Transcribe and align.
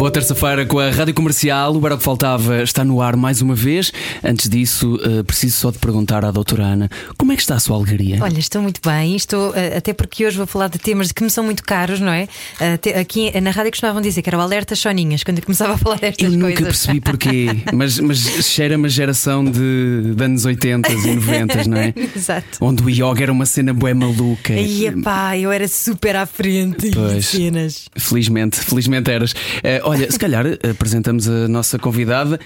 Boa 0.00 0.10
terça-feira 0.10 0.64
com 0.64 0.78
a 0.78 0.88
Rádio 0.88 1.12
Comercial. 1.12 1.76
O 1.76 1.84
Era 1.84 1.94
o 1.94 1.98
que 1.98 2.04
Faltava 2.04 2.62
está 2.62 2.82
no 2.82 3.02
ar 3.02 3.16
mais 3.16 3.42
uma 3.42 3.54
vez. 3.54 3.92
Antes 4.24 4.48
disso, 4.48 4.98
eh, 5.04 5.22
preciso 5.22 5.58
só 5.58 5.70
de 5.70 5.76
perguntar 5.76 6.24
à 6.24 6.30
doutora 6.30 6.62
Ana 6.64 6.88
como 7.18 7.32
é 7.32 7.36
que 7.36 7.42
está 7.42 7.56
a 7.56 7.60
sua 7.60 7.76
alegria? 7.76 8.16
Olha, 8.22 8.38
estou 8.38 8.62
muito 8.62 8.80
bem, 8.82 9.14
estou, 9.14 9.54
eh, 9.54 9.76
até 9.76 9.92
porque 9.92 10.24
hoje 10.24 10.38
vou 10.38 10.46
falar 10.46 10.68
de 10.68 10.78
temas 10.78 11.12
que 11.12 11.22
me 11.22 11.28
são 11.28 11.44
muito 11.44 11.62
caros, 11.62 12.00
não 12.00 12.10
é? 12.10 12.28
Até 12.58 12.98
Aqui 12.98 13.38
na 13.42 13.50
rádio 13.50 13.72
costumavam 13.72 14.00
dizer 14.00 14.22
que 14.22 14.30
era 14.30 14.38
o 14.38 14.40
alerta 14.40 14.74
Choninhas, 14.74 15.22
quando 15.22 15.36
eu 15.36 15.44
começava 15.44 15.74
a 15.74 15.76
falar 15.76 15.98
destas 15.98 16.32
Eu 16.32 16.40
coisas. 16.40 16.48
nunca 16.48 16.64
percebi 16.64 17.00
porquê, 17.02 17.46
mas, 17.74 17.98
mas 17.98 18.20
cheira 18.46 18.78
uma 18.78 18.88
geração 18.88 19.44
de, 19.44 20.14
de 20.16 20.24
anos 20.24 20.46
80 20.46 20.90
e 20.92 21.14
90, 21.14 21.64
não 21.68 21.76
é? 21.76 21.92
Exato. 22.16 22.56
Onde 22.62 22.82
o 22.82 22.88
yoga 22.88 23.24
era 23.24 23.32
uma 23.32 23.44
cena 23.44 23.74
bué 23.74 23.92
maluca. 23.92 24.54
E 24.54 24.86
epá, 24.86 25.36
eu 25.36 25.52
era 25.52 25.68
super 25.68 26.16
à 26.16 26.24
frente 26.24 26.90
Pois. 26.90 27.26
cenas. 27.26 27.90
Felizmente, 27.94 28.58
felizmente 28.60 29.10
eras. 29.10 29.34
Eh, 29.62 29.89
olha, 29.90 30.10
se 30.10 30.18
calhar 30.18 30.46
apresentamos 30.68 31.28
a 31.28 31.48
nossa 31.48 31.78
convidada. 31.78 32.38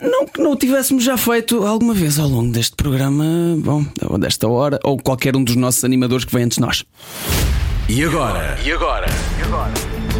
Não 0.00 0.26
que 0.26 0.40
não 0.40 0.52
o 0.52 0.56
tivéssemos 0.56 1.04
já 1.04 1.16
feito 1.16 1.66
alguma 1.66 1.94
vez 1.94 2.18
ao 2.18 2.28
longo 2.28 2.52
deste 2.52 2.76
programa, 2.76 3.24
bom, 3.58 3.84
ou 4.08 4.18
desta 4.18 4.48
hora, 4.48 4.78
ou 4.84 4.96
qualquer 4.96 5.36
um 5.36 5.44
dos 5.44 5.56
nossos 5.56 5.84
animadores 5.84 6.24
que 6.24 6.32
vem 6.32 6.44
antes 6.44 6.56
de 6.56 6.62
nós. 6.62 6.84
E 7.88 8.04
agora? 8.04 8.56
E 8.64 8.72
agora? 8.72 9.06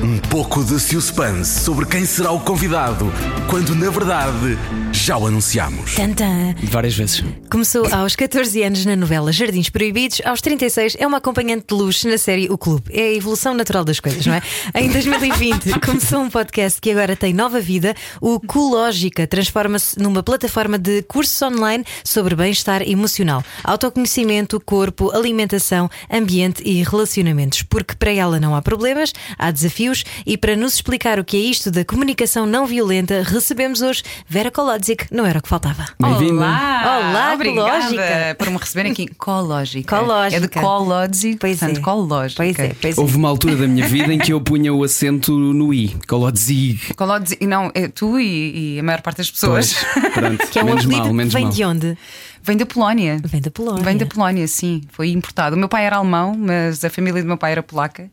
Um 0.02 0.18
pouco 0.18 0.64
de 0.64 0.80
suspense 0.80 1.60
sobre 1.60 1.86
quem 1.86 2.04
será 2.04 2.32
o 2.32 2.40
convidado, 2.40 3.12
quando 3.48 3.74
na 3.74 3.88
verdade 3.88 4.58
já 4.92 5.16
o 5.16 5.26
anunciamos. 5.26 5.94
Tantã. 5.94 6.54
Várias 6.64 6.94
vezes. 6.94 7.24
Começou 7.50 7.86
aos 7.92 8.14
14 8.14 8.62
anos 8.62 8.84
na 8.84 8.94
novela 8.94 9.32
Jardins 9.32 9.68
Proibidos, 9.70 10.20
aos 10.24 10.40
36 10.40 10.96
é 10.98 11.06
uma 11.06 11.18
acompanhante 11.18 11.66
de 11.68 11.74
luxo 11.74 12.08
na 12.08 12.18
série 12.18 12.48
O 12.50 12.58
Clube. 12.58 12.84
É 12.90 13.02
a 13.02 13.14
evolução 13.14 13.54
natural 13.54 13.84
das 13.84 13.98
coisas, 14.00 14.24
não 14.26 14.34
é? 14.34 14.42
Em 14.74 14.90
2020 14.90 15.80
começou 15.80 16.20
um 16.20 16.30
podcast 16.30 16.80
que 16.80 16.90
agora 16.90 17.16
tem 17.16 17.32
nova 17.32 17.60
vida. 17.60 17.94
O 18.20 18.38
Cológica 18.38 19.26
transforma-se 19.26 19.98
numa 19.98 20.22
plataforma 20.22 20.78
de 20.78 21.02
cursos 21.02 21.40
online 21.42 21.84
sobre 22.04 22.34
bem-estar 22.34 22.82
emocional, 22.82 23.42
autoconhecimento, 23.64 24.60
corpo, 24.60 25.10
alimentação, 25.10 25.90
ambiente 26.10 26.62
e 26.64 26.82
relacionamentos. 26.82 27.62
Porque 27.62 27.94
para 27.94 28.12
ela 28.12 28.38
não 28.38 28.54
há 28.54 28.62
problemas, 28.62 29.12
há 29.38 29.50
desafios 29.50 30.04
e 30.26 30.36
para 30.36 30.54
nos 30.54 30.74
explicar 30.74 31.18
o 31.18 31.24
que 31.24 31.36
é 31.36 31.40
isto 31.40 31.70
da 31.70 31.84
comunicação 31.84 32.46
não 32.46 32.66
violenta, 32.66 33.22
recebemos 33.22 33.80
hoje 33.80 34.02
Vera 34.28 34.50
Kolodzic. 34.82 35.06
Não 35.12 35.24
era 35.24 35.38
o 35.38 35.42
que 35.42 35.48
faltava. 35.48 35.86
Bem-vinda. 36.00 36.34
Olá, 36.34 36.98
Olá, 37.10 37.34
obrigada 37.34 37.70
Cológica. 37.70 38.34
por 38.36 38.50
me 38.50 38.56
receberem 38.56 38.92
aqui. 38.92 39.06
Cológica. 39.14 39.96
Cológica. 39.98 40.36
É 40.36 40.40
de 40.40 40.48
cológico, 40.48 41.38
Pois 41.40 41.58
portanto, 41.60 41.78
é. 41.78 41.80
cológica. 41.80 42.36
Pois 42.42 42.58
é, 42.58 42.76
pois 42.80 42.98
é. 42.98 43.00
Houve 43.00 43.16
uma 43.16 43.28
altura 43.28 43.54
da 43.56 43.66
minha 43.68 43.86
vida 43.86 44.12
em 44.12 44.18
que 44.18 44.32
eu 44.32 44.40
punha 44.40 44.74
o 44.74 44.82
acento 44.82 45.32
no 45.38 45.72
I, 45.72 45.94
Colodzig. 46.08 46.94
Cológico- 46.96 47.44
Não, 47.46 47.70
é 47.74 47.86
tu 47.88 48.18
e, 48.18 48.74
e 48.74 48.80
a 48.80 48.82
maior 48.82 49.00
parte 49.02 49.18
das 49.18 49.30
pessoas. 49.30 49.72
Pois, 49.94 50.12
pronto, 50.12 50.46
Que 50.48 50.58
é 50.58 50.62
um 50.62 50.66
menos 50.66 50.84
mal, 50.86 51.12
menos 51.12 51.32
vem 51.32 51.44
mal. 51.44 51.52
de 51.52 51.64
onde? 51.64 51.98
Vem 52.42 52.56
da 52.56 52.66
Polónia. 52.66 53.18
Vem 53.24 53.40
da 53.40 53.50
Polónia. 53.52 53.84
Vem 53.84 53.96
da 53.96 54.06
Polónia, 54.06 54.48
sim. 54.48 54.82
Foi 54.90 55.10
importado. 55.10 55.54
O 55.54 55.58
meu 55.58 55.68
pai 55.68 55.86
era 55.86 55.96
alemão, 55.96 56.34
mas 56.36 56.84
a 56.84 56.90
família 56.90 57.22
do 57.22 57.28
meu 57.28 57.36
pai 57.38 57.52
era 57.52 57.62
polaca. 57.62 58.10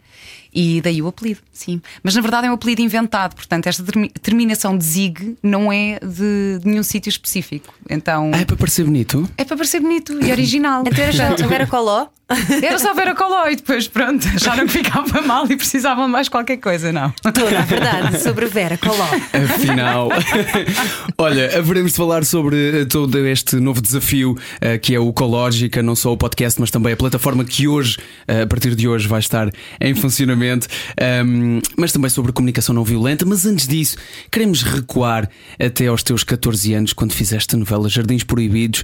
E 0.53 0.81
daí 0.81 1.01
o 1.01 1.07
apelido, 1.07 1.39
sim. 1.53 1.81
Mas 2.01 2.15
na 2.15 2.21
verdade 2.21 2.47
é 2.47 2.49
um 2.49 2.53
apelido 2.53 2.81
inventado, 2.81 3.35
portanto, 3.35 3.67
esta 3.67 3.83
termi- 3.83 4.09
terminação 4.09 4.77
de 4.77 4.83
zig 4.83 5.37
não 5.43 5.71
é 5.71 5.99
de, 5.99 6.59
de 6.59 6.67
nenhum 6.67 6.83
sítio 6.83 7.09
específico. 7.09 7.73
Então 7.89 8.31
Ah, 8.33 8.39
é 8.41 8.45
para 8.45 8.55
parecer 8.57 8.83
bonito? 8.83 9.29
é 9.37 9.43
para 9.45 9.55
parecer 9.57 9.79
bonito 9.79 10.13
e 10.23 10.31
original. 10.31 10.83
Então 10.85 11.03
era 11.03 11.37
só 11.37 11.47
Vera 11.47 11.67
Coló? 11.67 12.07
Era 12.61 12.77
só 12.77 12.93
ver 12.93 13.07
a 13.07 13.15
coló 13.15 13.47
e 13.47 13.55
depois, 13.55 13.87
pronto, 13.87 14.27
acharam 14.27 14.67
que 14.67 14.73
ficava 14.73 15.21
mal 15.21 15.49
e 15.49 15.55
precisavam 15.55 16.05
de 16.05 16.11
mais 16.11 16.29
qualquer 16.29 16.57
coisa, 16.57 16.91
não. 16.91 17.09
Toda 17.23 17.59
a 17.59 17.61
verdade 17.63 18.21
sobre 18.21 18.45
Vera 18.45 18.77
Coló. 18.77 19.07
Afinal, 19.33 20.09
olha, 21.17 21.57
haveremos 21.57 21.91
de 21.91 21.97
falar 21.97 22.23
sobre 22.23 22.81
eh, 22.81 22.85
todo 22.85 23.17
este 23.25 23.55
novo 23.55 23.81
desafio 23.81 24.37
eh, 24.61 24.77
que 24.77 24.93
é 24.93 24.99
o 24.99 25.09
Ecológica, 25.09 25.81
não 25.81 25.95
só 25.95 26.13
o 26.13 26.17
podcast, 26.17 26.59
mas 26.59 26.69
também 26.69 26.93
a 26.93 26.97
plataforma 26.97 27.43
que 27.43 27.67
hoje, 27.67 27.97
eh, 28.27 28.43
a 28.43 28.47
partir 28.47 28.75
de 28.75 28.87
hoje, 28.87 29.07
vai 29.07 29.19
estar 29.19 29.49
em 29.81 29.95
funcionamento, 29.95 30.67
mas 31.75 31.91
também 31.91 32.09
sobre 32.09 32.31
comunicação 32.31 32.75
não 32.75 32.83
violenta. 32.83 33.25
Mas 33.25 33.45
antes 33.45 33.67
disso, 33.67 33.97
queremos 34.31 34.61
recuar 34.61 35.29
até 35.59 35.87
aos 35.87 36.03
teus 36.03 36.23
14 36.23 36.73
anos, 36.73 36.93
quando 36.93 37.13
fizeste 37.13 37.55
a 37.55 37.57
novela 37.57 37.89
Jardins 37.89 38.23
Proibidos. 38.23 38.83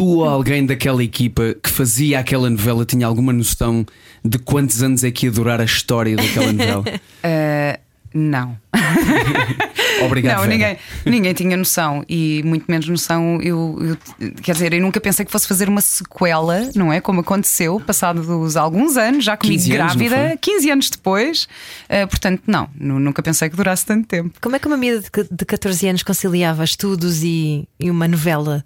Tu 0.00 0.06
ou 0.06 0.24
alguém 0.24 0.64
daquela 0.64 1.04
equipa 1.04 1.54
que 1.62 1.68
fazia 1.68 2.18
aquela 2.20 2.48
novela 2.48 2.86
tinha 2.86 3.06
alguma 3.06 3.34
noção 3.34 3.84
de 4.24 4.38
quantos 4.38 4.82
anos 4.82 5.04
é 5.04 5.10
que 5.10 5.26
ia 5.26 5.30
durar 5.30 5.60
a 5.60 5.64
história 5.64 6.16
daquela 6.16 6.50
novela? 6.50 6.84
Ah, 7.22 7.78
não. 8.14 8.56
Obrigado. 10.02 10.36
não, 10.36 10.42
Vera. 10.44 10.52
ninguém, 10.52 10.76
ninguém 11.04 11.34
tinha 11.34 11.54
noção 11.56 12.02
e 12.08 12.40
muito 12.46 12.64
menos 12.66 12.88
noção. 12.88 13.38
Eu, 13.42 13.78
eu- 14.18 14.26
quer 14.42 14.52
dizer, 14.52 14.72
eu 14.72 14.80
nunca 14.80 14.98
pensei 15.00 15.26
que 15.26 15.30
fosse 15.30 15.46
fazer 15.46 15.68
uma 15.68 15.82
sequela, 15.82 16.70
não 16.74 16.90
é? 16.90 17.02
Como 17.02 17.20
aconteceu, 17.20 17.78
passados 17.78 18.56
alguns 18.56 18.96
anos, 18.96 19.22
já 19.24 19.36
comigo 19.36 19.58
15 19.62 19.76
anos, 19.76 19.94
não 19.96 20.06
grávida, 20.06 20.28
foi? 20.30 20.36
15 20.38 20.70
anos 20.70 20.90
depois. 20.90 21.46
Ah, 21.90 22.06
portanto, 22.06 22.42
não, 22.46 22.70
nu- 22.74 22.98
nunca 22.98 23.22
pensei 23.22 23.50
que 23.50 23.56
durasse 23.56 23.84
tanto 23.84 24.08
tempo. 24.08 24.30
Como 24.40 24.56
é 24.56 24.58
que 24.58 24.66
uma 24.66 24.78
miúda 24.78 25.02
de 25.02 25.10
de 25.30 25.44
14 25.44 25.86
anos 25.88 26.02
conciliava 26.02 26.64
estudos 26.64 27.22
e, 27.22 27.68
e 27.78 27.90
uma 27.90 28.08
novela? 28.08 28.64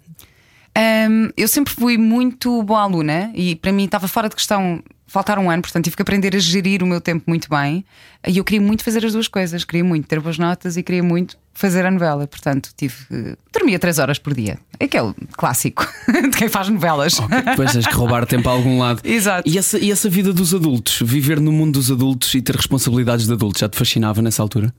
Hum, 0.77 1.29
eu 1.37 1.47
sempre 1.47 1.73
fui 1.73 1.97
muito 1.97 2.61
boa 2.63 2.81
aluna 2.81 3.31
e 3.33 3.55
para 3.55 3.71
mim 3.71 3.85
estava 3.85 4.07
fora 4.07 4.27
de 4.27 4.35
questão 4.35 4.83
faltar 5.07 5.39
um 5.39 5.49
ano, 5.49 5.61
portanto 5.61 5.85
tive 5.85 5.95
que 5.95 6.01
aprender 6.01 6.35
a 6.35 6.39
gerir 6.39 6.83
o 6.83 6.85
meu 6.85 6.99
tempo 6.99 7.23
muito 7.27 7.47
bem. 7.49 7.85
E 8.27 8.37
eu 8.37 8.43
queria 8.43 8.59
muito 8.59 8.83
fazer 8.83 9.05
as 9.05 9.13
duas 9.13 9.27
coisas, 9.29 9.63
queria 9.63 9.83
muito 9.83 10.05
ter 10.07 10.19
boas 10.19 10.37
notas 10.37 10.75
e 10.75 10.83
queria 10.83 11.01
muito 11.03 11.37
fazer 11.53 11.85
a 11.85 11.91
novela. 11.91 12.27
Portanto, 12.27 12.71
tive 12.75 12.93
que- 13.07 13.37
dormia 13.53 13.79
três 13.79 13.97
horas 13.99 14.19
por 14.19 14.33
dia. 14.33 14.57
Aquele 14.77 15.13
clássico 15.37 15.87
de 16.11 16.37
quem 16.37 16.49
faz 16.49 16.67
novelas. 16.67 17.17
Ok, 17.19 17.41
Depois 17.41 17.71
tens 17.71 17.87
que 17.87 17.93
roubar 17.93 18.25
tempo 18.25 18.49
a 18.49 18.51
algum 18.51 18.79
lado. 18.79 18.99
Exato. 19.07 19.47
E 19.49 19.57
essa, 19.57 19.79
e 19.79 19.89
essa 19.91 20.09
vida 20.09 20.33
dos 20.33 20.53
adultos, 20.53 20.99
viver 21.01 21.39
no 21.39 21.51
mundo 21.53 21.73
dos 21.73 21.89
adultos 21.89 22.33
e 22.33 22.41
ter 22.41 22.55
responsabilidades 22.55 23.25
de 23.27 23.31
adultos, 23.31 23.61
já 23.61 23.69
te 23.69 23.77
fascinava 23.77 24.21
nessa 24.21 24.41
altura? 24.41 24.73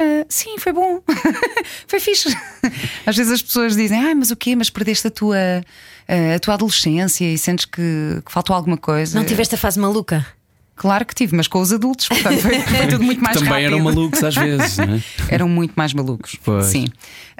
Ah, 0.00 0.24
sim, 0.30 0.56
foi 0.58 0.72
bom. 0.72 1.02
foi 1.86 2.00
fixe. 2.00 2.34
Às 3.04 3.16
vezes 3.16 3.32
as 3.32 3.42
pessoas 3.42 3.76
dizem, 3.76 3.98
ah, 4.02 4.14
mas 4.14 4.30
o 4.30 4.36
quê? 4.36 4.56
Mas 4.56 4.70
perdeste 4.70 5.06
a 5.08 5.10
tua, 5.10 5.36
ah, 6.08 6.34
a 6.34 6.38
tua 6.38 6.54
adolescência 6.54 7.24
e 7.26 7.36
sentes 7.36 7.66
que, 7.66 8.22
que 8.24 8.32
faltou 8.32 8.56
alguma 8.56 8.78
coisa. 8.78 9.18
Não 9.18 9.26
tiveste 9.26 9.54
a 9.54 9.58
fase 9.58 9.78
maluca? 9.78 10.26
Claro 10.74 11.04
que 11.04 11.14
tive, 11.14 11.36
mas 11.36 11.46
com 11.46 11.60
os 11.60 11.74
adultos, 11.74 12.08
portanto 12.08 12.40
foi, 12.40 12.58
foi 12.62 12.86
tudo 12.86 13.04
muito 13.04 13.22
mais 13.22 13.36
Também 13.36 13.50
rápido. 13.52 13.66
eram 13.66 13.80
malucos 13.80 14.24
às 14.24 14.34
vezes, 14.34 14.78
não 14.78 14.94
é? 14.94 15.00
Eram 15.28 15.46
muito 15.46 15.74
mais 15.76 15.92
malucos. 15.92 16.36
Pois. 16.42 16.64
Sim. 16.64 16.86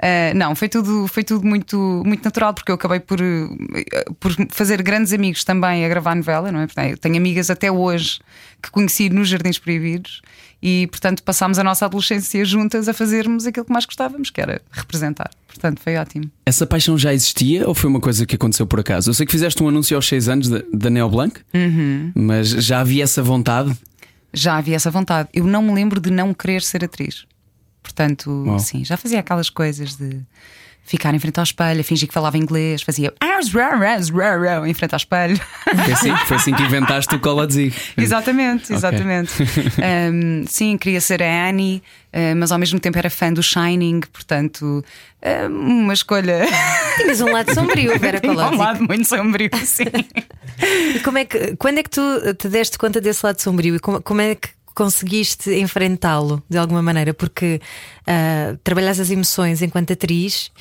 Ah, 0.01 0.33
não, 0.33 0.55
foi 0.55 0.67
tudo, 0.67 1.07
foi 1.07 1.23
tudo 1.23 1.45
muito, 1.45 1.77
muito 2.05 2.23
natural, 2.23 2.53
porque 2.53 2.71
eu 2.71 2.75
acabei 2.75 2.99
por, 2.99 3.19
eh, 3.21 4.05
por 4.19 4.31
fazer 4.49 4.81
grandes 4.81 5.13
amigos 5.13 5.43
também 5.43 5.85
a 5.85 5.89
gravar 5.89 6.15
novela, 6.15 6.51
não 6.51 6.59
é? 6.61 6.65
Portanto, 6.65 6.89
eu 6.89 6.97
tenho 6.97 7.17
amigas 7.17 7.49
até 7.51 7.71
hoje 7.71 8.19
que 8.61 8.71
conheci 8.71 9.09
nos 9.09 9.27
Jardins 9.29 9.59
Proibidos 9.59 10.21
e, 10.61 10.87
portanto, 10.91 11.21
passámos 11.23 11.59
a 11.59 11.63
nossa 11.63 11.85
adolescência 11.85 12.43
juntas 12.45 12.87
a 12.89 12.93
fazermos 12.93 13.45
aquilo 13.45 13.65
que 13.65 13.71
mais 13.71 13.85
gostávamos, 13.85 14.29
que 14.31 14.41
era 14.41 14.61
representar. 14.71 15.29
Portanto, 15.47 15.79
foi 15.83 15.95
ótimo. 15.97 16.31
Essa 16.45 16.65
paixão 16.65 16.97
já 16.97 17.13
existia 17.13 17.67
ou 17.67 17.75
foi 17.75 17.89
uma 17.89 17.99
coisa 17.99 18.25
que 18.25 18.35
aconteceu 18.35 18.65
por 18.65 18.79
acaso? 18.79 19.09
Eu 19.09 19.13
sei 19.13 19.25
que 19.25 19.31
fizeste 19.31 19.61
um 19.61 19.67
anúncio 19.67 19.95
aos 19.95 20.07
6 20.07 20.29
anos 20.29 20.49
da, 20.49 20.61
da 20.73 20.89
Neo 20.89 21.09
Blanc, 21.09 21.39
Uhum. 21.53 22.11
mas 22.15 22.47
já 22.49 22.79
havia 22.79 23.03
essa 23.03 23.21
vontade. 23.21 23.75
Já 24.33 24.55
havia 24.57 24.75
essa 24.77 24.89
vontade. 24.89 25.29
Eu 25.33 25.43
não 25.45 25.61
me 25.61 25.73
lembro 25.73 25.99
de 25.99 26.09
não 26.09 26.33
querer 26.33 26.61
ser 26.63 26.83
atriz. 26.85 27.25
Portanto, 27.81 28.45
sim, 28.59 28.85
já 28.85 28.95
fazia 28.97 29.19
aquelas 29.19 29.49
coisas 29.49 29.95
de 29.95 30.21
ficar 30.83 31.13
em 31.13 31.19
frente 31.19 31.37
ao 31.37 31.43
espelho, 31.43 31.83
fingir 31.83 32.07
que 32.07 32.13
falava 32.13 32.37
inglês, 32.37 32.81
fazia 32.81 33.13
"Ars, 33.19 33.53
rar, 33.53 33.79
ras, 33.79 34.09
rar, 34.09 34.41
rar", 34.41 34.67
em 34.67 34.73
frente 34.73 34.93
ao 34.93 34.97
espelho. 34.97 35.39
Foi 35.63 35.93
assim, 35.93 36.15
foi 36.25 36.37
assim 36.37 36.53
que 36.53 36.63
inventaste 36.63 37.15
o 37.15 37.19
Colodzig. 37.19 37.73
exatamente, 37.97 38.73
exatamente. 38.73 39.31
Um, 40.11 40.43
sim, 40.47 40.77
queria 40.77 40.99
ser 40.99 41.21
a 41.23 41.49
Annie, 41.49 41.81
uh, 42.13 42.35
mas 42.35 42.51
ao 42.51 42.59
mesmo 42.59 42.79
tempo 42.79 42.97
era 42.97 43.09
fã 43.09 43.31
do 43.31 43.41
Shining, 43.41 44.01
portanto, 44.11 44.83
um, 45.49 45.83
uma 45.83 45.93
escolha. 45.93 46.45
Tinhas 46.97 47.21
um 47.21 47.31
lado 47.31 47.53
sombrio, 47.53 47.97
Vera 47.99 48.19
Tinha 48.19 48.33
um 48.33 48.57
lado 48.57 48.83
muito 48.83 49.07
sombrio, 49.07 49.49
sim. 49.63 49.85
E 50.95 50.99
como 50.99 51.17
é 51.17 51.25
que, 51.25 51.55
quando 51.57 51.79
é 51.79 51.83
que 51.83 51.89
tu 51.89 52.01
te 52.37 52.49
deste 52.49 52.77
conta 52.77 52.99
desse 52.99 53.25
lado 53.25 53.39
sombrio? 53.39 53.75
E 53.75 53.79
como, 53.79 54.01
como 54.01 54.21
é 54.21 54.35
que 54.35 54.49
conseguiste 54.73 55.53
enfrentá-lo 55.59 56.41
de 56.49 56.57
alguma 56.57 56.81
maneira? 56.81 57.13
Porque 57.13 57.59
uh, 58.01 58.57
trabalhas 58.63 58.99
as 58.99 59.09
emoções 59.09 59.61
enquanto 59.61 59.93
atriz 59.93 60.51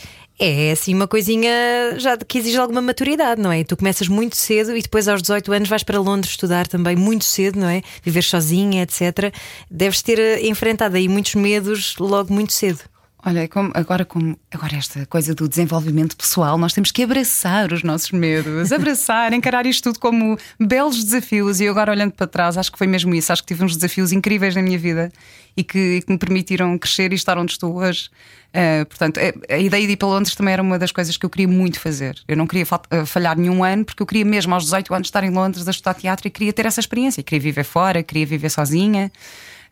é 0.40 0.72
assim 0.72 0.94
uma 0.94 1.06
coisinha 1.06 1.50
já 1.98 2.16
que 2.16 2.38
exige 2.38 2.56
alguma 2.56 2.80
maturidade, 2.80 3.40
não 3.40 3.52
é? 3.52 3.62
Tu 3.62 3.76
começas 3.76 4.08
muito 4.08 4.36
cedo 4.36 4.74
e 4.74 4.80
depois 4.80 5.06
aos 5.06 5.20
18 5.20 5.52
anos 5.52 5.68
vais 5.68 5.82
para 5.82 6.00
Londres 6.00 6.30
estudar 6.30 6.66
também 6.66 6.96
muito 6.96 7.26
cedo, 7.26 7.60
não 7.60 7.68
é? 7.68 7.82
Viver 8.02 8.22
sozinha, 8.22 8.82
etc. 8.82 9.34
Deves 9.70 10.00
ter 10.00 10.18
eh, 10.18 10.46
enfrentado 10.46 10.96
aí 10.96 11.08
muitos 11.08 11.34
medos 11.34 11.94
logo 11.98 12.32
muito 12.32 12.54
cedo. 12.54 12.80
Olha, 13.22 13.46
como, 13.48 13.70
agora, 13.74 14.04
como, 14.04 14.38
agora 14.50 14.76
esta 14.76 15.04
coisa 15.04 15.34
do 15.34 15.46
desenvolvimento 15.46 16.16
pessoal, 16.16 16.56
nós 16.56 16.72
temos 16.72 16.90
que 16.90 17.02
abraçar 17.02 17.70
os 17.70 17.82
nossos 17.82 18.10
medos, 18.12 18.72
abraçar, 18.72 19.32
encarar 19.34 19.66
isto 19.66 19.84
tudo 19.84 19.98
como 19.98 20.38
belos 20.58 21.04
desafios. 21.04 21.60
E 21.60 21.68
agora, 21.68 21.92
olhando 21.92 22.12
para 22.12 22.26
trás, 22.26 22.56
acho 22.56 22.72
que 22.72 22.78
foi 22.78 22.86
mesmo 22.86 23.14
isso. 23.14 23.30
Acho 23.30 23.42
que 23.42 23.48
tive 23.48 23.62
uns 23.62 23.76
desafios 23.76 24.10
incríveis 24.10 24.54
na 24.54 24.62
minha 24.62 24.78
vida 24.78 25.12
e 25.54 25.62
que, 25.62 26.00
que 26.00 26.10
me 26.10 26.18
permitiram 26.18 26.78
crescer 26.78 27.12
e 27.12 27.14
estar 27.14 27.36
onde 27.36 27.52
estou 27.52 27.76
hoje. 27.76 28.08
Uh, 28.50 28.86
portanto, 28.86 29.20
a, 29.20 29.54
a, 29.54 29.58
ideia 29.58 29.86
de 29.86 29.92
ir 29.92 29.96
para 29.96 30.08
Londres 30.08 30.34
também 30.34 30.54
era 30.54 30.62
uma 30.62 30.78
das 30.78 30.90
coisas 30.90 31.16
que 31.16 31.24
eu 31.26 31.30
queria 31.30 31.46
muito 31.46 31.78
fazer. 31.78 32.16
Eu 32.26 32.36
não 32.36 32.46
queria 32.46 32.66
eh, 32.90 33.04
falhar 33.04 33.38
nenhum 33.38 33.62
ano, 33.62 33.84
porque 33.84 34.02
eu 34.02 34.06
queria 34.06 34.24
mesmo 34.24 34.54
aos 34.54 34.64
18 34.64 34.94
anos 34.94 35.08
estar 35.08 35.22
em 35.22 35.30
Londres 35.30 35.68
a 35.68 35.70
estudar 35.70 35.94
teatro 35.94 36.26
e 36.26 36.30
queria 36.30 36.52
ter 36.52 36.66
essa 36.66 36.80
experiência. 36.80 37.22
queria 37.22 37.40
viver 37.40 37.64
fora, 37.64 38.02
queria 38.02 38.24
viver 38.24 38.48
sozinha. 38.48 39.12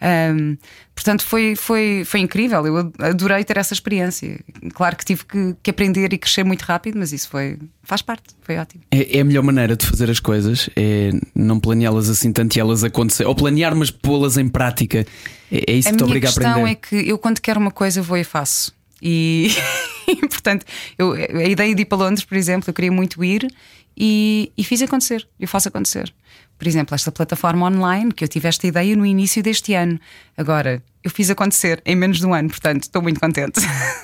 Um, 0.01 0.57
portanto, 0.95 1.25
foi, 1.25 1.57
foi, 1.57 2.03
foi 2.05 2.21
incrível. 2.21 2.65
Eu 2.67 2.93
adorei 3.01 3.43
ter 3.45 3.57
essa 3.57 3.75
experiência. 3.75 4.39
Claro 4.73 4.97
que 4.97 5.05
tive 5.05 5.25
que, 5.25 5.57
que 5.63 5.71
aprender 5.71 6.13
e 6.13 6.19
crescer 6.19 6.45
muito 6.45 6.63
rápido, 6.63 6.99
mas 6.99 7.13
isso 7.13 7.29
foi, 7.29 7.59
faz 7.83 8.01
parte, 8.03 8.35
foi 8.43 8.57
ótimo. 8.59 8.83
É, 8.91 9.19
é 9.19 9.21
a 9.21 9.25
melhor 9.25 9.43
maneira 9.43 9.77
de 9.77 9.85
fazer 9.85 10.11
as 10.11 10.21
coisas, 10.21 10.71
é 10.77 11.11
não 11.35 11.59
planeá-las 11.59 12.09
assim 12.09 12.33
tanto 12.33 12.57
e 12.57 12.61
elas 12.61 12.85
acontecer, 12.85 13.25
ou 13.25 13.35
planear, 13.35 13.75
mas 13.75 13.91
pô-las 13.91 14.37
em 14.37 14.49
prática. 14.49 15.07
É, 15.51 15.73
é 15.73 15.75
isso 15.75 15.89
a 15.89 15.93
que 15.93 15.99
te 15.99 16.05
obriga 16.05 16.29
a 16.29 16.31
aprender. 16.31 16.49
A 16.49 16.55
questão 16.55 16.67
é 16.67 16.75
que 16.75 17.09
eu, 17.09 17.19
quando 17.19 17.41
quero 17.41 17.59
uma 17.59 17.73
coisa, 17.73 18.01
vou 18.01 18.17
e 18.17 18.25
faço. 18.25 18.73
E, 20.11 20.27
portanto, 20.27 20.65
eu, 20.97 21.13
a 21.13 21.45
ideia 21.45 21.75
de 21.75 21.83
ir 21.83 21.85
para 21.85 21.99
Londres, 21.99 22.25
por 22.25 22.35
exemplo, 22.35 22.71
eu 22.71 22.73
queria 22.73 22.91
muito 22.91 23.23
ir 23.23 23.47
e, 23.95 24.51
e 24.57 24.65
fiz 24.65 24.81
acontecer, 24.81 25.29
eu 25.39 25.47
faço 25.47 25.69
acontecer 25.69 26.11
por 26.59 26.67
exemplo, 26.67 26.95
esta 26.95 27.13
plataforma 27.13 27.67
online, 27.67 28.13
que 28.13 28.25
eu 28.25 28.29
tive 28.29 28.49
esta 28.49 28.67
ideia 28.67 28.97
no 28.97 29.07
início 29.07 29.43
deste 29.43 29.75
ano. 29.75 29.99
Agora, 30.37 30.83
eu 31.05 31.11
fiz 31.11 31.31
acontecer 31.31 31.81
em 31.87 31.95
menos 31.95 32.19
de 32.19 32.27
um 32.27 32.35
ano, 32.35 32.49
portanto, 32.49 32.83
estou 32.83 33.01
muito 33.01 33.21
contente. 33.21 33.61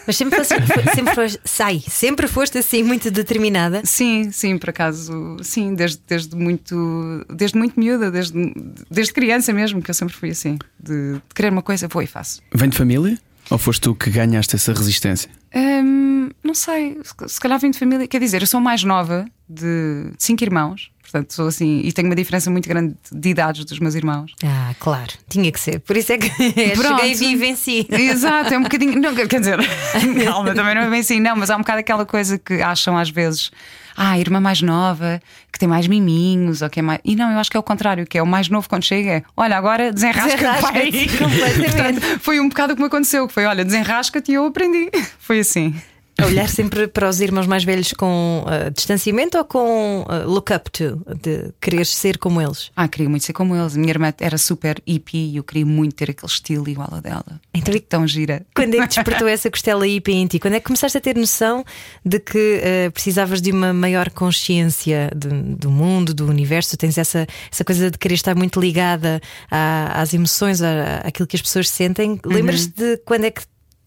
Mas 0.06 0.16
sempre, 0.16 0.38
foste, 0.38 0.54
sempre 0.94 1.14
foste, 1.14 1.40
sai, 1.44 1.82
sempre 1.88 2.28
foste 2.28 2.58
assim 2.58 2.82
muito 2.82 3.10
determinada? 3.10 3.82
Sim, 3.84 4.30
sim, 4.30 4.56
por 4.56 4.70
acaso, 4.70 5.36
sim, 5.42 5.74
desde, 5.74 6.00
desde 6.06 6.36
muito, 6.36 7.26
desde 7.28 7.58
muito 7.58 7.78
miúda, 7.78 8.10
desde, 8.10 8.54
desde 8.90 9.12
criança 9.12 9.52
mesmo, 9.52 9.82
que 9.82 9.90
eu 9.90 9.94
sempre 9.94 10.14
fui 10.14 10.30
assim, 10.30 10.56
de, 10.78 11.14
de 11.14 11.22
querer 11.34 11.50
uma 11.50 11.62
coisa, 11.62 11.88
vou 11.88 12.02
e 12.02 12.06
faço. 12.06 12.40
Vem 12.54 12.68
de 12.68 12.76
família? 12.76 13.18
Ou 13.50 13.58
foste 13.58 13.82
tu 13.82 13.94
que 13.94 14.10
ganhaste 14.10 14.56
essa 14.56 14.72
resistência? 14.72 15.30
Hum, 15.54 16.30
não 16.42 16.54
sei, 16.54 16.98
se 17.26 17.40
calhar 17.40 17.58
vem 17.58 17.70
de 17.70 17.78
família. 17.78 18.08
Quer 18.08 18.20
dizer, 18.20 18.42
eu 18.42 18.46
sou 18.46 18.60
mais 18.60 18.82
nova 18.82 19.26
de 19.48 20.10
cinco 20.18 20.42
irmãos. 20.42 20.90
Portanto, 21.04 21.34
sou 21.34 21.46
assim, 21.46 21.82
e 21.84 21.92
tenho 21.92 22.08
uma 22.08 22.14
diferença 22.14 22.50
muito 22.50 22.66
grande 22.66 22.96
de 23.12 23.28
idades 23.28 23.64
dos 23.64 23.78
meus 23.78 23.94
irmãos. 23.94 24.32
Ah, 24.42 24.74
claro, 24.80 25.12
tinha 25.28 25.52
que 25.52 25.60
ser. 25.60 25.78
Por 25.80 25.96
isso 25.96 26.12
é 26.12 26.18
que 26.18 26.28
cheguei 26.32 27.12
e 27.12 27.14
vi 27.14 27.36
venci. 27.36 27.86
Exato, 27.90 28.54
é 28.54 28.58
um 28.58 28.62
bocadinho. 28.62 28.98
Não, 28.98 29.14
quer 29.14 29.38
dizer, 29.38 29.58
calma, 30.24 30.54
também 30.54 30.74
não 30.74 30.82
é 30.82 30.90
bem 30.90 31.00
assim, 31.00 31.20
não, 31.20 31.36
mas 31.36 31.50
há 31.50 31.56
um 31.56 31.60
bocado 31.60 31.80
aquela 31.80 32.06
coisa 32.06 32.38
que 32.38 32.62
acham 32.62 32.96
às 32.96 33.10
vezes. 33.10 33.50
Ah, 33.96 34.12
a 34.12 34.18
irmã 34.18 34.40
mais 34.40 34.60
nova, 34.60 35.22
que 35.52 35.58
tem 35.58 35.68
mais 35.68 35.86
miminhos, 35.86 36.62
ou 36.62 36.70
que 36.70 36.80
é 36.80 36.82
mais. 36.82 36.98
E 37.04 37.14
não, 37.14 37.30
eu 37.30 37.38
acho 37.38 37.48
que 37.48 37.56
é 37.56 37.60
o 37.60 37.62
contrário, 37.62 38.04
que 38.04 38.18
é 38.18 38.22
o 38.22 38.26
mais 38.26 38.48
novo 38.48 38.68
quando 38.68 38.82
chega, 38.82 39.10
é 39.10 39.22
olha, 39.36 39.56
agora 39.56 39.92
desenrasca, 39.92 40.34
desenrasca 40.36 40.72
pai. 40.72 40.90
Portanto, 41.16 42.20
foi 42.20 42.40
um 42.40 42.48
bocado 42.48 42.74
como 42.74 42.86
aconteceu, 42.86 43.28
que 43.28 43.32
foi, 43.32 43.44
olha, 43.44 43.64
desenrasca-te 43.64 44.32
e 44.32 44.34
eu 44.34 44.46
aprendi. 44.46 44.90
Foi 45.20 45.38
assim. 45.38 45.72
A 46.18 46.26
olhar 46.26 46.48
sempre 46.48 46.86
para 46.86 47.08
os 47.08 47.20
irmãos 47.20 47.46
mais 47.46 47.64
velhos 47.64 47.92
com 47.92 48.44
uh, 48.46 48.70
distanciamento 48.70 49.36
ou 49.36 49.44
com 49.44 50.02
uh, 50.02 50.28
look 50.28 50.52
up 50.52 50.70
to, 50.70 51.02
de 51.20 51.52
querer 51.60 51.84
ser 51.84 52.18
como 52.18 52.40
eles? 52.40 52.70
Ah, 52.76 52.86
queria 52.86 53.08
muito 53.08 53.24
ser 53.24 53.32
como 53.32 53.54
eles. 53.56 53.74
A 53.74 53.78
minha 53.78 53.90
irmã 53.90 54.12
era 54.20 54.38
super 54.38 54.80
hippie 54.86 55.32
e 55.32 55.36
eu 55.36 55.44
queria 55.44 55.66
muito 55.66 55.96
ter 55.96 56.10
aquele 56.10 56.30
estilo 56.30 56.68
igual 56.68 56.88
a 56.92 57.00
dela. 57.00 57.40
Então, 57.52 57.74
tão 57.88 58.06
gira. 58.06 58.46
Quando 58.54 58.74
é 58.74 58.80
que 58.82 58.86
despertou 58.94 59.26
essa 59.26 59.50
costela 59.50 59.86
hippie 59.86 60.12
em 60.12 60.26
ti? 60.26 60.38
Quando 60.38 60.54
é 60.54 60.60
que 60.60 60.66
começaste 60.66 60.96
a 60.96 61.00
ter 61.00 61.16
noção 61.16 61.64
de 62.04 62.20
que 62.20 62.60
uh, 62.60 62.92
precisavas 62.92 63.42
de 63.42 63.50
uma 63.50 63.72
maior 63.72 64.08
consciência 64.10 65.10
de, 65.14 65.28
do 65.56 65.70
mundo, 65.70 66.14
do 66.14 66.28
universo? 66.28 66.76
Tens 66.76 66.96
essa, 66.96 67.26
essa 67.50 67.64
coisa 67.64 67.90
de 67.90 67.98
querer 67.98 68.14
estar 68.14 68.36
muito 68.36 68.60
ligada 68.60 69.20
à, 69.50 70.00
às 70.00 70.14
emoções, 70.14 70.62
à, 70.62 70.98
àquilo 70.98 71.26
que 71.26 71.34
as 71.34 71.42
pessoas 71.42 71.68
sentem. 71.68 72.12
Uhum. 72.24 72.32
Lembras-te 72.32 72.72
de 72.72 72.96
quando 72.98 73.24
é 73.24 73.30
que 73.32 73.42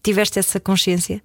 tiveste 0.08 0.38
essa 0.38 0.58
consciência? 0.58 1.20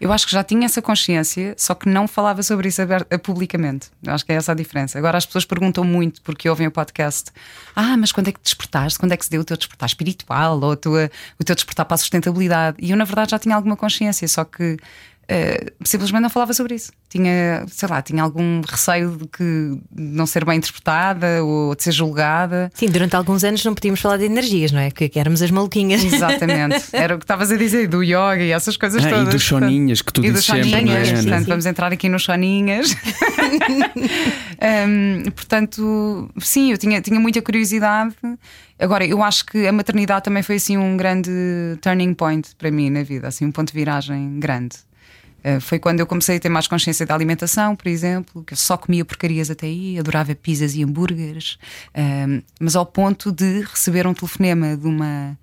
Eu 0.00 0.12
acho 0.12 0.26
que 0.26 0.32
já 0.32 0.42
tinha 0.42 0.66
essa 0.66 0.82
consciência, 0.82 1.54
só 1.56 1.72
que 1.72 1.88
não 1.88 2.08
falava 2.08 2.42
sobre 2.42 2.68
isso 2.68 2.82
eh, 2.82 3.18
publicamente. 3.18 3.90
Eu 4.02 4.12
acho 4.12 4.26
que 4.26 4.32
é 4.32 4.34
essa 4.34 4.50
a 4.50 4.54
diferença. 4.54 4.98
Agora 4.98 5.16
as 5.16 5.24
pessoas 5.24 5.44
perguntam 5.44 5.84
muito 5.84 6.20
porque 6.22 6.48
ouvem 6.48 6.66
o 6.66 6.70
podcast: 6.70 7.30
Ah, 7.76 7.96
mas 7.96 8.10
quando 8.10 8.28
é 8.28 8.32
que 8.32 8.40
despertaste? 8.42 8.98
Quando 8.98 9.12
é 9.12 9.16
que 9.16 9.24
se 9.24 9.30
deu 9.30 9.42
o 9.42 9.44
teu 9.44 9.56
despertar 9.56 9.86
espiritual 9.86 10.60
ou 10.60 10.76
tua, 10.76 11.10
o 11.38 11.44
teu 11.44 11.54
despertar 11.54 11.84
para 11.84 11.94
a 11.94 11.98
sustentabilidade? 11.98 12.76
E 12.80 12.90
eu, 12.90 12.96
na 12.96 13.04
verdade, 13.04 13.30
já 13.30 13.38
tinha 13.38 13.54
alguma 13.54 13.76
consciência, 13.76 14.26
só 14.26 14.44
que 14.44 14.76
Uh, 15.24 15.72
simplesmente 15.84 16.20
não 16.20 16.28
falava 16.28 16.52
sobre 16.52 16.74
isso. 16.74 16.92
Tinha, 17.08 17.64
sei 17.68 17.88
lá, 17.88 18.02
tinha 18.02 18.22
algum 18.22 18.60
receio 18.60 19.16
de 19.16 19.26
que 19.26 19.78
não 19.90 20.26
ser 20.26 20.44
bem 20.44 20.58
interpretada 20.58 21.42
ou 21.42 21.74
de 21.74 21.82
ser 21.82 21.92
julgada. 21.92 22.70
Sim, 22.74 22.88
durante 22.88 23.16
alguns 23.16 23.42
anos 23.42 23.64
não 23.64 23.74
podíamos 23.74 24.00
falar 24.00 24.18
de 24.18 24.24
energias, 24.24 24.70
não 24.70 24.80
é? 24.80 24.90
Porque 24.90 25.18
éramos 25.18 25.40
as 25.40 25.50
maluquinhas. 25.50 26.04
Exatamente. 26.04 26.84
Era 26.92 27.14
o 27.14 27.18
que 27.18 27.24
estavas 27.24 27.50
a 27.50 27.56
dizer 27.56 27.88
do 27.88 28.02
yoga 28.02 28.42
e 28.42 28.50
essas 28.50 28.76
coisas 28.76 29.04
ah, 29.04 29.08
todas. 29.08 29.28
E 29.28 29.30
dos 29.30 29.44
soninhas 29.44 30.02
que 30.02 30.12
tu 30.12 30.20
e 30.22 30.30
dizes 30.30 30.44
sempre. 30.44 30.70
Soninhas, 30.70 31.08
é? 31.08 31.12
portanto, 31.12 31.38
sim, 31.38 31.44
sim. 31.44 31.50
vamos 31.50 31.66
entrar 31.66 31.92
aqui 31.92 32.08
nos 32.08 32.22
soninhas. 32.22 32.94
um, 34.88 35.30
portanto, 35.30 36.30
sim, 36.38 36.70
eu 36.70 36.78
tinha, 36.78 37.00
tinha 37.00 37.18
muita 37.18 37.40
curiosidade. 37.40 38.14
Agora, 38.78 39.06
eu 39.06 39.22
acho 39.22 39.46
que 39.46 39.66
a 39.66 39.72
maternidade 39.72 40.24
também 40.24 40.42
foi 40.42 40.56
assim 40.56 40.76
um 40.76 40.96
grande 40.96 41.30
turning 41.80 42.12
point 42.12 42.50
para 42.58 42.70
mim 42.70 42.90
na 42.90 43.02
vida, 43.02 43.28
assim 43.28 43.46
um 43.46 43.52
ponto 43.52 43.68
de 43.68 43.78
viragem 43.78 44.38
grande. 44.38 44.76
Eh, 45.44 45.60
foi 45.60 45.78
quando 45.78 46.00
eu 46.00 46.06
comecei 46.06 46.38
a 46.38 46.40
ter 46.40 46.48
mais 46.48 46.66
consciência 46.66 47.04
da 47.04 47.14
alimentação, 47.14 47.76
por 47.76 47.86
exemplo, 47.86 48.42
que 48.42 48.54
eu 48.54 48.56
só 48.56 48.78
comia 48.78 49.04
porcarias 49.04 49.50
até 49.50 49.66
aí, 49.66 49.98
adorava 49.98 50.34
pizzas 50.34 50.74
e 50.74 50.82
hambúrgueres, 50.82 51.58
ehm, 51.92 52.40
mas 52.58 52.74
ao 52.74 52.86
ponto 52.86 53.30
de 53.30 53.60
receber 53.60 54.06
um 54.06 54.14
telefonema 54.14 54.74
de 54.74 54.86
uma, 54.86 55.38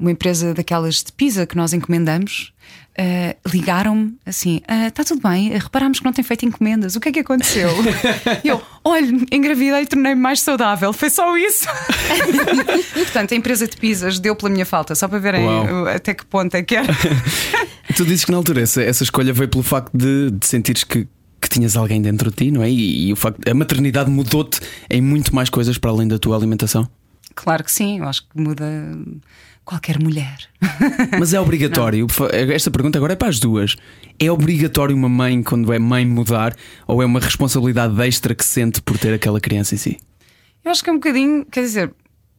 uma 0.00 0.10
empresa 0.10 0.54
daquelas 0.54 1.02
de 1.02 1.12
pizza 1.12 1.46
que 1.46 1.54
nós 1.54 1.74
encomendamos. 1.74 2.54
Uh, 2.98 3.36
ligaram-me 3.52 4.16
assim: 4.24 4.62
está 4.88 5.02
ah, 5.02 5.04
tudo 5.04 5.20
bem, 5.20 5.50
reparámos 5.50 5.98
que 5.98 6.04
não 6.04 6.14
tem 6.14 6.24
feito 6.24 6.46
encomendas, 6.46 6.96
o 6.96 7.00
que 7.00 7.10
é 7.10 7.12
que 7.12 7.20
aconteceu? 7.20 7.68
e 8.42 8.48
eu, 8.48 8.62
olha, 8.82 9.06
engravidei 9.30 9.82
e 9.82 9.86
tornei-me 9.86 10.18
mais 10.18 10.40
saudável, 10.40 10.94
foi 10.94 11.10
só 11.10 11.36
isso. 11.36 11.68
Portanto, 12.94 13.32
a 13.32 13.36
empresa 13.36 13.68
de 13.68 13.76
pizzas 13.76 14.18
deu 14.18 14.34
pela 14.34 14.50
minha 14.50 14.64
falta, 14.64 14.94
só 14.94 15.06
para 15.08 15.18
verem 15.18 15.44
Uau. 15.44 15.86
até 15.88 16.14
que 16.14 16.24
ponto 16.24 16.54
é 16.54 16.62
que 16.62 16.74
era. 16.74 16.86
tu 17.94 18.06
dizes 18.06 18.24
que 18.24 18.30
na 18.30 18.38
altura 18.38 18.62
essa, 18.62 18.82
essa 18.82 19.02
escolha 19.02 19.30
veio 19.30 19.50
pelo 19.50 19.62
facto 19.62 19.94
de, 19.94 20.30
de 20.30 20.46
sentires 20.46 20.82
que 20.82 21.06
que 21.38 21.50
tinhas 21.50 21.76
alguém 21.76 22.00
dentro 22.00 22.30
de 22.30 22.36
ti, 22.36 22.50
não 22.50 22.62
é? 22.62 22.70
E, 22.70 23.08
e 23.08 23.12
o 23.12 23.16
facto 23.16 23.46
a 23.46 23.52
maternidade 23.52 24.10
mudou-te 24.10 24.58
em 24.88 25.02
muito 25.02 25.34
mais 25.34 25.50
coisas 25.50 25.76
para 25.76 25.90
além 25.90 26.08
da 26.08 26.18
tua 26.18 26.34
alimentação. 26.34 26.88
Claro 27.34 27.62
que 27.62 27.70
sim, 27.70 27.98
eu 27.98 28.04
acho 28.06 28.22
que 28.22 28.40
muda 28.40 28.64
qualquer 29.66 30.00
mulher. 30.00 30.38
Mas 31.18 31.34
é 31.34 31.40
obrigatório, 31.40 32.06
não. 32.18 32.54
esta 32.54 32.70
pergunta 32.70 32.96
agora 32.98 33.12
é 33.12 33.16
para 33.16 33.28
as 33.28 33.38
duas. 33.38 33.76
É 34.18 34.30
obrigatório 34.30 34.96
uma 34.96 35.08
mãe, 35.08 35.42
quando 35.42 35.72
é 35.72 35.78
mãe, 35.78 36.06
mudar 36.06 36.56
ou 36.86 37.02
é 37.02 37.04
uma 37.04 37.20
responsabilidade 37.20 38.00
extra 38.00 38.34
que 38.34 38.44
sente 38.44 38.80
por 38.80 38.96
ter 38.96 39.12
aquela 39.12 39.40
criança 39.40 39.74
em 39.74 39.78
si? 39.78 39.98
Eu 40.64 40.70
acho 40.70 40.82
que 40.82 40.88
é 40.88 40.92
um 40.92 40.96
bocadinho, 40.96 41.44
quer 41.44 41.60
dizer, 41.62 41.92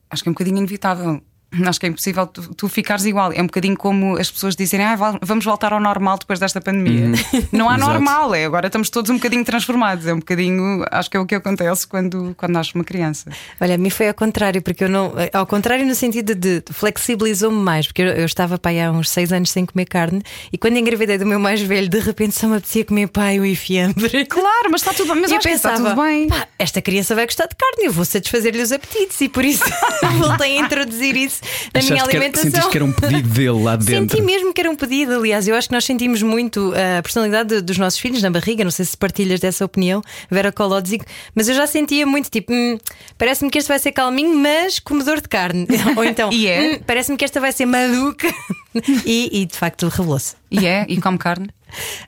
acho 0.10 0.24
que 0.24 0.30
é 0.30 0.32
um 0.32 0.34
bocadinho 0.34 0.58
inevitável. 0.58 1.22
Acho 1.66 1.80
que 1.80 1.86
é 1.86 1.90
impossível 1.90 2.28
tu, 2.28 2.54
tu, 2.54 2.68
ficares 2.68 3.06
igual. 3.06 3.32
É 3.32 3.42
um 3.42 3.46
bocadinho 3.46 3.78
como 3.78 4.18
as 4.18 4.30
pessoas 4.30 4.54
dizem: 4.54 4.84
ah, 4.84 4.96
vamos 5.22 5.46
voltar 5.46 5.72
ao 5.72 5.80
normal 5.80 6.18
depois 6.20 6.40
desta 6.40 6.60
pandemia. 6.60 7.06
Uhum. 7.06 7.48
Não 7.54 7.70
há 7.70 7.78
normal, 7.78 8.36
é 8.36 8.46
agora 8.46 8.68
estamos 8.68 8.90
todos 8.90 9.10
um 9.10 9.16
bocadinho 9.16 9.46
transformados. 9.46 10.06
É 10.06 10.14
um 10.14 10.20
bocadinho, 10.20 10.86
acho 10.92 11.10
que 11.10 11.16
é 11.16 11.20
o 11.20 11.26
que 11.26 11.36
acontece 11.36 11.88
quando, 11.88 12.36
quando 12.38 12.52
nasce 12.52 12.76
uma 12.76 12.84
criança. 12.84 13.32
Olha, 13.62 13.76
a 13.76 13.78
mim 13.78 13.90
foi 13.90 14.10
ao 14.10 14.14
contrário, 14.14 14.62
porque 14.62 14.84
eu 14.84 14.90
não. 14.90 15.14
Ao 15.32 15.46
contrário, 15.46 15.86
no 15.86 15.96
sentido 15.96 16.36
de 16.36 16.62
flexibilizou-me 16.70 17.58
mais, 17.58 17.88
porque 17.88 18.02
eu, 18.02 18.08
eu 18.08 18.26
estava 18.26 18.58
pai 18.58 18.82
há 18.82 18.92
uns 18.92 19.10
seis 19.10 19.32
anos 19.32 19.50
sem 19.50 19.66
comer 19.66 19.86
carne 19.86 20.22
e 20.52 20.58
quando 20.58 20.78
engravidei 20.78 21.18
do 21.18 21.26
meu 21.26 21.40
mais 21.40 21.62
velho, 21.62 21.88
de 21.88 22.00
repente 22.00 22.36
só 22.36 22.48
me 22.48 22.58
apetecia 22.58 22.84
comer 22.84 23.08
pai 23.08 23.38
e 23.38 23.56
fiambre. 23.56 24.26
Claro, 24.26 24.70
mas 24.70 24.82
está 24.82 24.94
tudo 24.94 25.14
bem. 25.14 25.22
Mas 25.22 25.32
eu 25.32 25.40
pensava, 25.40 25.76
está 25.76 25.90
tudo 25.90 26.02
bem. 26.02 26.28
esta 26.60 26.82
criança 26.82 27.16
vai 27.16 27.26
gostar 27.26 27.48
de 27.48 27.56
carne, 27.56 27.86
eu 27.86 27.94
vou 27.94 28.04
satisfazer-lhe 28.04 28.62
os 28.62 28.72
apetites 28.74 29.22
e 29.22 29.30
por 29.30 29.46
isso 29.46 29.64
voltei 30.20 30.58
a 30.58 30.62
introduzir 30.62 31.16
isso 31.16 31.37
na 31.74 31.82
minha 31.82 31.94
Achaste 31.96 32.10
que 32.10 32.16
era, 32.16 32.26
alimentação. 32.26 32.52
sentiste 32.52 32.70
que 32.72 32.78
era 32.78 32.86
um 32.86 32.92
pedido 32.92 33.30
dele 33.30 33.64
lá 33.64 33.76
dentro. 33.78 34.18
Senti 34.18 34.22
mesmo 34.22 34.54
que 34.54 34.62
era 34.62 34.70
um 34.70 34.76
pedido, 34.76 35.14
aliás, 35.16 35.48
eu 35.48 35.56
acho 35.56 35.68
que 35.70 35.74
nós 35.74 35.86
sentimos 35.86 36.22
muito 36.22 36.74
a 36.98 37.02
personalidade 37.02 37.50
de- 37.56 37.62
dos 37.62 37.78
nossos 37.78 38.00
filhos 38.00 38.22
na 38.22 38.30
barriga. 38.30 38.64
Não 38.64 38.72
sei 38.72 38.86
se 38.86 38.98
partilhas 38.98 39.40
dessa 39.40 39.64
opinião, 39.66 40.02
Vera 40.30 40.52
Kolodzik, 40.52 41.06
mas 41.36 41.48
eu 41.50 41.56
já 41.56 41.66
sentia 41.68 42.06
muito 42.06 42.30
tipo: 42.30 42.52
hum, 42.54 42.78
parece-me 43.18 43.50
que 43.52 43.58
este 43.58 43.68
vai 43.68 43.80
ser 43.80 43.92
calminho, 43.92 44.36
mas 44.36 44.80
comedor 44.80 45.22
de 45.22 45.28
carne. 45.30 45.68
Ou 45.96 46.04
então, 46.04 46.32
E 46.32 46.48
é? 46.48 46.76
"Hum, 46.76 46.80
parece-me 46.86 47.18
que 47.18 47.26
esta 47.26 47.40
vai 47.40 47.52
ser 47.52 47.66
maluca. 47.66 48.28
e, 49.06 49.42
e, 49.42 49.46
de 49.46 49.56
facto 49.58 49.88
revelou-se. 49.88 50.36
E 50.52 50.66
é? 50.66 50.86
E 50.88 51.00
come 51.02 51.18
carne? 51.18 51.50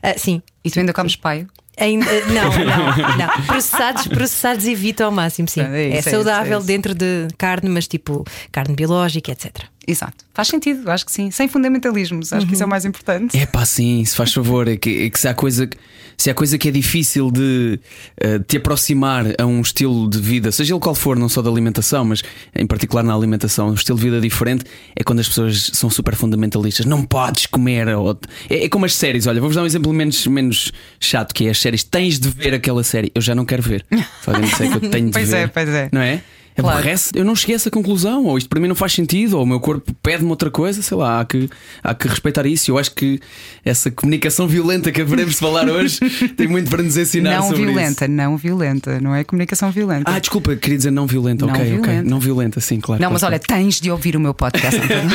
Ah, 0.02 0.14
sim. 0.16 0.42
E 0.64 0.70
tu 0.70 0.78
ainda 0.78 0.92
comes 0.92 1.16
paio? 1.16 1.48
Ainda, 1.80 2.06
não, 2.28 2.50
não, 2.50 3.16
não. 3.16 3.46
Processados, 3.46 4.06
processados 4.06 4.66
evito 4.66 5.02
ao 5.02 5.10
máximo, 5.10 5.48
sim. 5.48 5.62
É 5.62 5.64
isso, 5.64 5.72
é 5.72 5.96
é 5.96 5.98
isso, 5.98 6.10
saudável 6.10 6.54
é 6.54 6.58
isso. 6.58 6.66
dentro 6.66 6.94
de 6.94 7.28
carne, 7.38 7.70
mas 7.70 7.88
tipo 7.88 8.24
carne 8.52 8.74
biológica, 8.74 9.32
etc. 9.32 9.64
Exato. 9.90 10.24
Faz 10.32 10.48
sentido, 10.48 10.88
acho 10.90 11.04
que 11.04 11.12
sim. 11.12 11.30
Sem 11.30 11.48
fundamentalismos, 11.48 12.32
acho 12.32 12.46
que 12.46 12.54
isso 12.54 12.62
é 12.62 12.66
o 12.66 12.68
mais 12.68 12.84
importante. 12.84 13.36
É 13.36 13.44
pá, 13.46 13.64
sim, 13.66 14.04
se 14.04 14.14
faz 14.16 14.32
favor, 14.32 14.68
é 14.68 14.76
que, 14.76 15.04
é 15.06 15.10
que 15.10 15.18
se, 15.18 15.28
há 15.28 15.34
coisa, 15.34 15.66
que- 15.66 15.76
se 16.16 16.30
há 16.30 16.34
coisa 16.34 16.56
que 16.56 16.68
é 16.68 16.70
difícil 16.70 17.30
de 17.30 17.78
eh, 18.20 18.38
te 18.46 18.56
aproximar 18.58 19.24
a 19.38 19.44
um 19.46 19.60
estilo 19.60 20.08
de 20.08 20.18
vida, 20.20 20.52
seja 20.52 20.72
ele 20.74 20.80
qual 20.80 20.94
for, 20.94 21.18
não 21.18 21.28
só 21.28 21.42
da 21.42 21.50
alimentação, 21.50 22.04
mas 22.04 22.22
em 22.54 22.66
particular 22.66 23.02
na 23.02 23.14
alimentação, 23.14 23.68
um 23.70 23.74
estilo 23.74 23.98
de 23.98 24.04
vida 24.04 24.20
diferente, 24.20 24.64
é 24.96 25.02
quando 25.02 25.18
as 25.20 25.28
pessoas 25.28 25.70
são 25.74 25.90
super 25.90 26.14
fundamentalistas. 26.14 26.86
Não 26.86 27.02
podes 27.04 27.46
comer. 27.46 27.88
ou- 27.88 28.18
é, 28.48 28.64
é 28.64 28.68
como 28.68 28.84
as 28.84 28.94
séries, 28.94 29.26
olha, 29.26 29.40
vou-vos 29.40 29.56
dar 29.56 29.62
um 29.62 29.66
exemplo 29.66 29.92
menos, 29.92 30.26
menos 30.26 30.72
chato, 31.00 31.34
que 31.34 31.46
é 31.46 31.50
as 31.50 31.58
séries. 31.58 31.82
Tens 31.82 32.18
de 32.20 32.28
ver 32.28 32.54
aquela 32.54 32.82
série. 32.84 33.10
Eu 33.14 33.20
já 33.20 33.34
não 33.34 33.44
quero 33.44 33.62
ver. 33.62 33.84
Se 33.90 34.30
alguém 34.30 34.44
disser 34.48 34.70
que 34.70 34.86
eu 34.86 34.90
tenho 34.90 35.06
de 35.06 35.12
Pois 35.12 35.28
ver. 35.30 35.36
é, 35.36 35.46
pois 35.48 35.68
é. 35.68 35.88
Não 35.92 36.00
é? 36.00 36.22
Claro. 36.60 36.78
Aborrece, 36.78 37.10
eu 37.14 37.24
não 37.24 37.34
cheguei 37.34 37.54
a 37.54 37.56
essa 37.56 37.70
conclusão, 37.70 38.24
ou 38.26 38.38
isto 38.38 38.48
para 38.48 38.60
mim 38.60 38.68
não 38.68 38.74
faz 38.74 38.92
sentido, 38.92 39.36
ou 39.38 39.44
o 39.44 39.46
meu 39.46 39.60
corpo 39.60 39.92
pede-me 40.02 40.30
outra 40.30 40.50
coisa, 40.50 40.82
sei 40.82 40.96
lá, 40.96 41.20
há 41.20 41.24
que, 41.24 41.48
há 41.82 41.94
que 41.94 42.08
respeitar 42.08 42.46
isso. 42.46 42.70
Eu 42.70 42.78
acho 42.78 42.94
que 42.94 43.20
essa 43.64 43.90
comunicação 43.90 44.46
violenta 44.46 44.90
que 44.92 45.00
haveremos 45.00 45.34
de 45.34 45.40
falar 45.40 45.68
hoje 45.68 45.98
tem 46.36 46.46
muito 46.46 46.70
para 46.70 46.82
nos 46.82 46.96
ensinar 46.96 47.36
Não 47.36 47.48
sobre 47.48 47.64
violenta, 47.66 48.04
isso. 48.04 48.12
não 48.12 48.36
violenta, 48.36 49.00
não 49.00 49.14
é 49.14 49.24
comunicação 49.24 49.70
violenta. 49.70 50.10
Ah, 50.10 50.18
desculpa, 50.18 50.56
queria 50.56 50.76
dizer 50.78 50.90
não 50.90 51.06
violenta, 51.06 51.46
Não 51.46 51.52
ok, 51.52 51.64
ok. 51.64 51.82
violenta. 51.82 52.10
Não 52.10 52.20
violenta, 52.20 52.60
sim, 52.60 52.80
claro. 52.80 53.00
não, 53.00 53.08
claro, 53.08 53.12
mas 53.14 53.22
olha, 53.22 53.38
claro. 53.38 53.62
tens 53.62 53.80
de 53.80 53.90
ouvir 53.90 54.16
o 54.16 54.20
meu 54.20 54.34
podcast. 54.34 54.80
António. 54.80 55.10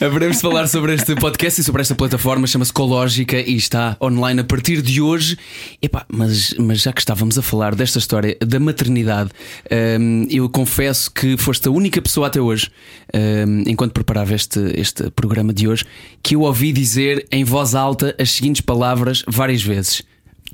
Haveremos 0.00 0.36
de 0.36 0.42
falar 0.42 0.66
sobre 0.68 0.94
este 0.94 1.14
podcast 1.16 1.60
e 1.60 1.64
sobre 1.64 1.82
esta 1.82 1.94
plataforma, 1.94 2.46
chama-se 2.46 2.72
Cológica 2.72 3.38
e 3.38 3.56
está 3.56 3.96
online 4.00 4.40
a 4.40 4.44
partir 4.44 4.82
de 4.82 5.00
hoje. 5.00 5.38
Epá, 5.80 6.04
mas, 6.08 6.54
mas 6.58 6.80
já 6.82 6.92
que 6.92 7.00
estávamos 7.00 7.38
a 7.38 7.42
falar 7.42 7.74
desta 7.74 7.98
história 7.98 8.36
da 8.40 8.60
maternidade, 8.60 9.30
hum, 10.00 10.26
eu 10.30 10.48
confesso 10.48 11.10
que 11.10 11.36
foste 11.36 11.68
a 11.68 11.70
única 11.70 12.00
pessoa 12.00 12.26
até 12.26 12.40
hoje, 12.40 12.70
hum, 13.14 13.64
enquanto 13.66 13.92
preparava 13.92 14.34
este, 14.34 14.60
este 14.74 15.10
programa 15.10 15.52
de 15.52 15.68
hoje, 15.68 15.84
que 16.22 16.34
eu 16.34 16.42
ouvi 16.42 16.72
dizer 16.72 17.26
em 17.30 17.44
voz 17.44 17.74
alta 17.74 18.14
as 18.18 18.30
seguintes 18.30 18.60
palavras 18.60 19.22
várias 19.26 19.62
vezes. 19.62 20.02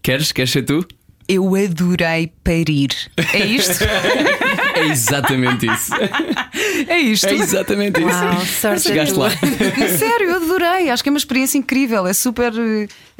Queres? 0.02 0.32
Queres 0.32 0.50
ser 0.50 0.62
tu? 0.62 0.86
Eu 1.34 1.54
adorei 1.54 2.30
parir. 2.44 2.90
É 3.32 3.38
isto? 3.46 3.84
É 4.74 4.86
exatamente 4.86 5.66
isso. 5.66 5.92
É 6.88 6.98
isto. 6.98 7.26
É 7.26 7.34
exatamente 7.34 8.00
isso. 8.00 8.08
Uau, 8.08 8.40
sorte 8.46 8.80
Chegaste 8.84 9.14
lá. 9.18 9.28
Sério, 9.98 10.30
eu 10.30 10.36
adorei. 10.36 10.88
Acho 10.88 11.02
que 11.02 11.10
é 11.10 11.12
uma 11.12 11.18
experiência 11.18 11.58
incrível. 11.58 12.06
É 12.06 12.14
super, 12.14 12.50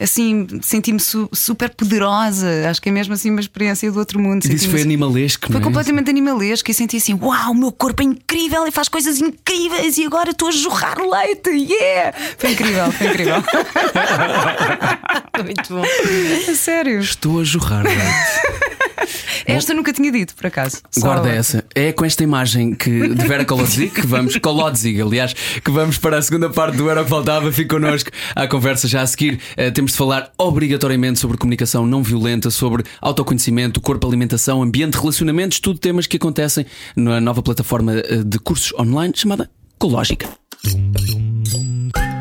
assim, 0.01 0.47
senti-me 0.63 0.99
su- 0.99 1.29
super 1.31 1.69
poderosa. 1.69 2.49
Acho 2.71 2.81
que 2.81 2.89
é 2.89 2.93
mesmo 2.93 3.13
assim 3.13 3.31
uma 3.31 3.41
experiência 3.41 3.93
do 3.93 3.99
outro 3.99 4.19
mundo. 4.19 4.43
Senti-me 4.43 4.61
foi 4.71 4.81
assim- 4.81 4.89
animalesco, 4.89 5.47
Foi 5.49 5.53
não 5.57 5.61
é? 5.61 5.65
completamente 5.65 6.09
animalesco 6.09 6.71
e 6.71 6.75
senti 6.75 6.97
assim: 6.97 7.13
uau, 7.21 7.51
o 7.51 7.55
meu 7.55 7.71
corpo 7.71 8.01
é 8.03 8.07
incrível 8.07 8.67
e 8.67 8.71
faz 8.71 8.89
coisas 8.89 9.21
incríveis 9.21 9.99
e 9.99 10.07
agora 10.07 10.31
estou 10.31 10.49
a 10.49 10.53
jorrar 10.53 10.97
leite. 10.99 11.51
Yeah! 11.51 12.17
Foi 12.39 12.53
incrível, 12.53 12.91
foi 12.93 13.07
incrível. 13.09 13.35
Muito 15.45 15.75
bom. 15.75 15.85
Sério. 16.55 17.01
Estou 17.01 17.41
a 17.41 17.45
jorrar 17.45 17.83
leite. 17.85 18.02
Esta 19.47 19.73
eu 19.73 19.77
nunca 19.77 19.93
tinha 19.93 20.11
dito, 20.11 20.35
por 20.35 20.47
acaso. 20.47 20.79
Só 20.91 21.01
Guarda 21.01 21.23
agora. 21.23 21.37
essa. 21.37 21.65
É 21.75 21.93
com 21.93 22.05
esta 22.05 22.23
imagem 22.23 22.75
que, 22.75 23.09
de 23.09 23.27
Vera 23.27 23.45
Kolodzik 23.45 24.01
que 24.01 24.07
vamos, 24.07 24.37
Kolodzik, 24.37 25.01
aliás, 25.01 25.33
que 25.33 25.71
vamos 25.71 25.99
para 25.99 26.19
a 26.19 26.23
segunda 26.23 26.49
parte 26.51 26.77
do 26.77 26.89
Era 26.89 27.05
Faltava. 27.05 27.51
Fique 27.53 27.69
connosco 27.69 28.11
à 28.35 28.47
conversa 28.47 28.87
já 28.87 29.03
a 29.03 29.07
seguir. 29.07 29.41
Eh, 29.57 29.71
temos 29.71 29.93
de 29.93 29.99
falar 29.99 30.31
obrigatoriamente 30.39 31.19
sobre 31.19 31.37
comunicação 31.37 31.87
não 31.87 32.03
violenta, 32.03 32.51
sobre 32.51 32.85
autoconhecimento, 33.01 33.81
corpo, 33.81 34.07
alimentação, 34.07 34.63
ambiente, 34.63 34.95
relacionamentos, 34.95 35.59
tudo 35.61 35.79
temas 35.79 36.07
que 36.07 36.17
acontecem 36.17 36.65
na 36.95 37.21
nova 37.21 37.43
plataforma 37.43 37.95
eh, 37.95 38.23
de 38.25 38.39
cursos 38.39 38.73
online 38.79 39.13
chamada 39.17 39.51
Cológica. 39.79 40.29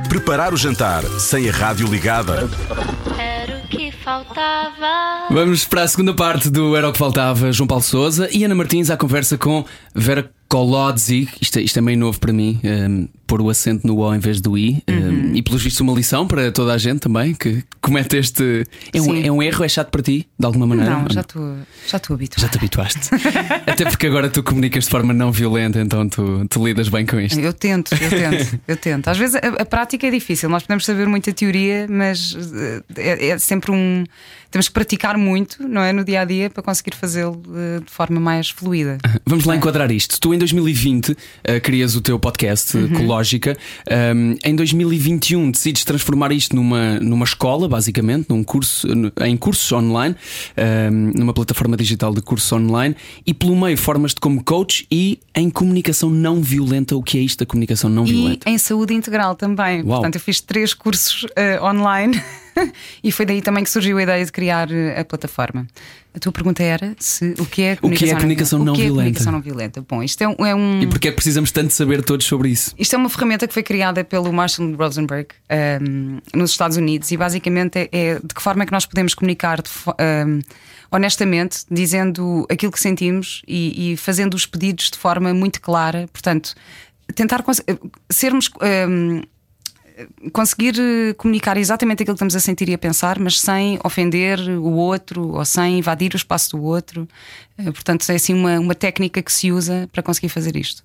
Preparar 0.10 0.54
o 0.54 0.58
jantar 0.58 1.04
sem 1.20 1.48
a 1.50 1.52
rádio 1.52 1.88
ligada. 1.88 2.50
Faltava. 4.04 5.28
Vamos 5.30 5.66
para 5.66 5.84
a 5.84 5.88
segunda 5.88 6.14
parte 6.14 6.50
do 6.50 6.76
Era 6.76 6.90
o 6.90 6.92
que 6.92 6.98
Faltava. 6.98 7.52
João 7.52 7.68
Paulo 7.68 7.84
Souza 7.84 8.28
e 8.32 8.44
Ana 8.44 8.56
Martins 8.56 8.90
à 8.90 8.98
conversa 8.98 9.38
com 9.38 9.64
Vera 9.94 10.32
Kolodzik. 10.52 11.32
Isto, 11.40 11.60
é- 11.60 11.62
isto 11.62 11.78
é 11.80 11.82
meio 11.82 11.98
novo 11.98 12.20
para 12.20 12.34
mim, 12.34 12.60
um, 12.64 13.08
pôr 13.26 13.42
o 13.42 13.50
acento 13.50 13.88
no 13.88 13.98
O 14.00 14.14
em 14.14 14.20
vez 14.20 14.42
do 14.42 14.58
I. 14.58 14.84
um, 14.90 15.34
e 15.34 15.42
pelos 15.42 15.64
vistos, 15.64 15.80
uma 15.80 15.94
lição 15.94 16.28
para 16.28 16.52
toda 16.52 16.74
a 16.74 16.78
gente 16.78 17.00
também 17.00 17.34
que 17.34 17.64
comete 17.80 18.18
este. 18.18 18.66
É 18.94 19.02
um, 19.02 19.26
é 19.26 19.32
um 19.32 19.42
erro, 19.42 19.64
é 19.64 19.70
chato 19.70 19.90
para 19.90 20.02
ti, 20.02 20.28
de 20.38 20.46
alguma 20.46 20.68
maneira? 20.68 20.92
Não, 20.92 21.06
já 21.10 21.22
estou 21.22 21.56
já 21.88 21.98
habituada. 22.10 22.42
Já 22.42 22.50
te 22.50 22.58
habituaste. 22.58 23.10
Até 23.66 23.86
porque 23.86 24.08
agora 24.08 24.30
tu 24.30 24.44
comunicas 24.44 24.84
de 24.84 24.90
forma 24.90 25.14
não 25.14 25.32
violenta, 25.32 25.80
então 25.80 26.10
tu, 26.10 26.46
tu 26.50 26.66
lidas 26.68 26.90
bem 26.90 27.06
com 27.06 27.18
isto. 27.18 27.40
Eu 27.40 27.54
tento, 27.54 27.94
eu 27.94 28.10
tento, 28.10 28.60
eu 28.68 28.76
tento. 28.76 29.08
Às 29.08 29.18
vezes 29.18 29.36
a, 29.36 29.62
a 29.62 29.66
prática 29.66 30.06
é 30.06 30.12
difícil, 30.12 30.50
nós 30.50 30.64
podemos 30.64 30.84
saber 30.84 31.08
muita 31.08 31.32
teoria, 31.32 31.88
mas 31.90 32.36
eh, 32.54 32.84
é, 32.98 33.28
é 33.30 33.38
sempre 33.38 33.72
um. 33.72 34.04
Temos 34.52 34.68
que 34.68 34.74
praticar 34.74 35.18
muito, 35.18 35.66
não 35.66 35.82
é? 35.82 35.94
No 35.94 36.04
dia 36.04 36.22
a 36.22 36.26
dia 36.26 36.50
para 36.50 36.62
conseguir 36.62 36.94
fazê-lo 36.96 37.42
eh, 37.56 37.80
de 37.86 37.90
forma 37.90 38.20
mais 38.20 38.50
fluida. 38.50 38.98
Vamos 39.26 39.46
lá 39.46 39.56
enquadrar 39.56 39.90
isto. 39.92 40.20
Tu 40.20 40.34
em 40.34 40.38
2020 40.38 41.16
eh, 41.44 41.60
crias 41.62 41.96
o 41.96 42.02
teu 42.02 42.20
podcast 42.20 42.76
Uhum. 42.76 42.86
eh, 42.94 42.98
Cológica. 42.98 43.58
Um, 44.14 44.36
em 44.44 44.54
2021 44.56 45.52
decides 45.52 45.86
transformar 45.86 46.32
isto 46.34 46.54
numa, 46.56 47.00
numa 47.00 47.24
escola, 47.24 47.68
basicamente, 47.70 48.28
num 48.30 48.44
curso, 48.44 48.88
em 49.26 49.38
cursos 49.38 49.72
online, 49.72 50.16
um, 50.92 51.12
numa 51.18 51.34
plataforma 51.34 51.78
digital 51.78 52.14
de 52.14 52.22
cursos 52.22 52.52
online, 52.52 52.96
e 53.26 53.34
pelo 53.34 53.56
meio 53.56 53.78
formas-te 53.78 54.20
como 54.20 54.44
coach 54.44 54.86
e 54.92 55.18
em 55.34 55.50
comunicação 55.50 56.10
não 56.10 56.42
violenta. 56.42 56.96
O 56.96 57.02
que 57.02 57.18
é 57.18 57.22
isto 57.22 57.40
da 57.40 57.46
comunicação 57.46 57.90
não 57.90 58.06
E 58.06 58.12
violenta? 58.12 58.50
em 58.50 58.58
saúde 58.58 58.94
integral 58.94 59.34
também. 59.36 59.78
Uau. 59.82 60.00
Portanto, 60.00 60.16
eu 60.16 60.22
fiz 60.22 60.42
três 60.42 60.74
cursos 60.74 61.26
eh, 61.38 61.58
online 61.62 62.22
e 63.04 63.12
foi 63.12 63.26
daí 63.26 63.42
também 63.42 63.64
que 63.64 63.70
surgiu 63.70 63.98
a 63.98 64.04
ideia 64.04 64.26
de 64.26 64.32
criar 64.32 64.72
eh, 64.72 65.00
a 65.00 65.06
plataforma. 65.06 65.68
A 66.14 66.20
tua 66.20 66.32
pergunta 66.32 66.62
era 66.62 66.94
se 67.00 67.34
o 67.40 67.46
que 67.46 67.62
é 67.62 67.78
O 67.82 67.90
que 67.90 68.10
é 68.10 68.12
a 68.12 68.16
comunicação 68.18 68.60
não 68.60 68.74
o 68.74 68.76
que 68.76 68.82
é 68.82 68.86
violenta? 68.86 69.02
comunicação 69.04 69.32
não 69.32 69.42
violenta? 69.42 69.86
Bom, 69.88 70.04
isto 70.04 70.22
é 70.22 70.28
um- 70.28 70.46
é 70.46 70.54
um. 70.54 70.82
E 70.82 70.88
porquê 70.88 71.08
é 71.08 71.12
que 71.12 71.16
precisamos 71.16 71.52
tanto 71.52 71.72
saber 71.74 72.04
todos 72.04 72.26
sobre 72.26 72.50
isso? 72.50 72.74
Isto 72.78 72.96
é 72.96 72.98
uma 72.98 73.10
ferramenta 73.10 73.48
que 73.48 73.54
foi 73.54 73.64
criada 73.64 74.04
pelo 74.04 74.32
Marshall 74.34 74.74
Rosenberg 74.76 75.30
um, 75.82 76.20
nos 76.38 76.52
Estados 76.52 76.76
Unidos 76.76 77.10
e 77.12 77.18
basicamente 77.18 77.78
é, 77.78 77.90
é 77.92 78.20
de 78.20 78.34
que 78.36 78.42
forma 78.42 78.64
é 78.64 78.66
que 78.66 78.72
nós 78.74 78.86
podemos 78.86 79.14
comunicar 79.14 79.62
de 79.62 79.70
um, 80.28 80.40
honestamente, 80.92 81.60
dizendo 81.72 82.46
aquilo 82.50 82.72
que 82.74 82.80
sentimos 82.80 83.42
e, 83.48 83.94
e 83.94 83.98
fazendo 83.98 84.34
os 84.34 84.46
pedidos 84.46 84.90
de 84.92 84.98
forma 84.98 85.34
muito 85.34 85.62
clara. 85.62 86.10
Portanto, 86.12 86.54
tentar 87.16 87.42
sermos. 88.10 88.50
um, 88.90 89.22
conseguir 90.32 90.76
eh, 90.80 91.14
comunicar 91.14 91.58
exatamente 91.58 92.04
aquilo 92.04 92.16
que 92.16 92.18
estamos 92.18 92.36
a 92.36 92.40
sentir 92.40 92.70
e 92.70 92.74
a 92.74 92.78
pensar, 92.78 93.20
mas 93.20 93.40
sem 93.40 93.80
ofender 93.84 94.40
o 94.40 94.72
outro 94.74 95.36
ou 95.36 95.46
sem 95.46 95.80
invadir 95.80 96.14
o 96.14 96.18
espaço 96.18 96.58
do 96.58 96.64
outro. 96.64 97.08
Eh, 97.58 97.72
Portanto, 97.72 98.10
é 98.10 98.16
assim 98.16 98.34
uma, 98.34 98.60
uma 98.60 98.76
técnica 98.76 99.22
que 99.22 99.32
se 99.32 99.52
usa 99.52 99.90
para 99.92 100.04
conseguir 100.04 100.30
fazer 100.30 100.56
isto. 100.56 100.84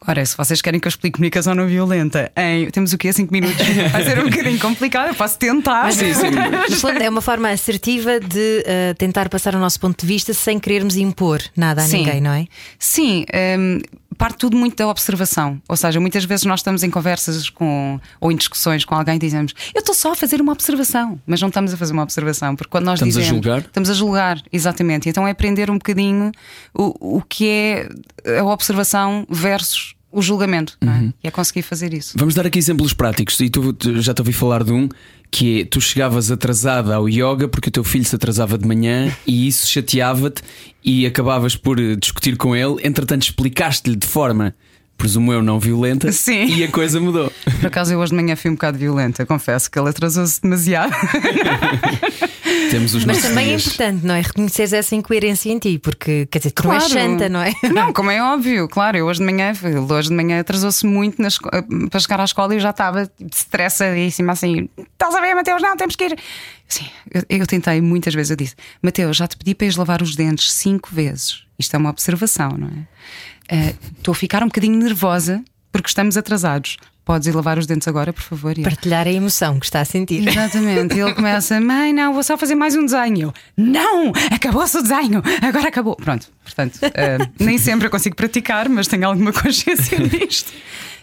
Agora, 0.00 0.24
se 0.24 0.36
vocês 0.36 0.62
querem 0.62 0.78
que 0.78 0.86
eu 0.86 0.90
explique 0.90 1.16
comunicação 1.16 1.56
não 1.56 1.66
violenta 1.66 2.30
em. 2.36 2.70
Temos 2.70 2.92
o 2.92 2.98
quê? 2.98 3.12
5 3.12 3.32
minutos? 3.32 3.56
Vai 3.90 4.04
ser 4.04 4.18
um 4.20 4.30
bocadinho 4.30 4.58
complicado, 4.60 5.08
eu 5.08 5.14
posso 5.14 5.36
tentar. 5.36 5.92
Sim, 5.92 6.14
sim. 6.14 6.28
No 6.70 6.76
fundo, 6.76 7.02
é 7.02 7.08
uma 7.08 7.20
forma 7.20 7.50
assertiva 7.50 8.20
de 8.20 8.62
eh, 8.64 8.94
tentar 8.94 9.28
passar 9.28 9.56
o 9.56 9.58
nosso 9.58 9.80
ponto 9.80 10.00
de 10.00 10.06
vista 10.06 10.32
sem 10.32 10.60
querermos 10.60 10.96
impor 10.96 11.42
nada 11.56 11.82
a 11.82 11.84
Sim. 11.84 11.98
ninguém, 11.98 12.20
não 12.20 12.30
é? 12.30 12.46
Sim, 12.78 13.24
hum, 13.58 13.80
parte 14.18 14.38
tudo 14.38 14.56
muito 14.56 14.76
da 14.76 14.88
observação. 14.88 15.60
Ou 15.68 15.76
seja, 15.76 15.98
muitas 16.00 16.24
vezes 16.24 16.44
nós 16.44 16.60
estamos 16.60 16.82
em 16.82 16.90
conversas 16.90 17.48
com, 17.48 17.98
ou 18.20 18.30
em 18.30 18.36
discussões 18.36 18.84
com 18.84 18.94
alguém 18.94 19.16
e 19.16 19.18
dizemos 19.18 19.54
eu 19.74 19.80
estou 19.80 19.94
só 19.94 20.12
a 20.12 20.16
fazer 20.16 20.40
uma 20.40 20.52
observação, 20.52 21.20
mas 21.26 21.40
não 21.40 21.48
estamos 21.48 21.72
a 21.72 21.76
fazer 21.76 21.92
uma 21.92 22.02
observação, 22.02 22.54
porque 22.56 22.70
quando 22.70 22.84
nós 22.84 22.94
Estamos 22.98 23.16
a 23.16 23.20
dizemos. 23.20 23.44
julgar? 23.44 23.60
Estamos 23.60 23.90
a 23.90 23.94
julgar, 23.94 24.42
exatamente. 24.52 25.08
Então 25.08 25.26
é 25.26 25.30
aprender 25.30 25.70
um 25.70 25.78
bocadinho 25.78 26.32
o, 26.74 27.18
o 27.18 27.22
que 27.22 27.48
é 27.48 27.88
a 28.40 28.44
observação 28.44 29.26
versus 29.30 29.94
o 30.18 30.22
julgamento. 30.22 30.76
não 30.80 30.92
é? 30.92 31.12
E 31.22 31.28
é 31.28 31.30
conseguir 31.30 31.62
fazer 31.62 31.94
isso. 31.94 32.14
Vamos 32.18 32.34
dar 32.34 32.46
aqui 32.46 32.58
exemplos 32.58 32.92
práticos. 32.92 33.38
E 33.40 33.48
tu, 33.48 33.72
tu- 33.72 34.00
já 34.00 34.12
te 34.12 34.20
ouvi 34.20 34.32
falar 34.32 34.62
de 34.64 34.72
um 34.72 34.88
que 35.30 35.60
é 35.60 35.64
tu 35.64 35.80
chegavas 35.80 36.30
atrasada 36.30 36.94
ao 36.94 37.08
yoga 37.08 37.46
porque 37.48 37.68
o 37.68 37.72
teu 37.72 37.84
filho 37.84 38.04
se 38.04 38.14
atrasava 38.16 38.56
de 38.56 38.66
manhã 38.66 39.14
e 39.26 39.46
isso 39.46 39.68
chateava-te 39.68 40.42
e 40.84 41.04
acabavas 41.06 41.54
por 41.54 41.78
eh, 41.78 41.96
discutir 41.96 42.36
com 42.36 42.56
ele. 42.56 42.76
Entretanto, 42.82 43.22
explicaste-lhe 43.24 43.96
de 43.96 44.06
forma 44.06 44.54
presumo 44.98 45.32
eu, 45.32 45.40
não 45.42 45.58
violenta. 45.58 46.12
Sim. 46.12 46.44
E 46.46 46.64
a 46.64 46.68
coisa 46.70 47.00
mudou. 47.00 47.32
Por 47.60 47.66
acaso 47.68 47.92
eu 47.94 47.98
hoje 48.00 48.10
de 48.10 48.16
manhã 48.16 48.36
fui 48.36 48.50
um 48.50 48.54
bocado 48.54 48.76
violenta, 48.76 49.24
confesso 49.24 49.70
que 49.70 49.78
ela 49.78 49.88
atrasou-se 49.90 50.42
demasiado. 50.42 50.92
Temos 52.70 52.94
os 52.94 53.04
Mas 53.04 53.22
também 53.22 53.46
é 53.46 53.48
dias. 53.48 53.66
importante, 53.66 54.04
não 54.04 54.14
é? 54.14 54.20
Reconheceres 54.20 54.72
essa 54.72 54.94
incoerência 54.94 55.50
em 55.50 55.58
ti, 55.58 55.78
porque 55.78 56.26
quer 56.30 56.38
dizer, 56.38 56.50
tu 56.50 56.64
não 56.66 56.74
és 56.74 56.84
santa, 56.84 57.28
não 57.28 57.40
é? 57.40 57.52
Não, 57.72 57.92
como 57.92 58.10
é 58.10 58.22
óbvio, 58.22 58.68
claro, 58.68 58.96
eu 58.98 59.06
hoje 59.06 59.20
de 59.20 59.24
manhã, 59.26 59.52
ele 59.62 59.78
hoje 59.78 60.08
de 60.08 60.14
manhã 60.14 60.40
atrasou-se 60.40 60.84
muito 60.86 61.20
na 61.20 61.28
esco- 61.28 61.48
para 61.90 62.00
chegar 62.00 62.20
à 62.20 62.24
escola 62.24 62.52
e 62.52 62.56
eu 62.56 62.60
já 62.60 62.70
estava 62.70 63.10
estressadíssima 63.32 64.32
assim. 64.32 64.68
Estás 64.92 65.14
a 65.14 65.20
ver, 65.20 65.34
Mateus? 65.34 65.62
Não, 65.62 65.76
temos 65.76 65.96
que 65.96 66.04
ir. 66.04 66.18
Sim, 66.66 66.84
eu, 67.12 67.22
eu 67.28 67.46
tentei 67.46 67.80
muitas 67.80 68.12
vezes, 68.14 68.30
eu 68.30 68.36
disse, 68.36 68.54
Mateus, 68.82 69.16
já 69.16 69.26
te 69.26 69.36
pedi 69.36 69.54
para 69.54 69.66
ires 69.66 69.76
lavar 69.76 70.02
os 70.02 70.14
dentes 70.14 70.52
cinco 70.52 70.90
vezes. 70.92 71.44
Isto 71.58 71.74
é 71.74 71.78
uma 71.78 71.90
observação, 71.90 72.50
não 72.58 72.68
é? 72.68 72.86
Estou 73.96 74.12
a 74.12 74.14
ficar 74.14 74.42
um 74.42 74.46
bocadinho 74.46 74.76
nervosa 74.76 75.42
porque 75.72 75.88
estamos 75.88 76.16
atrasados. 76.16 76.76
Podes 77.04 77.26
ir 77.26 77.34
lavar 77.34 77.56
os 77.56 77.66
dentes 77.66 77.88
agora, 77.88 78.12
por 78.12 78.22
favor? 78.22 78.56
E 78.58 78.60
eu, 78.60 78.64
Partilhar 78.64 79.06
a 79.06 79.10
emoção 79.10 79.58
que 79.58 79.64
está 79.64 79.80
a 79.80 79.84
sentir. 79.84 80.28
Exatamente. 80.28 80.94
E 80.94 81.00
ele 81.00 81.14
começa, 81.14 81.58
mãe, 81.58 81.90
não, 81.90 82.12
vou 82.12 82.22
só 82.22 82.36
fazer 82.36 82.54
mais 82.54 82.76
um 82.76 82.84
desenho. 82.84 83.28
Eu, 83.28 83.34
não, 83.56 84.12
acabou-se 84.30 84.76
o 84.76 84.82
desenho, 84.82 85.22
agora 85.40 85.68
acabou. 85.68 85.96
Pronto, 85.96 86.28
portanto, 86.44 86.78
eh, 86.82 87.16
nem 87.40 87.56
sempre 87.56 87.86
eu 87.86 87.90
consigo 87.90 88.14
praticar, 88.14 88.68
mas 88.68 88.86
tenho 88.86 89.06
alguma 89.06 89.32
consciência 89.32 89.96
disto. 90.06 90.52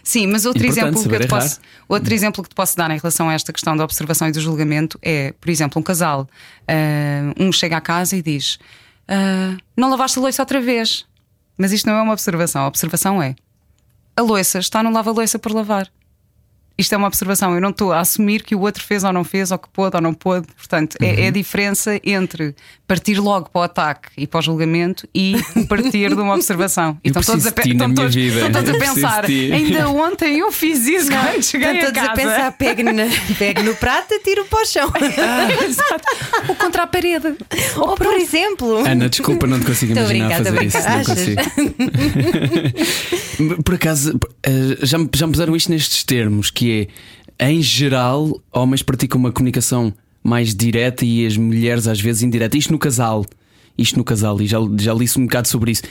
Sim, 0.04 0.28
mas 0.28 0.46
outro 0.46 0.64
Importante 0.64 0.90
exemplo 0.94 1.08
que 1.08 1.14
eu 1.16 1.20
te 1.20 1.26
posso, 1.26 1.60
outro 1.88 2.14
exemplo 2.14 2.42
que 2.44 2.50
te 2.50 2.54
posso 2.54 2.76
dar 2.76 2.88
em 2.92 2.98
relação 2.98 3.28
a 3.28 3.34
esta 3.34 3.52
questão 3.52 3.76
da 3.76 3.82
observação 3.82 4.28
e 4.28 4.30
do 4.30 4.40
julgamento 4.40 4.96
é, 5.02 5.34
por 5.40 5.50
exemplo, 5.50 5.80
um 5.80 5.82
casal, 5.82 6.28
eh, 6.68 7.22
um 7.36 7.50
chega 7.50 7.78
à 7.78 7.80
casa 7.80 8.14
e 8.16 8.22
diz: 8.22 8.60
"Ah, 9.08 9.56
Não 9.76 9.90
lavaste 9.90 10.20
a 10.20 10.22
louça 10.22 10.40
outra 10.40 10.60
vez. 10.60 11.04
Mas 11.56 11.72
isto 11.72 11.86
não 11.86 11.96
é 11.96 12.02
uma 12.02 12.12
observação, 12.12 12.62
a 12.62 12.68
observação 12.68 13.22
é 13.22 13.34
a 14.18 14.22
louça 14.22 14.58
está 14.58 14.82
no 14.82 14.90
lava-louça 14.90 15.38
por 15.38 15.52
lavar. 15.52 15.92
Isto 16.78 16.94
é 16.94 16.98
uma 16.98 17.06
observação, 17.06 17.54
eu 17.54 17.60
não 17.60 17.70
estou 17.70 17.90
a 17.92 18.00
assumir 18.00 18.42
que 18.42 18.54
o 18.54 18.60
outro 18.60 18.84
fez 18.84 19.02
ou 19.02 19.12
não 19.12 19.24
fez, 19.24 19.50
ou 19.50 19.58
que 19.58 19.68
pôde 19.70 19.96
ou 19.96 20.02
não 20.02 20.12
pôde. 20.12 20.46
Portanto, 20.56 20.96
é, 21.00 21.06
Uhum. 21.06 21.18
é 21.20 21.26
a 21.28 21.30
diferença 21.30 21.98
entre 22.04 22.54
partir 22.86 23.18
logo 23.18 23.48
para 23.50 23.60
o 23.60 23.62
ataque 23.64 24.08
e 24.16 24.26
para 24.26 24.38
o 24.38 24.42
julgamento 24.42 25.08
e 25.14 25.36
partir 25.68 26.08
de 26.14 26.20
uma 26.20 26.34
observação. 26.34 26.98
E 27.02 27.08
estão 27.08 27.22
todos 27.22 27.46
a, 27.46 27.48
estão 27.48 27.94
todos, 27.94 28.14
vida. 28.14 28.36
estão 28.46 28.52
todos 28.62 28.70
a 28.70 28.78
pensar. 28.78 29.26
de 29.26 29.48
ti." 29.48 29.52
Ainda 29.52 29.88
ontem 29.88 30.38
eu 30.40 30.52
fiz 30.52 30.86
isso 30.86 31.10
quando 31.10 31.42
cheguei 31.42 31.70
Estão 31.72 31.88
a 31.88 31.92
todos 31.92 32.00
casa. 32.00 32.12
a 32.12 32.14
pensar, 32.14 32.52
pegue, 32.52 32.82
na, 32.82 32.92
pegue 33.38 33.62
no 33.62 33.74
prato 33.76 34.12
e 34.12 34.20
tiro 34.20 34.44
para 34.44 34.62
o 34.62 34.66
chão. 34.66 34.92
Exato. 35.66 36.04
Ou 36.48 36.54
contra 36.56 36.82
a 36.82 36.86
parede. 36.86 37.34
Ou 37.76 37.94
por 37.96 38.12
exemplo. 38.14 38.86
Ana, 38.86 39.08
desculpa, 39.08 39.46
não 39.46 39.58
te 39.60 39.66
consigo 39.66 39.92
a 39.98 40.02
imaginar 40.02 40.36
fazer 40.44 40.62
estou 40.62 40.62
isso. 40.62 40.76
a 40.76 40.96
Não 40.96 41.04
consigo. 41.04 41.40
Por 43.64 43.74
acaso, 43.74 44.18
eh, 44.42 44.78
já, 44.82 44.98
me- 44.98 45.08
já 45.14 45.26
me 45.26 45.32
puseram 45.32 45.54
isto 45.56 45.70
nestes 45.70 46.02
termos: 46.04 46.50
que 46.50 46.65
é, 46.72 47.48
em 47.50 47.60
geral, 47.62 48.40
homens 48.52 48.82
praticam 48.82 49.18
uma 49.20 49.32
comunicação 49.32 49.92
mais 50.22 50.54
direta 50.54 51.04
e 51.04 51.26
as 51.26 51.36
mulheres 51.36 51.86
às 51.86 52.00
vezes 52.00 52.22
indireta. 52.22 52.56
Isto 52.58 52.72
no 52.72 52.78
casal. 52.78 53.24
Isto 53.78 53.98
no 53.98 54.04
casal, 54.04 54.40
e 54.40 54.46
já, 54.46 54.56
já 54.80 54.94
li-se 54.94 55.18
um 55.18 55.26
bocado 55.26 55.48
sobre 55.48 55.70
isso. 55.70 55.82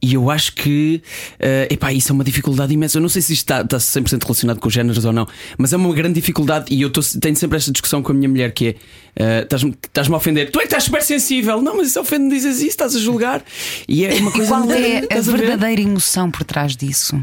E 0.00 0.14
eu 0.14 0.30
acho 0.30 0.54
que 0.54 1.02
eh, 1.40 1.66
epá, 1.72 1.92
isso 1.92 2.12
é 2.12 2.14
uma 2.14 2.22
dificuldade 2.22 2.72
imensa. 2.72 2.98
Eu 2.98 3.02
não 3.02 3.08
sei 3.08 3.20
se 3.20 3.32
isto 3.32 3.42
está, 3.42 3.62
está 3.62 3.78
100% 3.78 4.22
relacionado 4.22 4.60
com 4.60 4.68
os 4.68 4.72
géneros 4.72 5.04
ou 5.04 5.12
não, 5.12 5.26
mas 5.58 5.72
é 5.72 5.76
uma 5.76 5.92
grande 5.92 6.14
dificuldade. 6.14 6.72
E 6.72 6.80
eu 6.80 6.88
tô, 6.88 7.00
tenho 7.20 7.34
sempre 7.34 7.56
esta 7.56 7.72
discussão 7.72 8.00
com 8.00 8.12
a 8.12 8.14
minha 8.14 8.28
mulher: 8.28 8.52
que 8.52 8.68
é 8.68 8.74
eh, 9.16 9.42
estás-me 9.42 9.70
estás-me 9.72 10.14
a 10.14 10.18
ofender, 10.18 10.52
tu 10.52 10.58
é 10.58 10.62
que 10.62 10.66
estás 10.68 10.84
super 10.84 11.02
sensível. 11.02 11.60
Não, 11.60 11.76
mas 11.76 11.88
isso 11.88 12.00
ofende, 12.00 12.32
dizes 12.32 12.58
isso, 12.58 12.68
estás 12.68 12.94
a 12.94 13.00
julgar. 13.00 13.42
E 13.88 14.04
é 14.04 14.14
uma 14.20 14.30
E 14.30 14.34
coisa 14.34 14.46
qual 14.48 14.70
é 14.70 14.98
a 14.98 15.00
estás 15.00 15.26
ver? 15.26 15.36
verdadeira 15.38 15.80
emoção 15.82 16.30
por 16.30 16.44
trás 16.44 16.76
disso? 16.76 17.18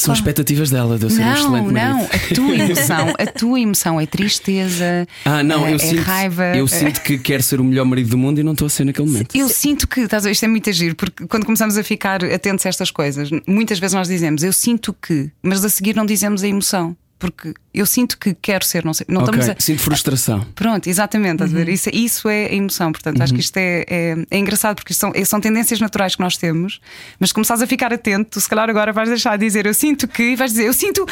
São 0.00 0.14
expectativas 0.14 0.70
dela 0.70 0.98
de 0.98 1.04
eu 1.04 1.10
ser 1.10 1.22
um 1.22 1.24
Não, 1.24 1.32
excelente 1.34 1.72
não, 1.72 1.72
marido. 1.98 2.10
a 2.14 2.34
tua 2.34 2.54
emoção, 2.56 3.14
a 3.18 3.26
tua 3.26 3.60
emoção 3.60 4.00
é 4.00 4.06
tristeza, 4.06 5.06
Ah, 5.24 5.42
não, 5.42 5.66
é, 5.66 5.72
eu, 5.72 5.76
é 5.76 5.78
sinto, 5.78 6.00
raiva. 6.02 6.56
eu 6.56 6.66
sinto 6.68 7.00
que 7.02 7.18
quero 7.18 7.42
ser 7.42 7.60
o 7.60 7.64
melhor 7.64 7.84
marido 7.84 8.10
do 8.10 8.18
mundo 8.18 8.38
e 8.40 8.42
não 8.42 8.52
estou 8.52 8.66
a 8.66 8.70
ser 8.70 8.84
naquele 8.84 9.08
momento. 9.08 9.34
Eu 9.36 9.48
sinto 9.48 9.86
que, 9.86 10.00
estás 10.00 10.24
a 10.24 10.26
ver, 10.28 10.32
isto 10.32 10.44
é 10.44 10.48
muito 10.48 10.68
agir, 10.70 10.94
porque 10.94 11.26
quando 11.26 11.44
começamos 11.44 11.76
a 11.76 11.82
ficar 11.84 12.24
atentos 12.24 12.64
a 12.66 12.68
estas 12.68 12.90
coisas, 12.90 13.30
muitas 13.46 13.78
vezes 13.78 13.94
nós 13.94 14.08
dizemos 14.08 14.42
eu 14.42 14.52
sinto 14.52 14.94
que, 14.94 15.30
mas 15.42 15.64
a 15.64 15.68
seguir 15.68 15.94
não 15.94 16.06
dizemos 16.06 16.42
a 16.42 16.48
emoção, 16.48 16.96
porque 17.20 17.54
eu 17.72 17.86
sinto 17.86 18.18
que 18.18 18.34
quero 18.34 18.64
ser, 18.64 18.84
não 18.84 18.92
sei, 18.92 19.06
não 19.08 19.20
Ok, 19.22 19.34
estamos 19.38 19.56
a. 19.56 19.60
Sinto 19.62 19.80
frustração. 19.82 20.44
Pronto, 20.54 20.88
exatamente, 20.88 21.44
ver? 21.44 21.68
Isso, 21.68 21.88
isso 21.92 22.28
é 22.28 22.46
a 22.46 22.54
emoção. 22.54 22.90
Portanto, 22.90 23.20
acho 23.22 23.32
que 23.32 23.40
isto 23.40 23.56
é, 23.58 23.84
é, 23.88 24.16
é 24.30 24.38
engraçado 24.38 24.76
porque 24.76 24.92
são, 24.94 25.12
é- 25.14 25.24
são 25.24 25.40
tendências 25.40 25.78
naturais 25.78 26.16
que 26.16 26.22
nós 26.22 26.36
temos, 26.36 26.80
mas 27.20 27.28
se 27.30 27.34
começares 27.34 27.62
a 27.62 27.66
ficar 27.66 27.92
atento, 27.92 28.30
tu 28.30 28.40
se 28.40 28.48
calhar 28.48 28.68
agora 28.68 28.92
vais 28.92 29.08
deixar 29.08 29.36
de 29.36 29.44
dizer 29.46 29.66
eu 29.66 29.74
sinto 29.74 30.08
que 30.08 30.32
e 30.32 30.36
vais 30.36 30.50
dizer 30.50 30.66
eu 30.66 30.72
sinto. 30.72 31.06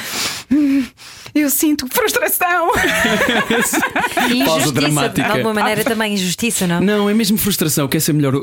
Eu 1.34 1.50
sinto 1.50 1.86
frustração. 1.90 2.72
E 4.34 4.44
Pausa 4.44 4.72
dramática. 4.72 5.22
de 5.26 5.30
alguma 5.30 5.54
maneira 5.54 5.84
também 5.84 6.14
injustiça, 6.14 6.66
não? 6.66 6.80
Não, 6.80 7.08
é 7.10 7.14
mesmo 7.14 7.38
frustração. 7.38 7.84
Eu 7.84 7.88
quero 7.88 8.02
ser, 8.02 8.12
melhor, 8.12 8.34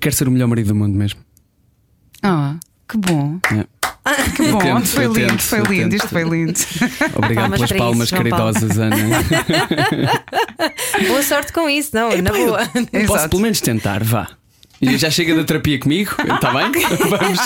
quero 0.00 0.14
ser 0.14 0.28
o 0.28 0.30
melhor 0.30 0.46
marido 0.46 0.68
do 0.68 0.74
mundo 0.74 0.96
mesmo. 0.96 1.20
Ah, 2.22 2.56
que 2.88 2.96
bom. 2.96 3.38
É. 3.52 3.66
Que 4.36 4.52
bom. 4.52 4.58
tento, 4.58 4.86
foi 4.86 5.06
lindo, 5.06 5.14
tento, 5.14 5.42
foi 5.42 5.58
lindo, 5.60 5.90
tento. 5.90 5.94
isto 5.94 6.08
foi 6.08 6.24
lindo. 6.24 6.52
Obrigado 7.16 7.50
Palmas 7.50 7.60
pelas 7.60 7.72
palmas 7.72 8.06
isso, 8.08 8.16
caridosas, 8.16 8.78
Ana. 8.78 8.96
Boa 11.08 11.22
sorte 11.22 11.52
com 11.52 11.70
isso, 11.70 11.90
não, 11.94 12.10
na 12.20 12.30
boa. 12.30 12.60
Eu 12.92 13.06
Posso 13.06 13.28
pelo 13.30 13.42
menos 13.42 13.60
tentar, 13.62 14.04
vá. 14.04 14.28
Já 14.82 15.10
chega 15.10 15.34
da 15.34 15.44
terapia 15.44 15.78
comigo, 15.78 16.10
está 16.20 16.52
bem? 16.52 16.72
Vamos, 17.08 17.38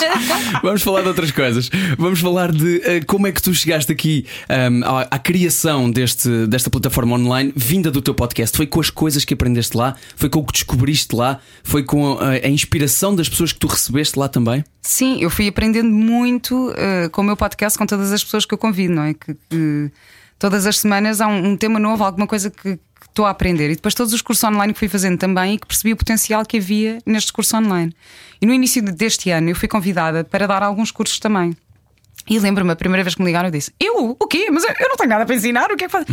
vamos 0.63 0.81
falar 0.81 1.01
de 1.01 1.07
outras 1.07 1.31
coisas. 1.31 1.69
Vamos 1.97 2.19
falar 2.19 2.51
de 2.51 2.81
eh, 2.83 3.01
como 3.05 3.27
é 3.27 3.31
que 3.31 3.41
tu 3.41 3.53
chegaste 3.53 3.91
aqui 3.91 4.25
ahm, 4.49 4.83
à, 4.83 5.01
à 5.11 5.19
criação 5.19 5.89
deste, 5.89 6.47
desta 6.47 6.69
plataforma 6.69 7.15
online, 7.15 7.53
vinda 7.55 7.91
do 7.91 8.01
teu 8.01 8.13
podcast. 8.13 8.55
Foi 8.55 8.65
com 8.65 8.79
as 8.79 8.89
coisas 8.89 9.23
que 9.23 9.33
aprendeste 9.33 9.77
lá? 9.77 9.95
Foi 10.15 10.29
com 10.29 10.39
o 10.39 10.45
que 10.45 10.53
descobriste 10.53 11.15
lá? 11.15 11.39
Foi 11.63 11.83
com 11.83 12.17
a, 12.19 12.31
a 12.31 12.49
inspiração 12.49 13.15
das 13.15 13.29
pessoas 13.29 13.53
que 13.53 13.59
tu 13.59 13.67
recebeste 13.67 14.17
lá 14.17 14.27
também? 14.27 14.63
Sim, 14.81 15.21
eu 15.21 15.29
fui 15.29 15.47
aprendendo 15.47 15.89
muito 15.89 16.73
eh, 16.75 17.09
com 17.09 17.21
o 17.21 17.23
meu 17.23 17.37
podcast, 17.37 17.77
com 17.77 17.85
todas 17.85 18.11
as 18.11 18.23
pessoas 18.23 18.45
que 18.45 18.53
eu 18.53 18.57
convido, 18.57 18.93
não 18.93 19.03
é? 19.03 19.13
Que, 19.13 19.35
que 19.49 19.91
todas 20.37 20.65
as 20.65 20.79
semanas 20.79 21.21
há 21.21 21.27
um, 21.27 21.51
um 21.51 21.57
tema 21.57 21.79
novo, 21.79 22.03
alguma 22.03 22.27
coisa 22.27 22.49
que 22.49 22.79
estou 23.09 23.25
a 23.25 23.29
aprender. 23.29 23.69
E 23.69 23.75
depois 23.75 23.93
todos 23.93 24.13
os 24.13 24.21
cursos 24.21 24.43
online 24.43 24.73
que 24.73 24.79
fui 24.79 24.87
fazendo 24.87 25.17
também 25.17 25.55
e 25.55 25.57
que 25.59 25.67
percebi 25.67 25.93
o 25.93 25.97
potencial 25.97 26.45
que 26.45 26.57
havia 26.57 26.99
nestes 27.05 27.31
cursos 27.31 27.53
online. 27.53 27.93
E 28.41 28.45
no 28.45 28.53
início 28.53 28.81
deste 28.81 29.29
ano 29.29 29.49
eu 29.49 29.55
fui 29.55 29.67
convidada 29.67 30.23
para 30.23 30.47
dar 30.47 30.63
alguns 30.63 30.91
cursos 30.91 31.19
também. 31.19 31.55
E 32.29 32.37
lembro-me, 32.37 32.71
a 32.71 32.75
primeira 32.75 33.03
vez 33.03 33.15
que 33.15 33.21
me 33.21 33.27
ligaram, 33.27 33.47
eu 33.47 33.51
disse: 33.51 33.73
Eu? 33.79 34.15
O 34.19 34.27
quê? 34.27 34.49
Mas 34.51 34.63
eu, 34.63 34.89
não 34.89 34.95
tenho 34.95 35.09
nada 35.09 35.25
para 35.25 35.35
ensinar, 35.35 35.71
o 35.71 35.75
que 35.75 35.85
é 35.85 35.87
que 35.87 35.91
faz? 35.91 36.05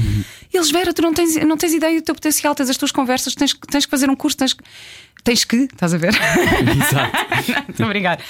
E 0.53 0.57
Eles, 0.57 0.71
Vera, 0.71 0.93
tu 0.95 1.03
não 1.03 1.13
tens, 1.13 1.37
não 1.45 1.57
tens 1.57 1.75
ideia 1.75 2.01
do 2.01 2.05
teu 2.05 2.15
potencial, 2.15 2.55
tens 2.55 2.71
as 2.71 2.77
tuas 2.77 2.91
conversas, 2.91 3.35
tens, 3.35 3.53
tens 3.71 3.85
que 3.85 3.91
fazer 3.91 4.09
um 4.09 4.17
curso, 4.17 4.37
tens 4.37 4.53
que. 4.53 4.63
Tens 5.23 5.45
que, 5.45 5.57
estás 5.57 5.93
a 5.93 5.99
ver? 5.99 6.15
Exato. 6.15 7.65
Muito 7.67 7.85
obrigada. 7.85 8.23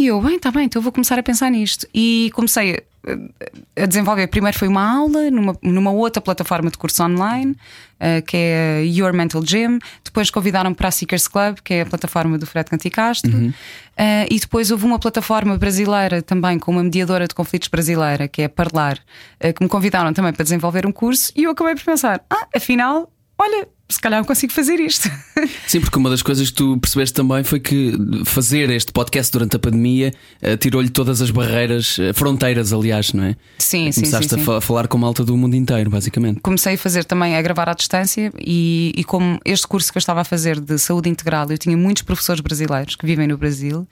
E 0.00 0.06
eu, 0.06 0.18
bem, 0.18 0.36
está 0.36 0.50
bem, 0.50 0.64
então 0.64 0.80
vou 0.80 0.90
começar 0.90 1.18
a 1.18 1.22
pensar 1.22 1.50
nisto. 1.50 1.86
E 1.94 2.30
comecei 2.32 2.82
a, 3.06 3.82
a 3.82 3.84
desenvolver. 3.84 4.26
Primeiro 4.28 4.58
foi 4.58 4.66
uma 4.66 4.82
aula 4.82 5.30
numa, 5.30 5.54
numa 5.62 5.90
outra 5.90 6.22
plataforma 6.22 6.70
de 6.70 6.78
curso 6.78 7.02
online, 7.04 7.54
eh, 7.98 8.22
que 8.22 8.34
é 8.34 8.82
Your 8.82 9.12
Mental 9.12 9.44
Gym. 9.44 9.78
Depois 10.02 10.30
convidaram-me 10.30 10.74
para 10.74 10.88
a 10.88 10.90
Seekers 10.90 11.28
Club, 11.28 11.58
que 11.62 11.74
é 11.74 11.80
a 11.82 11.86
plataforma 11.86 12.38
do 12.38 12.46
Fred 12.46 12.70
Canticastro. 12.70 13.52
Eh, 13.94 14.26
e 14.30 14.40
depois 14.40 14.70
houve 14.70 14.86
uma 14.86 14.98
plataforma 14.98 15.58
brasileira 15.58 16.22
também, 16.22 16.58
com 16.58 16.70
uma 16.70 16.82
mediadora 16.82 17.28
de 17.28 17.34
conflitos 17.34 17.68
brasileira, 17.68 18.26
que 18.26 18.40
é 18.40 18.48
Parlar, 18.48 18.98
eh, 19.38 19.52
que 19.52 19.62
me 19.62 19.68
convidaram 19.68 20.14
também 20.14 20.32
para 20.32 20.44
desenvolver 20.44 20.86
um 20.86 20.92
curso. 20.92 21.30
E 21.36 21.42
eu 21.42 21.50
acabei 21.50 21.74
por 21.74 21.84
pensar: 21.84 22.24
ah, 22.30 22.46
afinal, 22.56 23.12
olha, 23.42 23.66
se 23.88 24.00
calhar 24.00 24.20
eu 24.20 24.24
consigo 24.24 24.52
fazer 24.52 24.78
isto. 24.78 25.10
Sim, 25.66 25.80
porque 25.80 25.98
uma 25.98 26.08
das 26.10 26.22
coisas 26.22 26.48
que 26.50 26.54
tu 26.56 26.78
percebeste 26.78 27.14
também 27.14 27.42
foi 27.42 27.58
que 27.58 27.92
fazer 28.24 28.70
este 28.70 28.92
podcast 28.92 29.32
durante 29.32 29.56
a 29.56 29.58
pandemia 29.58 30.12
eh, 30.40 30.56
tirou-lhe 30.56 30.88
todas 30.90 31.20
as 31.20 31.30
barreiras, 31.30 31.98
eh, 31.98 32.12
fronteiras, 32.12 32.72
aliás, 32.72 33.12
não 33.12 33.24
é? 33.24 33.36
Sim, 33.58 33.90
sim, 33.90 34.02
Começaste 34.02 34.28
sim, 34.28 34.36
sim. 34.36 34.42
a 34.42 34.44
fa- 34.44 34.60
falar 34.60 34.86
com 34.86 34.96
malta 34.98 35.24
do 35.24 35.36
mundo 35.36 35.56
inteiro, 35.56 35.90
basicamente. 35.90 36.40
comecei 36.40 36.74
a 36.74 36.78
fazer 36.78 37.04
também 37.04 37.34
a 37.36 37.42
gravar 37.42 37.68
à 37.68 37.74
distância 37.74 38.32
e, 38.38 38.92
e 38.96 39.02
como 39.04 39.40
este 39.44 39.66
curso 39.66 39.90
que 39.90 39.98
eu 39.98 40.00
estava 40.00 40.20
a 40.20 40.24
fazer 40.24 40.60
de 40.60 40.78
saúde 40.78 41.08
integral, 41.08 41.50
eu 41.50 41.58
tinha 41.58 41.76
muitos 41.76 42.02
professores 42.04 42.40
brasileiros 42.40 42.94
que 42.94 43.04
vivem 43.06 43.26
no 43.26 43.36
Brasil, 43.38 43.88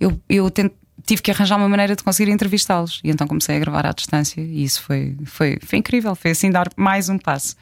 eu, 0.00 0.18
eu 0.28 0.50
tent- 0.50 0.72
tive 1.04 1.22
que 1.22 1.30
arranjar 1.30 1.56
uma 1.56 1.68
maneira 1.68 1.94
de 1.94 2.02
conseguir 2.02 2.30
entrevistá-los 2.30 3.00
e 3.04 3.10
então 3.10 3.26
comecei 3.26 3.56
a 3.56 3.58
gravar 3.58 3.86
à 3.86 3.92
distância 3.92 4.40
e 4.40 4.64
isso 4.64 4.82
foi, 4.82 5.16
foi, 5.24 5.58
foi 5.62 5.78
incrível, 5.78 6.14
foi 6.14 6.30
assim 6.30 6.50
dar 6.50 6.68
mais 6.76 7.08
um 7.08 7.18
passo. 7.18 7.54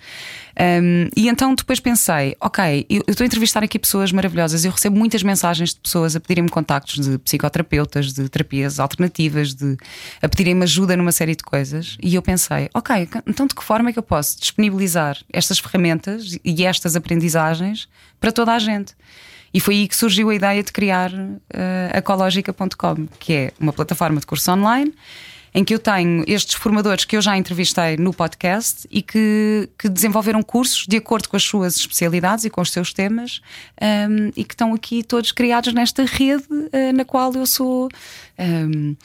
Um, 0.59 1.09
e 1.16 1.29
então 1.29 1.55
depois 1.55 1.81
pensei, 1.81 2.37
ok, 2.40 2.87
eu 2.88 3.03
estou 3.09 3.25
a 3.25 3.27
entrevistar 3.27 3.62
aqui 3.64 3.79
pessoas 3.79 4.12
maravilhosas, 4.12 4.64
eu 4.64 4.70
recebo 4.70 4.97
muitas 4.97 5.23
mensagens 5.23 5.75
de 5.75 5.81
pessoas 5.81 6.14
a 6.14 6.20
pedirem-me 6.20 6.49
contactos 6.49 7.05
de 7.05 7.18
psicoterapeutas, 7.18 8.12
de 8.12 8.29
terapias 8.29 8.79
alternativas, 8.79 9.53
de, 9.53 9.77
a 10.23 10.29
pedirem-me 10.29 10.62
ajuda 10.62 10.97
numa 10.97 11.12
série 11.12 11.35
de 11.35 11.42
coisas. 11.42 11.97
E 12.01 12.14
eu 12.14 12.23
pensei, 12.23 12.68
ok, 12.73 13.09
então 13.27 13.47
de 13.47 13.55
que 13.55 13.64
forma 13.64 13.90
é 13.90 13.92
que 13.92 13.99
eu 13.99 14.03
posso 14.03 14.38
disponibilizar 14.38 15.18
estas 15.33 15.59
ferramentas 15.59 16.38
e 16.44 16.64
estas 16.64 16.94
aprendizagens 16.94 17.88
para 18.20 18.31
toda 18.31 18.53
a 18.53 18.59
gente? 18.59 18.94
E 19.54 19.60
foi 19.60 19.76
aí 19.76 19.88
que 19.88 19.96
surgiu 19.96 20.30
a 20.30 20.34
ideia 20.34 20.62
de 20.62 20.72
criar 20.72 21.12
uh, 21.12 21.38
a 21.92 21.98
Ecologica.com, 21.98 23.06
que 23.20 23.32
é 23.32 23.52
uma 23.60 23.72
plataforma 23.72 24.18
de 24.18 24.26
curso 24.26 24.50
online 24.50 24.92
em 25.54 25.62
que 25.62 25.72
eu 25.72 25.78
tenho 25.78 26.24
estes 26.26 26.54
formadores 26.54 27.04
que 27.04 27.16
eu 27.16 27.22
já 27.22 27.38
entrevistei 27.38 27.96
no 27.96 28.12
podcast 28.12 28.88
e 28.90 29.00
que, 29.00 29.68
que 29.78 29.88
desenvolveram 29.88 30.42
cursos 30.42 30.84
de 30.86 30.96
acordo 30.96 31.28
com 31.28 31.36
as 31.36 31.44
suas 31.44 31.76
especialidades 31.76 32.44
e 32.44 32.50
com 32.50 32.60
os 32.60 32.72
seus 32.72 32.92
temas 32.92 33.40
um, 33.80 34.32
e 34.36 34.44
que 34.44 34.52
estão 34.52 34.74
aqui 34.74 35.04
todos 35.04 35.30
criados 35.30 35.72
nesta 35.72 36.04
rede 36.04 36.44
uh, 36.50 36.92
na 36.92 37.04
qual 37.04 37.32
eu 37.34 37.46
sou 37.46 37.88
um, 38.36 38.96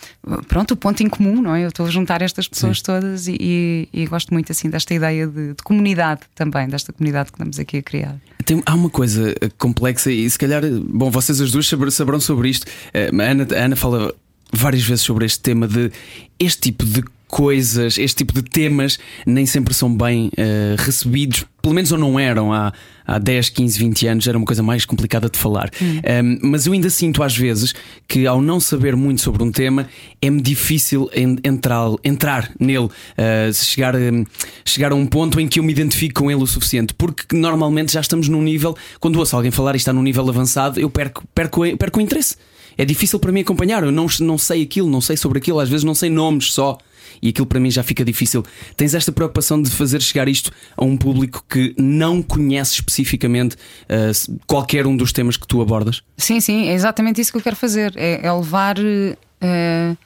pronto, 0.48 0.72
o 0.72 0.78
ponto 0.78 1.04
em 1.04 1.08
comum, 1.08 1.40
não 1.40 1.54
é? 1.54 1.64
Eu 1.64 1.70
estou 1.70 1.86
a 1.86 1.90
juntar 1.90 2.24
estas 2.24 2.48
pessoas 2.48 2.80
Sim. 2.80 2.84
todas 2.84 3.28
e, 3.28 3.38
e, 3.40 3.90
e, 3.94 4.06
gosto 4.08 4.34
muito 4.34 4.52
assim 4.52 4.72
desta 4.72 4.92
ideia 4.92 5.28
de, 5.28 5.50
de, 5.50 5.64
comunidade 5.64 6.22
também, 6.34 6.68
desta 6.68 6.92
comunidade 6.92 7.32
que 7.32 7.36
estamos 7.36 7.60
aqui 7.60 7.78
a 7.78 7.84
criar. 7.84 8.16
Tem, 8.44 8.64
há 8.66 8.74
uma 8.74 8.90
coisa 8.90 9.36
complexa 9.60 10.12
e 10.12 10.28
se 10.28 10.40
calhar, 10.40 10.64
bom, 10.84 11.12
vocês 11.12 11.40
as 11.40 11.52
duas 11.52 11.68
saberão 11.94 12.20
sobre 12.20 12.50
isto. 12.50 12.66
Uh, 12.66 13.22
a 13.22 13.24
Ana, 13.24 13.48
a 13.52 13.66
Ana 13.66 13.76
fala 13.76 14.16
várias 14.54 14.84
vezes 14.84 15.04
sobre 15.04 15.26
este 15.26 15.40
tema 15.40 15.68
de 15.68 15.92
este 16.40 16.62
tipo 16.62 16.86
de 16.86 17.04
coisas, 17.30 17.98
este 18.00 18.18
tipo 18.18 18.34
de 18.34 18.42
temas 18.42 18.98
nem 19.26 19.46
sempre 19.46 19.72
são 19.74 19.96
bem 19.96 20.30
uh, 20.30 20.76
recebidos, 20.80 21.46
pelo 21.62 21.76
menos 21.76 21.92
ou 21.92 21.98
não 21.98 22.20
eram 22.20 22.52
há, 22.52 22.74
há 23.06 23.20
10, 23.20 23.50
15, 23.50 23.78
20 23.78 24.08
anos, 24.08 24.28
era 24.28 24.36
uma 24.36 24.48
coisa 24.48 24.64
mais 24.64 24.84
complicada 24.84 25.30
de 25.30 25.38
falar. 25.38 25.70
Hum. 25.80 26.02
Um, 26.44 26.50
mas 26.50 26.66
eu 26.66 26.74
ainda 26.74 26.90
sinto 26.90 27.22
às 27.22 27.38
vezes 27.38 27.76
que 28.08 28.26
ao 28.26 28.42
não 28.42 28.60
saber 28.60 28.96
muito 28.96 29.22
sobre 29.22 29.44
um 29.44 29.52
tema 29.52 29.88
é-me 30.20 30.42
difícil 30.42 31.08
entrar, 31.44 31.92
entrar 32.04 32.52
nele, 32.60 32.86
uh, 32.88 33.54
chegar, 33.54 33.96
um, 33.96 34.26
chegar 34.66 34.92
a 34.92 34.96
um 34.96 35.06
ponto 35.06 35.40
em 35.40 35.48
que 35.48 35.60
eu 35.60 35.64
me 35.64 35.72
identifico 35.72 36.24
com 36.24 36.32
ele 36.32 36.42
o 36.42 36.48
suficiente, 36.48 36.96
porque 36.96 37.38
normalmente 37.38 37.94
já 37.94 38.02
estamos 38.02 38.28
num 38.28 38.42
nível, 38.42 38.76
quando 39.00 39.18
ouço 39.20 39.36
alguém 39.36 39.52
falar 39.52 39.76
e 39.76 39.78
está 39.78 39.94
num 39.94 40.04
nível 40.04 40.28
avançado, 40.28 40.80
eu 40.80 40.90
perco, 40.90 41.24
perco, 41.36 41.78
perco 41.78 42.00
o 42.00 42.02
interesse 42.02 42.36
é 42.78 42.86
difícil 42.86 43.20
para 43.20 43.32
mim 43.32 43.42
acompanhar. 43.42 43.84
Eu 43.84 43.92
não, 43.92 44.08
não 44.22 44.38
sei 44.38 44.64
aquilo, 44.64 44.90
não 44.90 45.02
sei 45.02 45.18
sobre 45.18 45.40
aquilo, 45.40 45.60
às 45.60 45.70
vezes 45.70 45.84
não 45.84 45.96
sei 45.96 46.10
nomes 46.10 46.54
só. 46.54 46.78
E 47.22 47.30
aquilo 47.30 47.46
para 47.46 47.60
mim 47.60 47.70
já 47.70 47.84
fica 47.84 48.04
difícil. 48.06 48.46
Tens 48.78 48.94
esta 48.94 49.12
preocupação 49.12 49.62
de 49.62 49.70
fazer 49.70 50.02
chegar 50.02 50.28
isto 50.28 50.52
a 50.78 50.86
um 50.86 50.96
público 50.96 51.44
que 51.50 51.74
não 51.78 52.22
conhece 52.22 52.74
especificamente 52.76 53.56
uh, 53.56 54.40
qualquer 54.48 54.88
um 54.88 54.96
dos 54.96 55.12
temas 55.12 55.36
que 55.36 55.48
tu 55.48 55.62
abordas? 55.62 56.02
Sim, 56.18 56.40
sim, 56.40 56.70
é 56.70 56.74
exatamente 56.74 57.20
isso 57.20 57.32
que 57.32 57.38
eu 57.38 57.42
quero 57.42 57.56
fazer. 57.56 57.94
É, 57.96 58.26
é 58.26 58.32
levar. 58.32 58.78
Uh, 58.80 59.98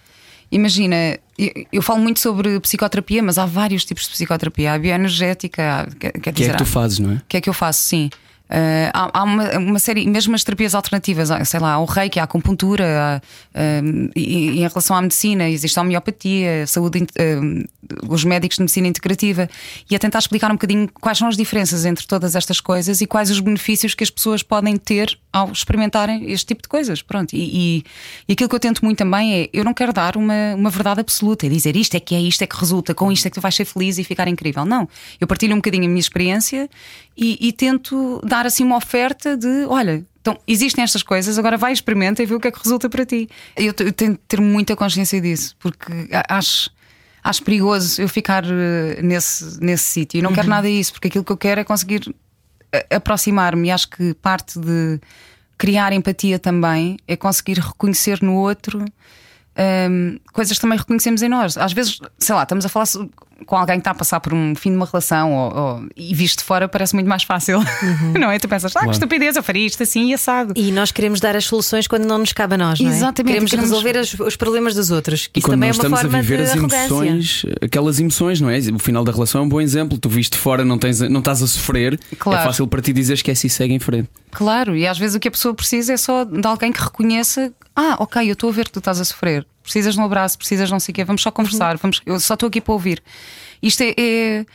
imagina, 0.52 1.20
eu, 1.38 1.52
eu, 1.72 1.82
falo 1.82 2.00
muito 2.00 2.20
sobre 2.20 2.60
psicoterapia, 2.60 3.22
mas 3.22 3.38
há 3.38 3.46
vários 3.46 3.86
tipos 3.86 4.04
de 4.04 4.12
psicoterapia. 4.12 4.72
Há 4.72 4.76
a 4.76 4.80
bioenergética, 4.80 5.62
há, 5.62 5.86
quer, 5.96 6.12
quer 6.14 6.34
dizer, 6.34 6.46
que 6.46 6.52
é 6.52 6.54
que 6.54 6.64
tu 6.64 6.66
fazes, 6.66 7.00
não 7.00 7.12
é? 7.12 7.22
que 7.28 7.38
é 7.38 7.42
que 7.42 7.50
eu 7.50 7.54
faço, 7.54 7.84
sim. 7.84 8.10
Uh, 8.50 8.92
há, 8.94 9.24
uma, 9.24 9.50
uma, 9.58 9.80
série, 9.80 10.06
mesmo 10.06 10.36
as 10.36 10.44
terapias 10.44 10.76
alternativas, 10.76 11.30
sei 11.46 11.60
lá, 11.60 11.74
há 11.74 11.80
o 11.80 11.86
reiki, 11.86 12.20
há 12.20 12.24
a 12.24 12.26
acupuntura, 12.26 12.86
há, 12.86 13.22
uh, 13.58 14.12
e, 14.16 14.60
em 14.60 14.68
relação 14.68 14.96
à 14.96 15.02
medicina, 15.02 15.50
existe 15.50 15.80
a 15.80 15.82
homeopatia, 15.82 16.64
a 16.64 16.68
saúde, 16.68 17.00
uh, 17.02 18.14
os 18.14 18.24
médicos 18.24 18.58
de 18.58 18.64
medicina 18.64 18.88
integrativa, 18.88 19.50
e 19.90 19.96
a 19.96 20.00
tentar 20.00 20.20
explicar 20.20 20.52
um 20.52 20.56
bocadinho 20.56 20.90
quais 21.02 21.18
são 21.18 21.28
as 21.28 21.38
diferenças 21.38 21.86
entre 21.86 22.06
todas 22.06 22.36
estas 22.36 22.60
coisas 22.60 23.02
e 23.02 23.08
quais 23.08 23.32
os 23.32 23.40
benefícios 23.40 23.96
que 23.96 24.04
as 24.04 24.10
pessoas 24.10 24.44
podem 24.44 24.78
ter 24.78 25.18
ao 25.32 25.52
experimentarem 25.52 26.32
este 26.32 26.48
tipo 26.48 26.62
de 26.62 26.68
coisas. 26.68 27.02
Pronto, 27.02 27.34
e, 27.34 27.40
e, 27.40 27.84
e 28.28 28.34
aquilo 28.34 28.50
que 28.50 28.56
eu 28.56 28.60
tento 28.60 28.86
muito 28.86 29.00
também 29.00 29.34
é: 29.34 29.50
eu 29.52 29.64
não 29.64 29.74
quero 29.74 29.92
dar 29.92 30.16
uma, 30.16 30.54
uma 30.56 30.70
verdade 30.70 31.00
absoluta, 31.00 31.48
é 31.48 31.50
dizer 31.50 31.76
isto 31.76 31.96
é 31.96 32.00
que 32.00 32.14
é, 32.14 32.22
isto 32.22 32.42
é 32.44 32.48
que 32.48 32.56
resulta, 32.56 32.94
com 32.94 33.12
isto 33.12 33.26
é 33.26 33.30
que 33.30 33.36
tu 33.36 33.42
vais 33.42 33.56
ser 33.56 33.66
feliz 33.66 33.98
e 33.98 34.04
ficar 34.04 34.28
incrível. 34.28 34.64
Não, 34.64 34.88
eu 35.20 35.26
partilho 35.26 35.54
um 35.54 35.58
bocadinho 35.58 35.86
a 35.86 35.88
minha 35.88 36.00
experiência 36.00 36.70
e, 37.18 37.48
e 37.48 37.52
tento 37.52 38.22
dar 38.24 38.33
assim 38.42 38.64
uma 38.64 38.78
oferta 38.78 39.38
de: 39.38 39.66
olha, 39.68 40.06
então, 40.22 40.40
existem 40.48 40.84
estas 40.84 41.04
coisas, 41.04 41.38
agora 41.38 41.58
vai, 41.58 41.74
experimenta 41.74 42.24
e 42.24 42.26
vê 42.26 42.34
o 42.34 42.40
que 42.40 42.48
é 42.48 42.52
que 42.52 42.60
resulta 42.60 42.90
para 42.90 43.06
ti. 43.06 43.30
Eu, 43.56 43.74
eu 43.78 43.92
tenho 43.92 44.14
de 44.14 44.20
ter 44.28 44.40
muita 44.40 44.76
consciência 44.76 45.20
disso, 45.20 45.56
porque 45.60 45.92
acho, 46.30 46.72
acho 47.22 47.44
perigoso 47.44 48.02
eu 48.02 48.08
ficar 48.08 48.46
eh, 48.46 49.02
nesse, 49.02 49.62
nesse 49.62 49.84
sítio. 49.84 50.20
E 50.20 50.22
não 50.22 50.30
uhum. 50.30 50.36
quero 50.36 50.48
nada 50.48 50.68
disso, 50.68 50.94
porque 50.94 51.10
aquilo 51.10 51.26
que 51.26 51.32
eu 51.32 51.38
quero 51.38 51.60
é 51.60 51.64
conseguir 51.66 52.16
eh, 52.72 52.96
aproximar-me. 52.96 53.68
E 53.68 53.72
acho 53.72 53.90
que 53.90 54.14
parte 54.14 54.58
de 54.60 55.00
criar 55.58 55.92
empatia 55.92 56.40
também 56.40 56.98
é 57.06 57.18
conseguir 57.18 57.60
reconhecer 57.60 58.22
no 58.22 58.36
outro 58.36 58.86
um, 59.58 60.20
coisas 60.32 60.58
que 60.58 60.62
também 60.62 60.78
reconhecemos 60.78 61.22
em 61.22 61.30
nós. 61.30 61.58
Às 61.58 61.74
vezes, 61.74 62.00
sei 62.18 62.36
lá, 62.36 62.44
estamos 62.44 62.66
a 62.66 62.70
falar 62.70 62.86
com 63.46 63.56
alguém 63.56 63.76
que 63.76 63.82
está 63.82 63.92
a 63.92 63.96
passar 63.96 64.20
por 64.20 64.34
um 64.34 64.56
fim 64.56 64.72
de 64.72 64.78
uma 64.78 64.86
relação 64.86 65.34
ou, 65.34 65.56
ou, 65.56 65.88
e 65.96 66.14
visto 66.14 66.40
de 66.40 66.46
fora 66.46 66.68
parece 66.68 66.94
muito 66.94 67.08
mais 67.08 67.24
fácil, 67.24 67.60
uhum. 67.60 68.14
não 68.20 68.32
é? 68.32 68.40
Tu 68.40 68.48
pensas, 68.48 68.72
ah, 68.72 68.74
claro. 68.74 68.90
que 68.90 68.96
estupidez, 68.96 69.36
eu 69.36 69.44
faria 69.44 69.66
isto 69.66 69.82
assim 69.82 70.10
e 70.10 70.14
assado. 70.14 70.54
E 70.56 70.72
nós 70.72 70.92
queremos 70.92 71.20
dar 71.20 71.36
as 71.36 71.46
soluções 71.46 71.88
quando 71.88 72.06
não 72.06 72.18
nos 72.18 72.34
cabe 72.34 72.56
a 72.56 72.58
nós, 72.58 72.80
não 72.80 72.90
é? 72.90 72.94
Exatamente. 72.94 73.34
Queremos, 73.34 73.52
queremos... 73.52 73.72
resolver 73.72 74.00
os, 74.00 74.14
os, 74.20 74.36
problemas 74.36 74.76
dos 74.76 74.92
outros. 74.92 75.28
Que 75.28 75.40
isso 75.40 75.50
também 75.50 75.70
é 75.70 75.72
uma 75.72 75.76
estamos 75.76 76.02
forma 76.02 76.18
a 76.18 76.22
viver 76.22 76.42
as 76.42 76.56
emoções, 76.56 77.46
aquelas 77.62 78.00
emoções, 78.00 78.42
não 78.42 78.50
é? 78.50 78.60
O 78.74 78.80
final 78.80 79.04
da 79.04 79.12
relação 79.12 79.42
é 79.42 79.44
um 79.44 79.50
bom 79.50 79.62
exemplo. 79.62 79.98
Tu 79.98 80.10
viste 80.10 80.34
de 80.34 80.38
fora, 80.40 80.64
não, 80.64 80.78
tens, 80.78 81.00
não 81.02 81.20
estás 81.20 81.42
a 81.42 81.48
sofrer, 81.48 82.00
é 82.12 82.16
claro. 82.16 82.42
é 82.42 82.44
fácil 82.44 82.68
para 82.68 82.82
ti 82.82 82.94
dizer 82.94 83.14
esquece 83.14 83.48
e 83.48 83.50
segue 83.50 83.74
em 83.74 83.80
frente. 83.80 84.10
Claro, 84.32 84.76
e 84.76 84.88
às 84.88 84.98
vezes 84.98 85.16
o 85.16 85.20
que 85.20 85.28
a 85.28 85.32
pessoa 85.32 85.54
precisa 85.54 85.94
é 85.94 85.98
só 85.98 86.24
de 86.24 86.46
alguém 86.48 86.72
que 86.72 86.82
reconheça 86.82 87.54
ah, 87.76 87.96
ok, 88.00 88.30
eu 88.30 88.34
estou 88.34 88.50
a 88.50 88.54
ver 88.54 88.66
que 88.66 88.72
tu 88.72 88.80
estás 88.80 89.02
a 89.02 89.06
sofrer. 89.06 89.46
Precisas 89.64 89.96
de 89.96 90.00
um 90.00 90.04
abraço, 90.04 90.38
precisas 90.38 90.70
não 90.70 90.80
sei 90.80 90.92
o 90.92 90.96
quê, 90.96 91.04
vamos 91.04 91.22
só 91.22 91.32
conversar, 91.32 91.78
vamos, 91.78 92.02
eu 92.06 92.20
só 92.20 92.34
estou 92.34 92.48
aqui 92.48 92.62
para 92.62 92.74
ouvir. 92.74 93.02
Isto 93.62 93.82
é, 93.82 93.96
é 93.98 94.46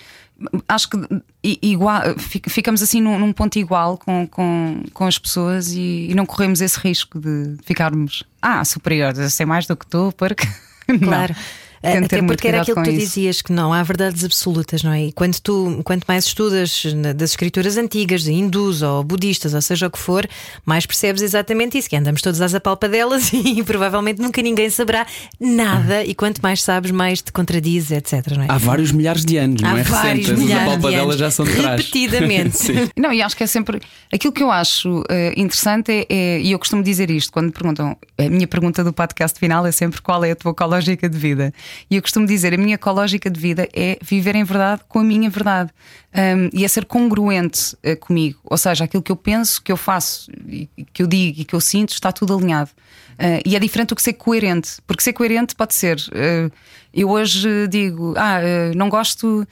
acho 0.69 0.89
que 0.91 0.99
igual, 1.43 2.03
ficamos 2.19 2.83
assim 2.83 3.01
num, 3.01 3.19
num, 3.19 3.33
ponto 3.33 3.59
igual 3.59 3.99
com, 3.99 4.27
com, 4.27 4.85
com 4.93 5.07
as 5.07 5.19
pessoas 5.19 5.73
e, 5.73 6.09
e, 6.11 6.15
não 6.15 6.25
corremos 6.25 6.61
esse 6.61 6.79
risco 6.79 7.19
de 7.19 7.57
ficarmos 7.65 8.23
ah, 8.41 8.65
superiores, 8.65 9.19
eu 9.19 9.31
sei 9.31 9.47
mais 9.47 9.67
do 9.67 9.77
que 9.77 9.87
tu, 9.87 10.13
porque. 10.17 10.47
Claro. 11.05 11.35
Não. 11.35 11.68
Até 11.83 12.23
porque 12.23 12.49
era 12.49 12.63
aquilo 12.63 12.77
que 12.77 12.83
tu 12.85 12.91
isso. 12.91 12.99
dizias, 13.01 13.43
que 13.43 13.53
não 13.53 13.73
há 13.73 13.83
verdades 13.83 14.25
absolutas, 14.25 14.83
não 14.83 14.93
é? 14.93 15.07
E 15.07 15.13
quando 15.13 15.39
tu, 15.41 15.81
quanto 15.85 16.05
mais 16.07 16.27
estudas 16.27 16.85
das 17.15 17.31
escrituras 17.31 17.77
antigas, 17.77 18.23
de 18.23 18.33
hindus 18.33 18.83
ou 18.83 19.03
budistas, 19.05 19.55
ou 19.55 19.63
seja 19.63 19.87
o 19.87 19.91
que 19.91 19.99
for, 19.99 20.27
mais 20.65 20.87
percebes 20.87 21.23
exatamente 21.23 21.79
isso, 21.79 21.89
que 21.89 21.97
andamos 21.97 22.21
todos 22.21 22.41
às 22.41 22.55
apalpadelas 22.55 23.31
e 23.33 23.63
provavelmente 23.63 24.21
nunca 24.21 24.43
ninguém 24.43 24.71
saberá 24.71 25.07
nada, 25.41 26.05
e 26.05 26.15
quanto 26.15 26.41
mais 26.41 26.63
sabes, 26.63 26.91
mais 26.91 27.23
te 27.23 27.33
contradiz, 27.33 27.91
etc. 27.91 28.27
Não 28.37 28.45
é? 28.45 28.47
Há 28.49 28.59
vários 28.59 28.93
milhares 28.93 29.25
de 29.25 29.37
anos, 29.37 29.63
há 29.63 29.71
não 29.71 29.77
é? 29.77 29.83
Vários 29.83 30.27
Recentes, 30.27 30.45
milhares 30.45 30.69
as 30.69 30.75
apalpadelas 30.75 31.17
já 31.19 31.31
são 31.31 31.45
de 31.45 31.55
trás. 31.55 31.81
Repetidamente. 31.81 32.91
não, 32.97 33.13
e 33.13 33.23
acho 33.23 33.37
que 33.37 33.45
é 33.45 33.47
sempre. 33.47 33.81
Aquilo 34.13 34.33
que 34.33 34.43
eu 34.43 34.51
acho 34.51 35.01
uh, 35.01 35.05
interessante 35.37 35.93
é, 35.93 36.07
é, 36.09 36.41
e 36.41 36.53
eu 36.53 36.59
costumo 36.59 36.83
dizer 36.83 37.11
isto 37.11 37.33
quando 37.33 37.47
me 37.47 37.53
perguntam, 37.53 37.97
a 38.19 38.29
minha 38.29 38.47
pergunta 38.47 38.83
do 38.83 38.93
podcast 38.93 39.39
final 39.39 39.67
é 39.67 39.73
sempre 39.73 40.01
qual 40.01 40.25
é 40.25 40.33
a 40.33 40.37
tua 40.37 40.53
ecológica 40.53 41.09
de 41.09 41.19
vida. 41.19 41.53
E 41.91 41.97
eu 41.97 42.03
costumo 42.03 42.27
dizer: 42.27 42.55
a 42.55 42.57
minha 42.57 42.75
ecológica 42.75 43.31
de 43.31 43.39
vida 43.41 43.69
é 43.73 43.99
viver 44.03 44.35
em 44.35 44.45
verdade 44.45 44.83
com 44.89 44.99
a 44.99 45.05
minha 45.05 45.29
verdade 45.31 45.71
um, 46.15 46.51
e 46.53 46.65
é 46.65 46.69
ser 46.69 46.85
congruente 46.85 47.75
uh, 47.75 47.97
comigo. 47.99 48.39
Ou 48.45 48.57
seja, 48.57 48.85
aquilo 48.85 49.03
que 49.03 49.13
eu 49.13 49.17
penso, 49.17 49.63
que 49.63 49.71
eu 49.71 49.77
faço, 49.77 50.31
e, 50.47 50.69
que 50.93 51.03
eu 51.03 51.07
digo 51.07 51.41
e 51.41 51.45
que 51.45 51.55
eu 51.55 51.61
sinto, 51.61 51.91
está 51.91 52.13
tudo 52.13 52.37
alinhado. 52.37 52.71
Uh, 53.15 53.43
e 53.45 53.57
é 53.57 53.59
diferente 53.59 53.91
do 53.91 53.97
que 53.97 54.03
ser 54.03 54.15
coerente, 54.15 54.81
porque 54.87 55.03
ser 55.03 55.13
coerente 55.13 55.55
pode 55.55 55.75
ser. 55.75 55.99
Uh, 55.99 56.51
eu 56.93 57.11
hoje 57.11 57.69
digo: 57.69 58.15
ah, 58.17 58.41
não 58.75 58.89
gosto 58.89 59.47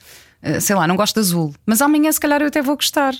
sei 0.61 0.75
lá, 0.75 0.87
não 0.87 0.95
gosto 0.95 1.15
de 1.15 1.19
azul, 1.19 1.53
mas 1.65 1.81
amanhã 1.81 2.09
se 2.11 2.19
calhar 2.19 2.41
eu 2.41 2.47
até 2.47 2.61
vou 2.61 2.75
gostar. 2.75 3.13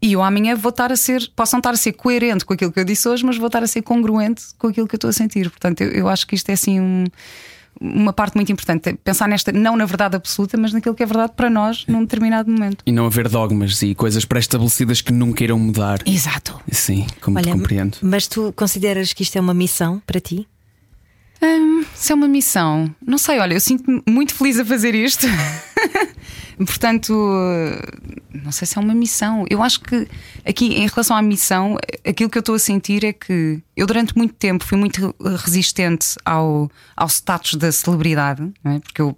E 0.00 0.12
eu 0.12 0.22
amanhã 0.22 0.54
vou 0.54 0.70
estar 0.70 0.90
a 0.92 0.96
ser, 0.96 1.30
posso 1.34 1.54
não 1.54 1.58
estar 1.58 1.70
a 1.70 1.76
ser 1.76 1.92
coerente 1.92 2.44
com 2.44 2.52
aquilo 2.52 2.72
que 2.72 2.80
eu 2.80 2.84
disse 2.84 3.08
hoje, 3.08 3.24
mas 3.24 3.36
vou 3.36 3.46
estar 3.46 3.62
a 3.62 3.66
ser 3.66 3.82
congruente 3.82 4.42
com 4.58 4.68
aquilo 4.68 4.86
que 4.86 4.94
eu 4.94 4.98
estou 4.98 5.10
a 5.10 5.12
sentir. 5.12 5.50
Portanto, 5.50 5.80
eu, 5.80 5.90
eu 5.90 6.08
acho 6.08 6.26
que 6.26 6.34
isto 6.34 6.48
é 6.50 6.52
assim 6.52 6.80
um 6.80 7.04
uma 7.80 8.12
parte 8.12 8.34
muito 8.34 8.50
importante. 8.52 8.94
Pensar 9.04 9.28
nesta, 9.28 9.52
não 9.52 9.76
na 9.76 9.84
verdade 9.84 10.16
absoluta, 10.16 10.56
mas 10.58 10.72
naquilo 10.72 10.94
que 10.94 11.02
é 11.02 11.06
verdade 11.06 11.32
para 11.36 11.48
nós 11.48 11.84
num 11.86 12.00
determinado 12.00 12.50
momento. 12.50 12.82
E 12.84 12.92
não 12.92 13.06
haver 13.06 13.28
dogmas 13.28 13.80
e 13.82 13.94
coisas 13.94 14.24
pré-estabelecidas 14.24 15.00
que 15.00 15.12
nunca 15.12 15.44
irão 15.44 15.58
mudar. 15.58 16.00
Exato. 16.06 16.60
Sim, 16.70 17.06
como 17.20 17.38
Olha, 17.38 17.46
te 17.46 17.52
compreendo. 17.52 17.98
Mas 18.02 18.26
tu 18.26 18.52
consideras 18.54 19.12
que 19.12 19.22
isto 19.22 19.36
é 19.36 19.40
uma 19.40 19.54
missão 19.54 20.02
para 20.06 20.20
ti? 20.20 20.46
Hum, 21.40 21.84
se 21.94 22.10
é 22.10 22.14
uma 22.14 22.26
missão, 22.26 22.92
não 23.06 23.16
sei, 23.16 23.38
olha, 23.38 23.54
eu 23.54 23.60
sinto-me 23.60 24.02
muito 24.08 24.34
feliz 24.34 24.58
a 24.58 24.64
fazer 24.64 24.94
isto. 24.94 25.26
Portanto, 26.58 27.12
não 28.32 28.50
sei 28.50 28.66
se 28.66 28.76
é 28.78 28.80
uma 28.80 28.94
missão. 28.94 29.44
Eu 29.48 29.62
acho 29.62 29.80
que 29.80 30.08
aqui, 30.44 30.74
em 30.74 30.86
relação 30.86 31.16
à 31.16 31.22
missão, 31.22 31.76
aquilo 32.06 32.28
que 32.28 32.38
eu 32.38 32.40
estou 32.40 32.54
a 32.54 32.58
sentir 32.58 33.04
é 33.04 33.12
que 33.12 33.60
eu, 33.76 33.86
durante 33.86 34.16
muito 34.16 34.34
tempo, 34.34 34.64
fui 34.64 34.76
muito 34.76 35.14
resistente 35.44 36.16
ao, 36.24 36.70
ao 36.96 37.08
status 37.08 37.54
da 37.54 37.70
celebridade, 37.70 38.52
é? 38.64 38.78
porque 38.80 39.02
eu 39.02 39.16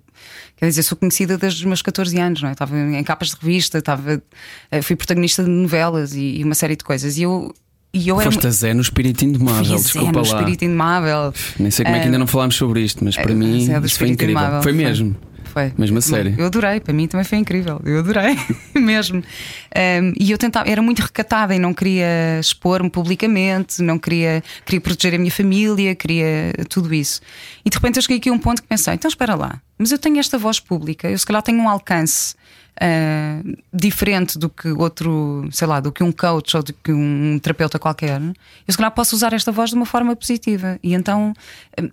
Quer 0.57 0.69
dizer, 0.69 0.83
sou 0.83 0.99
conhecida 0.99 1.39
desde 1.39 1.61
os 1.61 1.65
meus 1.65 1.81
14 1.81 2.19
anos, 2.21 2.43
não 2.43 2.51
é? 2.51 2.53
Estava 2.53 2.79
em 2.79 3.03
capas 3.03 3.31
de 3.31 3.37
revista, 3.41 3.79
estava, 3.79 4.23
eh, 4.71 4.83
fui 4.83 4.95
protagonista 4.95 5.43
de 5.43 5.49
novelas 5.49 6.15
e, 6.15 6.37
e 6.37 6.45
uma 6.45 6.55
série 6.55 6.77
de 6.77 6.85
coisas. 6.85 7.17
E 7.17 7.23
eu 7.23 7.55
e 7.93 8.09
eu 8.09 8.21
Foste 8.21 8.47
a 8.47 8.51
Zé 8.51 8.73
no 8.73 8.83
Espírito 8.83 9.25
Indomável, 9.25 9.77
desculpa 9.77 10.13
no 10.13 10.19
lá. 10.19 10.23
Espírito 10.23 10.65
Indomável. 10.65 11.35
Nem 11.59 11.71
sei 11.73 11.85
como 11.85 11.97
é 11.97 12.01
que 12.01 12.05
ainda 12.05 12.19
não 12.19 12.27
falámos 12.27 12.55
sobre 12.55 12.83
isto, 12.83 13.05
mas 13.05 13.17
para 13.17 13.33
uh, 13.33 13.37
mim 13.37 13.69
isso 13.85 13.99
foi 13.99 14.09
incrível. 14.09 14.63
Foi 14.63 14.73
mesmo. 14.73 15.17
Foi. 15.19 15.30
Mesmo 15.77 15.99
a 15.99 16.01
sério. 16.01 16.35
Eu 16.39 16.47
adorei, 16.47 16.81
para 16.81 16.93
mim 16.93 17.07
também 17.07 17.25
foi 17.25 17.39
incrível. 17.39 17.81
Eu 17.85 17.99
adorei, 17.99 18.37
mesmo. 18.75 19.19
Um, 19.21 20.13
e 20.19 20.31
eu 20.31 20.39
tentava, 20.39 20.69
era 20.69 20.81
muito 20.81 21.01
recatada 21.01 21.55
e 21.55 21.59
não 21.59 21.75
queria 21.75 22.39
expor-me 22.41 22.91
publicamente, 22.91 23.83
não 23.83 23.99
queria, 23.99 24.43
queria 24.65 24.81
proteger 24.81 25.15
a 25.15 25.19
minha 25.19 25.31
família, 25.31 25.95
queria 25.95 26.53
tudo 26.69 26.93
isso. 26.95 27.21
E 27.65 27.71
de 27.71 27.77
repente 27.77 27.97
eu 27.97 28.03
cheguei 28.03 28.19
aqui 28.19 28.29
a 28.29 28.33
um 28.33 28.39
ponto 28.39 28.63
que 28.63 28.69
pensei: 28.69 28.95
então 28.95 29.09
espera 29.09 29.35
lá, 29.35 29.61
mas 29.79 29.93
eu 29.93 29.99
tenho 29.99 30.19
esta 30.19 30.39
voz 30.39 30.61
pública, 30.61 31.11
eu 31.11 31.19
se 31.19 31.27
calhar 31.27 31.43
tenho 31.43 31.59
um 31.59 31.69
alcance 31.69 32.35
uh, 32.81 33.59
diferente 33.73 34.39
do 34.39 34.49
que 34.49 34.69
outro, 34.69 35.49
sei 35.53 35.67
lá, 35.67 35.81
do 35.81 35.93
que 35.93 36.03
um 36.03 36.11
coach 36.11 36.57
ou 36.57 36.63
do 36.63 36.73
que 36.73 36.93
um 36.93 37.39
terapeuta 37.39 37.79
qualquer, 37.79 38.21
eu 38.21 38.35
se 38.69 38.77
calhar 38.77 38.91
posso 38.93 39.15
usar 39.15 39.33
esta 39.33 39.53
voz 39.53 39.71
de 39.71 39.77
uma 39.77 39.87
forma 39.87 40.17
positiva. 40.17 40.79
E 40.83 40.95
então 40.95 41.35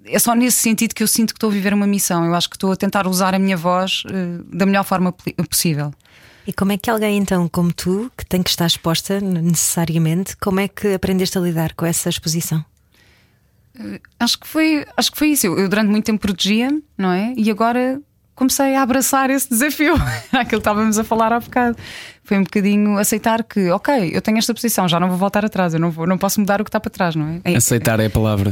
é 0.06 0.18
só 0.18 0.34
nesse 0.34 0.58
sentido 0.58 0.96
que 0.96 1.04
eu 1.04 1.08
sinto 1.08 1.34
que 1.34 1.38
estou 1.38 1.50
a 1.50 1.54
viver 1.54 1.74
uma 1.74 1.88
missão. 1.88 2.26
Eu 2.26 2.34
acho 2.34 2.50
que 2.50 2.56
estou 2.56 2.72
a 2.72 2.76
tentar 2.76 3.08
usar 3.08 3.36
a 3.36 3.40
minha 3.40 3.58
voz 3.58 4.04
uh, 4.06 4.44
da 4.56 4.66
melhor 4.66 4.84
forma 4.84 5.14
possível. 5.50 5.94
E 6.46 6.54
como 6.54 6.72
é 6.72 6.78
que 6.78 6.90
alguém 6.90 7.18
então 7.18 7.50
como 7.50 7.74
tu, 7.74 8.10
que 8.18 8.26
tem 8.26 8.42
que 8.42 8.50
estar 8.50 8.66
exposta 8.66 9.20
necessariamente, 9.20 10.38
como 10.38 10.62
é 10.62 10.68
que 10.70 10.94
aprendeste 10.94 11.38
a 11.38 11.42
lidar 11.42 11.74
com 11.74 11.86
essa 11.86 12.08
exposição? 12.08 12.64
Acho 14.20 14.40
que 14.40 14.48
foi, 14.48 14.86
acho 14.96 15.12
que 15.12 15.18
foi 15.18 15.28
isso. 15.30 15.46
Eu, 15.46 15.60
eu 15.60 15.70
durante 15.70 15.90
muito 15.90 16.06
tempo 16.06 16.20
protegia, 16.20 16.72
não 16.98 17.12
é? 17.12 17.34
E 17.36 17.52
agora 17.52 18.02
comecei 18.38 18.76
a 18.76 18.84
abraçar 18.84 19.32
esse 19.32 19.50
desafio, 19.50 19.96
aquilo 20.32 20.46
que 20.48 20.56
estávamos 20.56 20.98
a 21.00 21.04
falar 21.04 21.34
há 21.34 21.40
bocado. 21.40 21.76
Foi 22.24 22.38
um 22.38 22.44
bocadinho 22.44 22.98
aceitar 22.98 23.44
que, 23.44 23.72
ok, 23.72 24.12
eu 24.14 24.22
tenho 24.22 24.38
esta 24.38 24.54
posição, 24.54 24.88
já 24.88 25.00
não 25.00 25.10
vou 25.10 25.18
voltar 25.18 25.44
atrás, 25.44 25.74
eu 25.74 25.80
não, 25.80 25.90
vou, 25.90 26.06
não 26.06 26.18
posso 26.18 26.40
mudar 26.40 26.62
o 26.62 26.64
que 26.64 26.70
está 26.70 26.80
para 26.80 26.92
trás, 26.92 27.16
não 27.16 27.42
é? 27.44 27.56
Aceitar 27.56 28.00
é 28.00 28.06
a 28.06 28.10
palavra. 28.10 28.52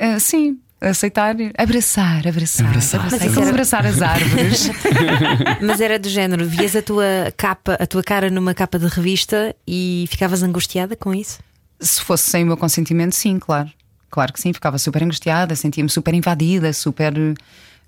Uh, 0.00 0.18
sim, 0.18 0.58
aceitar, 0.80 1.36
abraçar, 1.58 2.26
abraçar, 2.26 2.66
abraçar. 2.66 3.00
abraçar. 3.00 3.28
É 3.28 3.32
como 3.32 3.48
abraçar 3.48 3.86
as 3.86 4.00
árvores. 4.00 4.70
Mas 5.60 5.80
era 5.82 5.98
do 5.98 6.08
género, 6.08 6.46
vias 6.46 6.74
a 6.74 6.80
tua 6.80 7.04
capa, 7.36 7.74
a 7.74 7.86
tua 7.86 8.02
cara 8.02 8.30
numa 8.30 8.54
capa 8.54 8.78
de 8.78 8.86
revista 8.86 9.54
e 9.68 10.06
ficavas 10.08 10.42
angustiada 10.42 10.96
com 10.96 11.14
isso? 11.14 11.40
Se 11.78 12.00
fosse 12.00 12.30
sem 12.30 12.42
o 12.42 12.46
meu 12.46 12.56
consentimento, 12.56 13.14
sim, 13.14 13.38
claro. 13.38 13.68
Claro 14.08 14.32
que 14.32 14.40
sim, 14.40 14.52
ficava 14.52 14.78
super 14.78 15.02
angustiada, 15.02 15.54
sentia-me 15.54 15.90
super 15.90 16.14
invadida, 16.14 16.72
super 16.72 17.12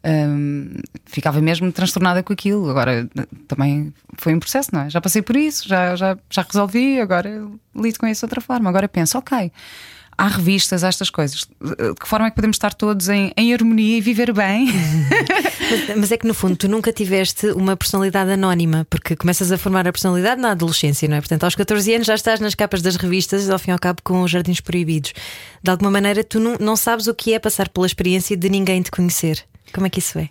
um, 0.09 0.71
ficava 1.05 1.41
mesmo 1.41 1.71
transtornada 1.71 2.23
com 2.23 2.33
aquilo. 2.33 2.69
Agora 2.71 3.09
também 3.47 3.93
foi 4.17 4.35
um 4.35 4.41
processo, 4.41 4.71
não 4.73 4.83
é? 4.83 4.91
Já 4.91 5.01
passei 5.01 5.23
por 5.23 5.37
isso, 5.37 5.69
já, 5.69 5.95
já, 5.95 6.17
já 6.31 6.43
resolvi, 6.43 7.01
agora 7.01 7.47
lido 7.77 7.99
com 7.99 8.07
isso 8.07 8.21
de 8.21 8.25
outra 8.25 8.41
forma. 8.41 8.69
Agora 8.69 8.89
penso, 8.89 9.19
ok. 9.19 9.53
Há 10.21 10.27
revistas, 10.27 10.83
há 10.83 10.89
estas 10.89 11.11
coisas. 11.11 11.47
De 11.63 11.95
que 11.95 12.09
forma 12.09 12.27
é 12.27 12.31
que 12.31 12.35
podemos 12.35 12.57
estar 12.57 12.75
todos 12.75 13.09
em, 13.09 13.33
em 13.37 13.55
harmonia 13.55 13.99
e 13.99 14.01
viver 14.01 14.33
bem? 14.33 14.67
mas, 15.97 16.11
é 16.11 16.17
que 16.17 16.27
no 16.27 16.35
fundo 16.35 16.57
tu 16.57 16.69
nunca 16.69 16.93
tiveste 16.93 17.47
uma 17.53 17.77
personalidade 17.77 18.33
anónima, 18.33 18.85
porque 18.91 19.15
começas 19.15 19.53
a 19.53 19.57
formar 19.57 19.87
a 19.87 19.93
personalidade 19.93 20.41
na 20.41 20.51
adolescência, 20.51 21.07
não 21.07 21.17
é? 21.17 21.21
Portanto, 21.21 21.45
aos 21.45 21.55
14 21.55 21.95
anos 21.95 22.07
já 22.09 22.17
estás 22.17 22.41
nas 22.41 22.57
capas 22.57 22.83
das 22.83 22.97
revistas, 22.97 23.49
ao 23.49 23.61
fim 23.61 23.71
e 23.71 23.75
ao 23.75 23.79
cabo, 23.79 24.03
com 24.03 24.23
os 24.23 24.31
jardins 24.33 24.61
proibidos. 24.61 25.13
De 25.63 25.71
alguma 25.71 25.93
maneira, 25.93 26.25
tu 26.25 26.41
não 26.41 26.75
sabes 26.75 27.07
o 27.07 27.15
que 27.15 27.33
é 27.33 27.39
passar 27.39 27.69
pela 27.69 27.87
experiência 27.87 28.37
de 28.37 28.49
ninguém 28.49 28.83
te 28.83 28.91
conhecer. 28.91 29.47
Como 29.73 29.87
é 29.87 29.91
que 29.91 29.99
isso 29.99 30.19
é? 30.19 30.31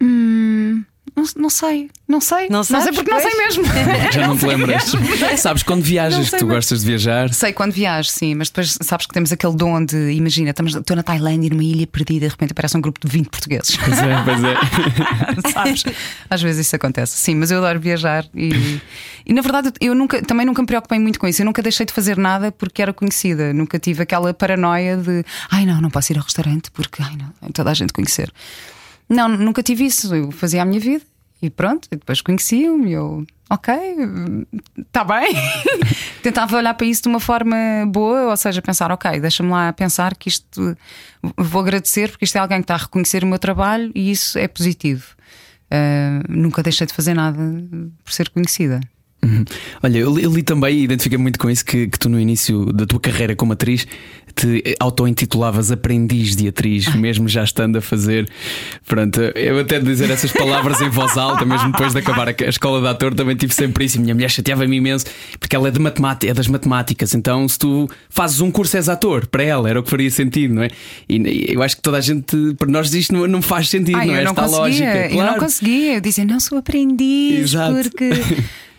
Hum, 0.00 0.84
não, 1.16 1.24
não, 1.36 1.50
sei, 1.50 1.90
não 2.08 2.20
sei. 2.20 2.48
Não, 2.48 2.64
sabes, 2.64 2.86
não 2.86 2.92
sei 2.92 2.92
porque 2.92 3.10
pois? 3.10 3.22
não 3.22 3.30
sei 3.30 3.46
mesmo. 3.46 3.64
Já 4.12 4.26
não 4.26 4.36
te 4.36 4.46
lembras? 4.46 4.92
sabes 5.38 5.62
quando 5.62 5.82
viajas, 5.82 6.28
que 6.28 6.38
tu 6.38 6.46
gostas 6.46 6.80
de 6.80 6.86
viajar? 6.86 7.32
Sei 7.32 7.52
quando 7.52 7.72
viajo, 7.72 8.08
sim, 8.08 8.34
mas 8.34 8.48
depois 8.48 8.76
sabes 8.82 9.06
que 9.06 9.14
temos 9.14 9.30
aquele 9.30 9.54
dom 9.54 9.84
de, 9.84 10.10
imagina, 10.12 10.50
estamos, 10.50 10.74
estou 10.74 10.96
na 10.96 11.04
Tailândia, 11.04 11.50
numa 11.50 11.62
ilha 11.62 11.86
perdida, 11.86 12.26
de 12.26 12.32
repente 12.32 12.50
aparece 12.50 12.76
um 12.76 12.80
grupo 12.80 12.98
de 13.00 13.06
20 13.06 13.28
portugueses. 13.28 13.76
Pois 13.76 13.98
é, 13.98 14.24
pois 14.24 14.44
é. 14.44 15.50
sabes? 15.52 15.84
Às 16.28 16.42
vezes 16.42 16.66
isso 16.66 16.74
acontece. 16.74 17.16
Sim, 17.16 17.36
mas 17.36 17.52
eu 17.52 17.58
adoro 17.58 17.78
viajar 17.78 18.26
e, 18.34 18.80
e 19.24 19.32
na 19.32 19.40
verdade 19.40 19.72
eu 19.80 19.94
nunca, 19.94 20.20
também 20.20 20.44
nunca 20.44 20.62
me 20.62 20.66
preocupei 20.66 20.98
muito 20.98 21.20
com 21.20 21.28
isso. 21.28 21.42
Eu 21.42 21.46
nunca 21.46 21.62
deixei 21.62 21.86
de 21.86 21.92
fazer 21.92 22.16
nada 22.16 22.50
porque 22.50 22.82
era 22.82 22.92
conhecida. 22.92 23.52
Nunca 23.52 23.78
tive 23.78 24.02
aquela 24.02 24.34
paranoia 24.34 24.96
de 24.96 25.24
ai 25.48 25.64
não, 25.64 25.80
não 25.80 25.90
posso 25.90 26.12
ir 26.12 26.18
ao 26.18 26.24
restaurante 26.24 26.72
porque 26.72 27.00
ai 27.02 27.16
não, 27.16 27.52
toda 27.52 27.70
a 27.70 27.74
gente 27.74 27.92
conhecer. 27.92 28.32
Não, 29.08 29.28
nunca 29.28 29.62
tive 29.62 29.84
isso. 29.84 30.14
Eu 30.14 30.30
fazia 30.30 30.62
a 30.62 30.64
minha 30.64 30.80
vida 30.80 31.04
e 31.42 31.50
pronto. 31.50 31.88
E 31.90 31.96
depois 31.96 32.20
conheciam-me. 32.20 32.92
Eu, 32.92 33.26
ok, 33.50 33.74
está 34.78 35.04
bem. 35.04 35.34
Tentava 36.22 36.56
olhar 36.56 36.74
para 36.74 36.86
isso 36.86 37.02
de 37.02 37.08
uma 37.08 37.20
forma 37.20 37.56
boa, 37.86 38.30
ou 38.30 38.36
seja, 38.36 38.62
pensar, 38.62 38.90
ok, 38.90 39.20
deixa-me 39.20 39.50
lá 39.50 39.72
pensar 39.72 40.16
que 40.16 40.28
isto 40.28 40.76
vou 41.36 41.60
agradecer 41.60 42.10
porque 42.10 42.24
isto 42.24 42.36
é 42.36 42.38
alguém 42.38 42.58
que 42.58 42.64
está 42.64 42.74
a 42.74 42.78
reconhecer 42.78 43.24
o 43.24 43.26
meu 43.26 43.38
trabalho 43.38 43.92
e 43.94 44.10
isso 44.10 44.38
é 44.38 44.48
positivo. 44.48 45.14
Uh, 45.64 46.22
nunca 46.28 46.62
deixei 46.62 46.86
de 46.86 46.92
fazer 46.92 47.14
nada 47.14 47.38
por 48.04 48.12
ser 48.12 48.28
conhecida. 48.30 48.80
Uhum. 49.24 49.44
Olha, 49.82 49.98
eu 49.98 50.14
li, 50.14 50.22
eu 50.22 50.32
li 50.32 50.42
também 50.42 50.78
e 50.78 50.84
identifiquei 50.84 51.16
muito 51.16 51.38
com 51.38 51.48
isso 51.48 51.64
que, 51.64 51.88
que, 51.88 51.98
tu, 51.98 52.08
no 52.10 52.20
início 52.20 52.66
da 52.72 52.84
tua 52.84 53.00
carreira 53.00 53.34
como 53.34 53.54
atriz, 53.54 53.86
te 54.34 54.76
auto-intitulavas 54.80 55.70
aprendiz 55.70 56.34
de 56.34 56.48
atriz, 56.48 56.88
ah. 56.88 56.96
mesmo 56.96 57.28
já 57.28 57.44
estando 57.44 57.76
a 57.76 57.80
fazer. 57.80 58.28
Pronto, 58.86 59.20
eu 59.20 59.60
até 59.60 59.78
dizer 59.78 60.10
essas 60.10 60.32
palavras 60.32 60.80
em 60.80 60.88
voz 60.88 61.16
alta, 61.16 61.44
mesmo 61.44 61.70
depois 61.72 61.92
de 61.92 61.98
acabar 62.00 62.28
a 62.28 62.48
escola 62.48 62.80
de 62.80 62.88
ator, 62.88 63.14
também 63.14 63.36
tive 63.36 63.54
sempre 63.54 63.84
isso. 63.84 64.00
Minha 64.00 64.14
mulher 64.14 64.30
chateava-me 64.30 64.76
imenso, 64.76 65.06
porque 65.38 65.54
ela 65.54 65.68
é, 65.68 65.70
de 65.70 65.78
matemática, 65.78 66.30
é 66.30 66.34
das 66.34 66.48
matemáticas. 66.48 67.14
Então, 67.14 67.48
se 67.48 67.58
tu 67.58 67.88
fazes 68.08 68.40
um 68.40 68.50
curso, 68.50 68.76
és 68.76 68.88
ator, 68.88 69.26
para 69.26 69.42
ela 69.42 69.68
era 69.68 69.78
o 69.78 69.82
que 69.82 69.90
faria 69.90 70.10
sentido, 70.10 70.54
não 70.54 70.62
é? 70.62 70.68
E 71.08 71.52
eu 71.52 71.62
acho 71.62 71.76
que 71.76 71.82
toda 71.82 71.98
a 71.98 72.00
gente, 72.00 72.54
para 72.58 72.68
nós, 72.68 72.92
isto 72.92 73.12
não, 73.12 73.26
não 73.26 73.42
faz 73.42 73.68
sentido, 73.68 73.96
Ai, 73.96 74.06
não 74.06 74.14
é? 74.14 74.24
Não 74.24 74.30
Esta 74.30 74.42
conseguia, 74.42 74.60
lógica. 74.60 75.08
Claro. 75.08 75.14
Eu 75.14 75.32
não 75.32 75.38
conseguia, 75.38 75.94
eu 75.94 76.00
dizia, 76.00 76.24
não 76.24 76.40
sou 76.40 76.58
aprendiz, 76.58 77.40
Exato. 77.40 77.74
porque. 77.74 78.10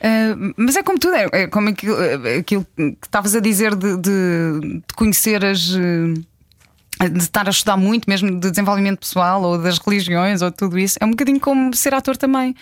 Uh, 0.05 0.53
mas 0.55 0.75
é 0.75 0.83
como 0.83 0.99
tudo, 0.99 1.15
é, 1.15 1.27
é 1.31 1.47
como 1.47 1.69
aquilo, 1.69 1.99
é, 1.99 2.37
aquilo 2.37 2.63
que 2.77 2.95
estavas 3.01 3.35
a 3.35 3.39
dizer 3.39 3.73
de, 3.73 3.97
de, 3.97 4.81
de, 4.87 4.93
conhecer 4.95 5.43
as. 5.43 5.59
De 5.59 7.17
estar 7.17 7.45
a 7.45 7.49
estudar 7.49 7.75
muito, 7.75 8.09
mesmo 8.09 8.39
de 8.39 8.49
desenvolvimento 8.51 8.99
pessoal 8.99 9.41
ou 9.41 9.57
das 9.57 9.79
religiões 9.79 10.41
ou 10.41 10.49
tudo 10.49 10.79
isso, 10.79 10.97
é 11.01 11.05
um 11.05 11.09
bocadinho 11.09 11.41
como 11.41 11.75
ser 11.75 11.93
ator 11.93 12.15
também. 12.15 12.55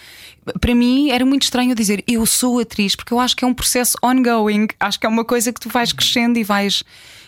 Para 0.59 0.73
mim 0.73 1.11
era 1.11 1.23
muito 1.23 1.43
estranho 1.43 1.75
dizer 1.75 2.03
eu 2.07 2.25
sou 2.25 2.59
atriz, 2.59 2.95
porque 2.95 3.13
eu 3.13 3.19
acho 3.19 3.35
que 3.35 3.45
é 3.45 3.47
um 3.47 3.53
processo 3.53 3.95
ongoing, 4.03 4.67
acho 4.79 4.99
que 4.99 5.05
é 5.05 5.09
uma 5.09 5.23
coisa 5.23 5.53
que 5.53 5.59
tu 5.59 5.69
vais 5.69 5.93
crescendo 5.93 6.39
e 6.39 6.43
vais 6.43 6.81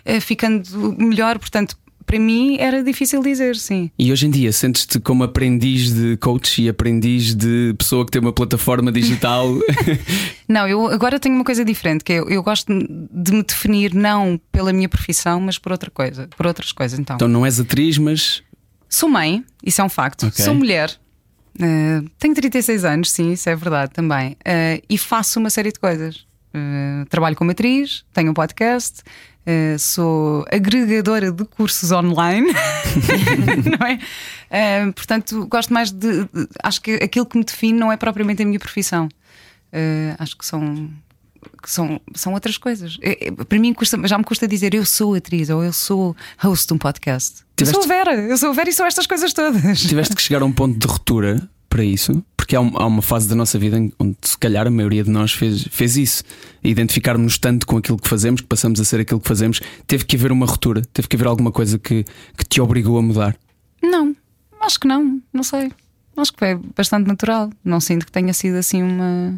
uh, 0.03 0.19
ficando 0.19 0.95
melhor. 0.97 1.37
Portanto, 1.37 1.77
para 2.05 2.19
mim 2.19 2.57
era 2.59 2.83
difícil 2.83 3.21
dizer, 3.21 3.55
sim. 3.55 3.89
E 3.97 4.11
hoje 4.11 4.27
em 4.27 4.29
dia 4.29 4.51
sentes-te 4.51 4.99
como 4.99 5.23
aprendiz 5.23 5.91
de 5.93 6.17
coach 6.17 6.61
e 6.61 6.69
aprendiz 6.69 7.33
de 7.33 7.73
pessoa 7.77 8.05
que 8.05 8.11
tem 8.11 8.21
uma 8.21 8.33
plataforma 8.33 8.91
digital? 8.91 9.47
não, 10.47 10.67
eu 10.67 10.87
agora 10.87 11.19
tenho 11.19 11.35
uma 11.35 11.43
coisa 11.43 11.65
diferente, 11.65 12.03
que 12.03 12.13
é, 12.13 12.17
eu 12.19 12.43
gosto 12.43 12.67
de 12.67 13.31
me 13.31 13.43
definir 13.43 13.93
não 13.93 14.39
pela 14.51 14.71
minha 14.71 14.87
profissão, 14.87 15.39
mas 15.41 15.57
por 15.57 15.71
outra 15.71 15.89
coisa, 15.89 16.27
por 16.37 16.45
outras 16.45 16.71
coisas. 16.71 16.99
Então, 16.99 17.15
então 17.15 17.27
não 17.27 17.45
és 17.45 17.59
atriz, 17.59 17.97
mas. 17.97 18.43
Sou 18.87 19.09
mãe, 19.09 19.43
isso 19.63 19.81
é 19.81 19.83
um 19.83 19.89
facto. 19.89 20.27
Okay. 20.27 20.45
Sou 20.45 20.53
mulher. 20.53 20.95
Uh, 21.55 22.07
tenho 22.19 22.35
36 22.35 22.83
anos, 22.83 23.11
sim, 23.11 23.31
isso 23.31 23.49
é 23.49 23.55
verdade 23.55 23.91
também. 23.93 24.33
Uh, 24.33 24.83
e 24.89 24.97
faço 24.97 25.39
uma 25.39 25.49
série 25.49 25.71
de 25.71 25.79
coisas. 25.79 26.25
Uh, 26.53 27.05
trabalho 27.09 27.35
como 27.35 27.51
atriz, 27.51 28.05
tenho 28.13 28.31
um 28.31 28.33
podcast, 28.33 29.01
Uh, 29.47 29.77
sou 29.77 30.43
agregadora 30.51 31.31
de 31.31 31.45
cursos 31.45 31.91
online, 31.91 32.51
não 33.79 33.87
é? 33.87 33.99
Uh, 34.87 34.93
portanto, 34.93 35.45
gosto 35.47 35.71
mais 35.71 35.91
de, 35.91 36.23
de, 36.23 36.49
Acho 36.63 36.81
que 36.81 36.95
aquilo 36.95 37.27
que 37.27 37.37
me 37.37 37.43
define 37.43 37.77
não 37.77 37.91
é 37.91 37.97
propriamente 37.97 38.41
a 38.41 38.45
minha 38.45 38.59
profissão. 38.59 39.07
Uh, 39.71 40.15
acho 40.17 40.35
que 40.35 40.45
são. 40.45 40.89
Que 41.61 41.69
são, 41.69 42.01
são 42.15 42.33
outras 42.33 42.57
coisas. 42.57 42.97
É, 43.03 43.27
é, 43.27 43.31
para 43.31 43.59
mim 43.59 43.71
custa, 43.71 43.99
já 44.07 44.17
me 44.17 44.23
custa 44.23 44.47
dizer 44.47 44.73
eu 44.73 44.83
sou 44.83 45.13
atriz 45.13 45.47
ou 45.51 45.63
eu 45.63 45.71
sou 45.71 46.15
host 46.39 46.67
de 46.67 46.73
um 46.73 46.77
podcast. 46.79 47.43
Tiveste... 47.55 47.77
Eu 47.77 47.83
sou 47.83 47.91
a 47.91 47.95
Vera, 47.95 48.15
eu 48.15 48.37
sou 48.37 48.49
a 48.49 48.53
Vera 48.53 48.69
e 48.69 48.73
sou 48.73 48.85
estas 48.85 49.05
coisas 49.05 49.31
todas. 49.31 49.79
Tiveste 49.81 50.15
que 50.15 50.21
chegar 50.23 50.41
a 50.41 50.45
um 50.45 50.51
ponto 50.51 50.79
de 50.79 50.87
ruptura 50.87 51.47
para 51.69 51.83
isso, 51.83 52.23
porque 52.45 52.55
há, 52.55 52.61
uma 52.61 53.01
fase 53.01 53.27
da 53.27 53.33
nossa 53.33 53.57
vida 53.57 53.77
onde, 53.97 54.15
se 54.21 54.37
calhar, 54.37 54.67
a 54.67 54.69
maioria 54.69 55.03
de 55.03 55.09
nós 55.09 55.33
fez, 55.33 55.63
fez 55.71 55.97
isso. 55.97 56.23
Identificarmos-nos 56.63 57.39
tanto 57.39 57.65
com 57.65 57.77
aquilo 57.77 57.97
que 57.97 58.07
fazemos, 58.07 58.41
que 58.41 58.47
passamos 58.47 58.79
a 58.79 58.83
ser 58.83 58.99
aquilo 58.99 59.19
que 59.19 59.27
fazemos. 59.27 59.59
Teve 59.87 60.05
que 60.05 60.15
haver 60.15 60.31
uma 60.31 60.45
ruptura, 60.45 60.83
teve 60.93 61.07
que 61.07 61.15
haver 61.15 61.27
alguma 61.27 61.51
coisa 61.51 61.79
que, 61.79 62.05
que 62.37 62.45
te 62.45 62.61
obrigou 62.61 62.99
a 62.99 63.01
mudar? 63.01 63.35
Não, 63.81 64.15
acho 64.61 64.79
que 64.79 64.87
não, 64.87 65.19
não 65.33 65.41
sei. 65.41 65.71
Acho 66.15 66.33
que 66.33 66.37
foi 66.37 66.55
bastante 66.75 67.07
natural. 67.07 67.49
Não 67.63 67.79
sinto 67.79 68.05
que 68.05 68.11
tenha 68.11 68.31
sido 68.31 68.57
assim 68.57 68.83
uma. 68.83 69.35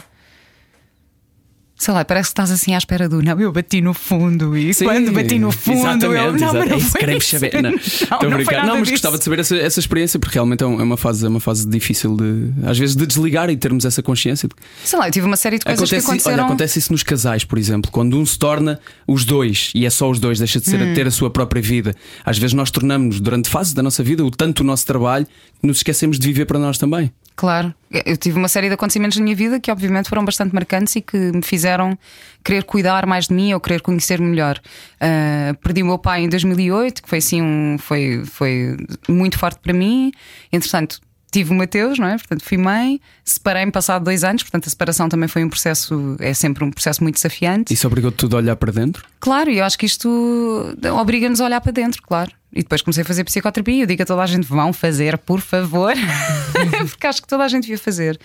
Sei 1.77 1.93
lá, 1.93 2.03
parece 2.03 2.29
que 2.29 2.31
estás 2.31 2.49
assim 2.51 2.73
à 2.73 2.77
espera 2.77 3.07
do 3.07 3.21
não, 3.21 3.39
eu 3.39 3.51
bati 3.51 3.81
no 3.81 3.93
fundo 3.93 4.57
e 4.57 4.73
Sim, 4.73 4.85
quando 4.85 5.11
bati 5.11 5.37
no 5.37 5.51
fundo 5.51 5.77
exatamente, 5.79 6.03
eu 6.05 6.31
não, 6.31 6.35
exato. 6.35 6.53
mas 6.57 6.69
não 6.69 6.75
É 6.75 6.79
isso, 6.79 6.97
queremos 6.97 7.27
saber. 7.27 7.53
Não, 7.61 7.69
Não, 7.71 8.29
não 8.29 8.37
Não, 8.65 8.73
mas 8.73 8.79
disso. 8.79 8.91
gostava 8.91 9.17
de 9.17 9.23
saber 9.23 9.39
essa, 9.39 9.55
essa 9.55 9.79
experiência 9.79 10.19
porque 10.19 10.33
realmente 10.33 10.63
é 10.63 10.65
é 10.65 10.69
uma 10.69 10.97
fase, 10.97 11.25
é 11.25 11.29
uma 11.29 11.39
fase 11.39 11.67
difícil 11.67 12.17
de 12.17 12.51
às 12.65 12.77
vezes 12.79 12.95
de 12.95 13.05
desligar 13.05 13.49
e 13.49 13.55
termos 13.57 13.85
essa 13.85 14.01
consciência. 14.01 14.49
que 14.49 14.55
Sei 14.83 14.97
lá, 14.97 15.07
eu 15.07 15.11
tive 15.11 15.27
uma 15.27 15.37
série 15.37 15.59
de 15.59 15.65
coisas 15.65 15.87
que 15.87 15.95
Acontece, 15.95 16.07
olha, 16.09 16.15
aconteceram. 16.17 16.45
acontece 16.45 16.79
isso 16.79 16.91
nos 16.91 17.03
casais, 17.03 17.43
por 17.43 17.57
exemplo, 17.59 17.91
quando 17.91 18.17
um 18.17 18.25
se 18.25 18.39
torna 18.39 18.79
os 19.07 19.23
dois 19.23 19.71
e 19.75 19.85
é 19.85 19.89
só 19.89 20.09
os 20.09 20.19
dois, 20.19 20.39
deixa 20.39 20.59
de 20.59 20.65
ser 20.65 20.81
a 20.81 20.93
ter 20.95 21.05
a 21.07 21.11
sua 21.11 21.29
própria 21.29 21.61
vida. 21.61 21.95
Às 22.25 22.37
vezes 22.39 22.53
nós 22.53 22.71
tornamos, 22.71 23.19
durante 23.19 23.49
fases 23.49 23.73
da 23.73 23.83
nossa 23.83 24.01
vida, 24.03 24.25
o 24.25 24.31
tanto 24.31 24.61
o 24.61 24.63
nosso 24.63 24.85
trabalho 24.85 25.25
que 25.61 25.67
nos 25.67 25.77
esquecemos 25.77 26.17
de 26.17 26.27
viver 26.27 26.45
para 26.45 26.57
nós 26.59 26.77
também. 26.77 27.11
Claro, 27.35 27.71
eu 27.89 28.17
tive 28.17 28.38
uma 28.38 28.47
série 28.47 28.67
de 28.67 28.73
acontecimentos 28.73 29.17
na 29.17 29.23
minha 29.23 29.36
vida 29.36 29.60
que, 29.60 29.71
obviamente, 29.71 30.10
foram 30.10 30.26
bastante 30.26 30.54
marcantes 30.54 30.95
e 30.95 31.02
que 31.02 31.17
me 31.17 31.41
fizeram 31.41 31.97
querer 32.43 32.63
cuidar 32.63 33.06
mais 33.06 33.28
de 33.28 33.34
mim 33.34 33.54
ou 33.54 33.60
querer 33.60 33.82
conhecer-me 33.82 34.28
melhor. 34.28 34.60
Ah, 35.00 35.56
perdi 35.63 35.84
o 35.84 35.86
meu 35.86 35.97
pai 35.97 36.23
em 36.23 36.30
2008, 36.30 37.04
que 37.04 37.10
foi 37.10 37.19
assim 37.19 37.41
um, 37.41 37.78
foi, 37.80 38.23
foi 38.26 38.78
muito 39.08 39.38
forte 39.38 39.60
para 39.62 39.73
mim. 39.73 40.12
Entretanto, 40.52 41.00
tive 41.32 41.52
o 41.52 41.56
Mateus, 41.56 42.00
não 42.00 42.08
é? 42.08 42.17
Portanto, 42.17 42.43
fui 42.43 42.58
mãe, 42.58 43.00
separei-me 43.23 43.71
passado 43.71 44.04
dois 44.04 44.23
anos, 44.23 44.43
portanto, 44.43 44.67
a 44.67 44.69
separação 44.69 45.10
também 45.10 45.28
foi 45.28 45.43
um 45.43 45.50
processo, 45.50 46.15
é 46.19 46.34
sempre 46.34 46.63
um 46.63 46.71
processo 46.71 47.04
muito 47.04 47.15
desafiante. 47.15 47.73
Isso 47.73 47.88
obrigou 47.88 48.12
tudo 48.12 48.36
a 48.36 48.39
olhar 48.39 48.56
para 48.56 48.71
dentro. 48.71 49.06
Claro, 49.19 49.50
e 49.50 49.60
eu 49.60 49.65
acho 49.65 49.78
que 49.78 49.86
isto 49.86 50.76
obriga-nos 51.00 51.41
a 51.41 51.45
olhar 51.45 51.62
para 51.62 51.71
dentro, 51.71 52.02
claro. 52.02 52.32
E 52.53 52.62
depois 52.62 52.81
comecei 52.81 53.03
a 53.03 53.05
fazer 53.05 53.23
psicoterapia. 53.23 53.83
Eu 53.83 53.88
digo 53.88 54.01
a 54.01 54.05
toda 54.05 54.21
a 54.23 54.25
gente: 54.25 54.45
vão 54.47 54.71
fazer, 54.73 55.17
por 55.17 55.41
favor, 55.41 55.93
porque 56.89 57.07
acho 57.07 57.21
que 57.21 57.27
toda 57.27 57.43
a 57.43 57.47
gente 57.47 57.63
devia 57.63 57.77
fazer. 57.77 58.19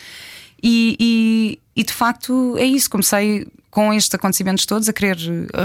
E, 0.63 0.97
e- 1.01 1.59
e, 1.75 1.83
de 1.85 1.93
facto 1.93 2.57
é 2.59 2.65
isso. 2.65 2.89
Comecei 2.89 3.47
com 3.71 3.93
estes 3.93 4.15
acontecimentos 4.15 4.65
todos 4.67 4.89
a 4.89 4.93
querer 4.93 5.17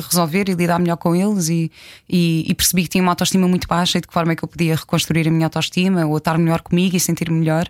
resolver 0.10 0.50
e 0.50 0.54
lidar 0.54 0.80
melhor 0.80 0.96
com 0.98 1.16
eles. 1.16 1.50
E, 1.50 1.72
e- 2.10 2.46
e 2.50 2.56
percebi 2.56 2.84
que 2.84 2.90
tinha 2.90 3.02
uma 3.04 3.12
autoestima 3.12 3.48
muito 3.48 3.68
baixa 3.68 3.98
e 3.98 4.02
de 4.02 4.08
que 4.08 4.14
forma 4.14 4.32
é 4.32 4.36
que 4.36 4.44
eu 4.44 4.48
podia 4.48 4.76
reconstruir 4.76 5.28
a 5.28 5.32
minha 5.32 5.46
autoestima 5.46 6.06
ou 6.06 6.18
estar 6.18 6.38
melhor 6.38 6.62
comigo 6.62 6.96
e 6.96 7.00
sentir-me 7.00 7.38
melhor. 7.40 7.70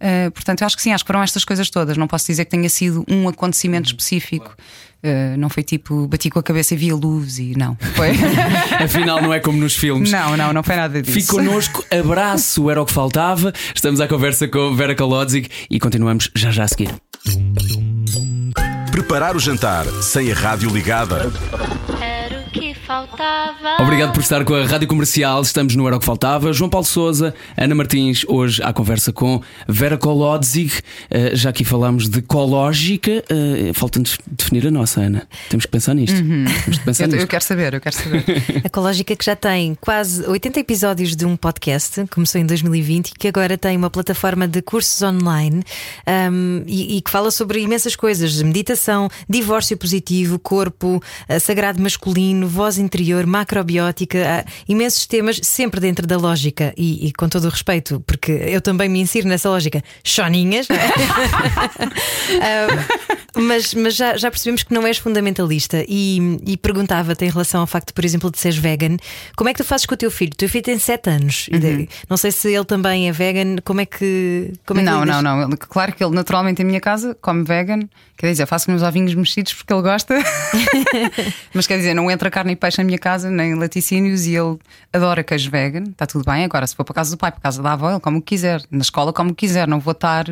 Uh, 0.00 0.30
portanto, 0.30 0.60
eu 0.60 0.66
acho 0.66 0.76
que 0.76 0.82
sim, 0.82 0.92
acho 0.92 1.04
que 1.04 1.08
foram 1.08 1.22
estas 1.22 1.44
coisas 1.44 1.68
todas. 1.70 1.96
Não 1.96 2.06
posso 2.06 2.26
dizer 2.26 2.44
que 2.44 2.50
tenha 2.50 2.68
sido 2.68 3.04
um 3.08 3.28
acontecimento 3.28 3.86
específico. 3.86 4.54
Uh, 5.02 5.36
não 5.38 5.48
foi 5.48 5.62
tipo 5.62 6.08
bati 6.08 6.28
com 6.28 6.40
a 6.40 6.42
cabeça 6.42 6.74
e 6.74 6.76
vi 6.76 6.90
a 6.90 6.94
luz 6.94 7.38
e 7.38 7.54
não. 7.56 7.76
Foi. 7.94 8.10
Afinal, 8.82 9.20
não 9.22 9.32
é 9.32 9.40
como 9.40 9.58
nos 9.58 9.76
filmes. 9.76 10.10
não, 10.10 10.36
não, 10.36 10.52
não 10.52 10.62
foi 10.62 10.76
nada 10.76 11.00
disso. 11.00 11.14
Fique 11.14 11.28
connosco, 11.28 11.84
abraço, 11.90 12.68
era 12.70 12.82
o 12.82 12.86
que 12.86 12.92
faltava. 12.92 13.52
Estamos 13.74 14.00
à 14.00 14.08
conversa 14.08 14.48
com 14.48 14.74
Vera 14.74 14.94
Kalodzig 14.94 15.48
e 15.70 15.78
continuamos 15.78 16.30
já 16.34 16.50
já 16.50 16.64
a 16.64 16.68
seguir. 16.68 16.90
Preparar 18.90 19.36
o 19.36 19.38
jantar 19.38 19.86
sem 20.02 20.32
a 20.32 20.34
rádio 20.34 20.70
ligada. 20.70 21.30
Era 22.00 22.40
o 22.40 22.50
que 22.50 22.74
faltava. 22.88 23.82
Obrigado 23.82 24.14
por 24.14 24.22
estar 24.22 24.42
com 24.46 24.54
a 24.54 24.64
Rádio 24.64 24.88
Comercial. 24.88 25.42
Estamos 25.42 25.76
no 25.76 25.86
Era 25.86 25.96
o 25.96 26.00
que 26.00 26.06
Faltava. 26.06 26.54
João 26.54 26.70
Paulo 26.70 26.86
Souza, 26.86 27.34
Ana 27.54 27.74
Martins, 27.74 28.24
hoje 28.26 28.62
à 28.62 28.72
conversa 28.72 29.12
com 29.12 29.42
Vera 29.68 29.98
Kolodzig. 29.98 30.72
Uh, 30.72 31.36
já 31.36 31.50
aqui 31.50 31.64
falámos 31.64 32.08
de 32.08 32.22
cológica. 32.22 33.22
Uh, 33.30 33.74
Falta-nos 33.74 34.18
definir 34.26 34.66
a 34.66 34.70
nossa, 34.70 35.02
Ana. 35.02 35.28
Temos 35.50 35.66
que 35.66 35.70
pensar 35.70 35.92
nisto. 35.92 36.16
Temos 36.16 36.78
que 36.78 36.84
pensar 36.86 37.04
Eu, 37.04 37.10
eu 37.10 37.14
nisto. 37.16 37.28
quero 37.28 37.44
saber, 37.44 37.74
eu 37.74 37.80
quero 37.80 37.94
saber. 37.94 38.24
Ecológica 38.64 39.14
que 39.14 39.24
já 39.24 39.36
tem 39.36 39.76
quase 39.78 40.26
80 40.26 40.58
episódios 40.58 41.14
de 41.14 41.26
um 41.26 41.36
podcast, 41.36 42.06
começou 42.10 42.40
em 42.40 42.46
2020 42.46 43.10
e 43.10 43.12
que 43.12 43.28
agora 43.28 43.58
tem 43.58 43.76
uma 43.76 43.90
plataforma 43.90 44.48
de 44.48 44.62
cursos 44.62 45.02
online 45.02 45.62
um, 46.32 46.62
e, 46.66 46.96
e 46.96 47.02
que 47.02 47.10
fala 47.10 47.30
sobre 47.30 47.60
imensas 47.60 47.94
coisas: 47.94 48.40
meditação, 48.40 49.10
divórcio 49.28 49.76
positivo, 49.76 50.38
corpo, 50.38 51.02
eh, 51.28 51.38
sagrado 51.38 51.82
masculino, 51.82 52.48
voz 52.48 52.77
interior, 52.78 53.26
macrobiótica, 53.26 54.44
imensos 54.68 55.06
temas, 55.06 55.40
sempre 55.42 55.80
dentro 55.80 56.06
da 56.06 56.16
lógica 56.16 56.72
e, 56.76 57.06
e 57.08 57.12
com 57.12 57.28
todo 57.28 57.44
o 57.46 57.48
respeito, 57.50 58.00
porque 58.06 58.32
eu 58.32 58.60
também 58.60 58.88
me 58.88 59.00
insiro 59.00 59.28
nessa 59.28 59.48
lógica, 59.48 59.82
choninhas, 60.04 60.66
não 60.68 60.76
é? 60.76 60.88
Ah, 62.40 62.68
mas 63.40 63.72
mas 63.74 63.94
já, 63.96 64.16
já 64.16 64.30
percebemos 64.30 64.62
que 64.62 64.72
não 64.74 64.86
és 64.86 64.98
fundamentalista 64.98 65.84
e, 65.88 66.38
e 66.46 66.56
perguntava-te 66.56 67.24
em 67.24 67.30
relação 67.30 67.60
ao 67.62 67.66
facto, 67.66 67.92
por 67.94 68.04
exemplo, 68.04 68.30
de 68.30 68.38
seres 68.38 68.58
vegan, 68.58 68.96
como 69.36 69.48
é 69.48 69.52
que 69.54 69.58
tu 69.62 69.64
fazes 69.64 69.86
com 69.86 69.94
o 69.94 69.96
teu 69.96 70.10
filho? 70.10 70.32
O 70.32 70.36
teu 70.36 70.48
filho 70.48 70.64
tem 70.64 70.78
7 70.78 71.08
anos, 71.10 71.46
e 71.50 71.58
de- 71.58 71.88
não 72.08 72.16
sei 72.16 72.30
se 72.32 72.52
ele 72.52 72.64
também 72.64 73.08
é 73.08 73.12
vegan, 73.12 73.56
como 73.64 73.80
é 73.80 73.86
que. 73.86 74.52
Como 74.66 74.80
é 74.80 74.82
que 74.84 74.90
não, 74.90 75.04
não, 75.04 75.22
não. 75.22 75.50
Claro 75.56 75.92
que 75.94 76.04
ele 76.04 76.14
naturalmente 76.14 76.60
em 76.62 76.64
minha 76.64 76.80
casa 76.80 77.16
come 77.20 77.44
vegan. 77.44 77.80
Quer 78.16 78.32
dizer, 78.32 78.46
faço 78.46 78.68
uns 78.72 78.82
ovinhos 78.82 79.14
mexidos 79.14 79.52
porque 79.54 79.72
ele 79.72 79.80
gosta. 79.82 80.16
Mas 81.54 81.68
quer 81.68 81.76
dizer, 81.76 81.94
não 81.94 82.10
entra 82.10 82.28
carne 82.28 82.52
e 82.52 82.56
peixe 82.56 82.67
na 82.76 82.84
minha 82.84 82.98
casa, 82.98 83.30
nem 83.30 83.54
laticínios, 83.54 84.26
e 84.26 84.34
ele 84.34 84.58
adora 84.92 85.22
queijo 85.24 85.50
vegan. 85.50 85.84
Está 85.84 86.06
tudo 86.06 86.24
bem. 86.24 86.44
Agora, 86.44 86.66
se 86.66 86.74
for 86.76 86.84
para 86.84 86.94
casa 86.96 87.10
do 87.12 87.16
pai, 87.16 87.30
para 87.32 87.40
casa 87.40 87.62
da 87.62 87.72
avó, 87.72 87.90
ele 87.90 88.00
come 88.00 88.18
o 88.18 88.20
que 88.20 88.34
quiser. 88.34 88.60
Na 88.70 88.80
escola, 88.82 89.12
come 89.12 89.30
o 89.30 89.34
que 89.34 89.46
quiser. 89.46 89.66
Não 89.68 89.80
vou 89.80 89.92
estar. 89.92 90.26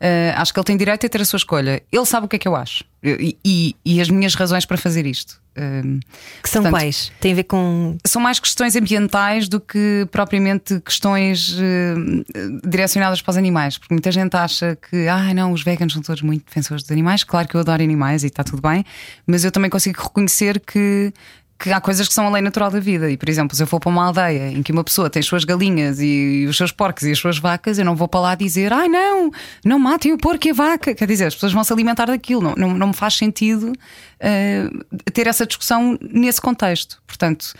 eh, 0.00 0.34
acho 0.36 0.52
que 0.52 0.58
ele 0.60 0.64
tem 0.66 0.76
direito 0.76 1.06
a 1.06 1.08
ter 1.08 1.20
a 1.20 1.24
sua 1.24 1.38
escolha. 1.38 1.82
Ele 1.90 2.04
sabe 2.04 2.26
o 2.26 2.28
que 2.28 2.36
é 2.36 2.38
que 2.38 2.46
eu 2.48 2.54
acho. 2.54 2.84
E, 3.02 3.36
e- 3.44 3.76
e 3.84 4.00
as 4.00 4.08
minhas 4.10 4.34
razões 4.34 4.64
para 4.66 4.76
fazer 4.76 5.06
isto. 5.06 5.40
Eh, 5.56 5.82
Que 6.42 6.48
são 6.48 6.62
portanto, 6.62 6.80
quais? 6.82 7.12
Tem 7.20 7.32
a 7.32 7.34
ver 7.36 7.44
com. 7.44 7.96
são 8.04 8.20
mais 8.20 8.38
questões 8.40 8.74
ambientais 8.76 9.48
do 9.48 9.60
que 9.60 10.06
propriamente 10.10 10.80
questões 10.80 11.56
eh, 11.60 11.94
direcionadas 12.64 13.22
para 13.22 13.30
os 13.32 13.36
animais, 13.36 13.78
porque 13.78 13.94
muita 13.94 14.10
gente 14.10 14.34
acha 14.36 14.76
que, 14.90 15.06
ah, 15.08 15.32
não, 15.32 15.52
os 15.52 15.62
veganos 15.62 15.92
são 15.94 16.02
todos 16.02 16.22
muito 16.22 16.44
defensores 16.46 16.82
dos 16.82 16.90
animais. 16.90 17.22
Claro 17.24 17.46
que 17.48 17.54
eu 17.54 17.60
adoro 17.60 17.82
animais 17.82 18.24
e 18.24 18.26
está 18.26 18.42
tudo 18.42 18.60
bem, 18.62 18.84
mas 19.26 19.44
eu 19.44 19.52
também 19.52 19.70
consigo 19.70 20.02
reconhecer 20.02 20.60
que. 20.60 21.12
Que 21.58 21.70
há 21.70 21.80
coisas 21.80 22.08
que 22.08 22.12
são 22.12 22.26
a 22.26 22.30
lei 22.30 22.42
natural 22.42 22.70
da 22.70 22.80
vida, 22.80 23.10
e 23.10 23.16
por 23.16 23.28
exemplo, 23.28 23.56
se 23.56 23.62
eu 23.62 23.66
for 23.66 23.78
para 23.78 23.88
uma 23.88 24.04
aldeia 24.04 24.48
em 24.48 24.62
que 24.62 24.72
uma 24.72 24.82
pessoa 24.82 25.08
tem 25.08 25.20
as 25.20 25.26
suas 25.26 25.44
galinhas 25.44 26.00
e 26.00 26.46
os 26.48 26.56
seus 26.56 26.72
porcos 26.72 27.04
e 27.04 27.12
as 27.12 27.18
suas 27.18 27.38
vacas, 27.38 27.78
eu 27.78 27.84
não 27.84 27.94
vou 27.94 28.08
para 28.08 28.20
lá 28.20 28.34
dizer, 28.34 28.72
ai 28.72 28.88
não, 28.88 29.30
não 29.64 29.78
matem 29.78 30.12
o 30.12 30.18
porco 30.18 30.46
e 30.48 30.50
a 30.50 30.54
vaca. 30.54 30.94
Quer 30.94 31.06
dizer, 31.06 31.26
as 31.26 31.34
pessoas 31.34 31.52
vão 31.52 31.62
se 31.62 31.72
alimentar 31.72 32.06
daquilo, 32.06 32.42
não, 32.42 32.54
não, 32.56 32.74
não 32.74 32.86
me 32.88 32.94
faz 32.94 33.14
sentido 33.14 33.72
eh, 34.18 34.68
ter 35.12 35.26
essa 35.26 35.46
discussão 35.46 35.98
nesse 36.00 36.40
contexto. 36.40 37.00
Portanto, 37.06 37.54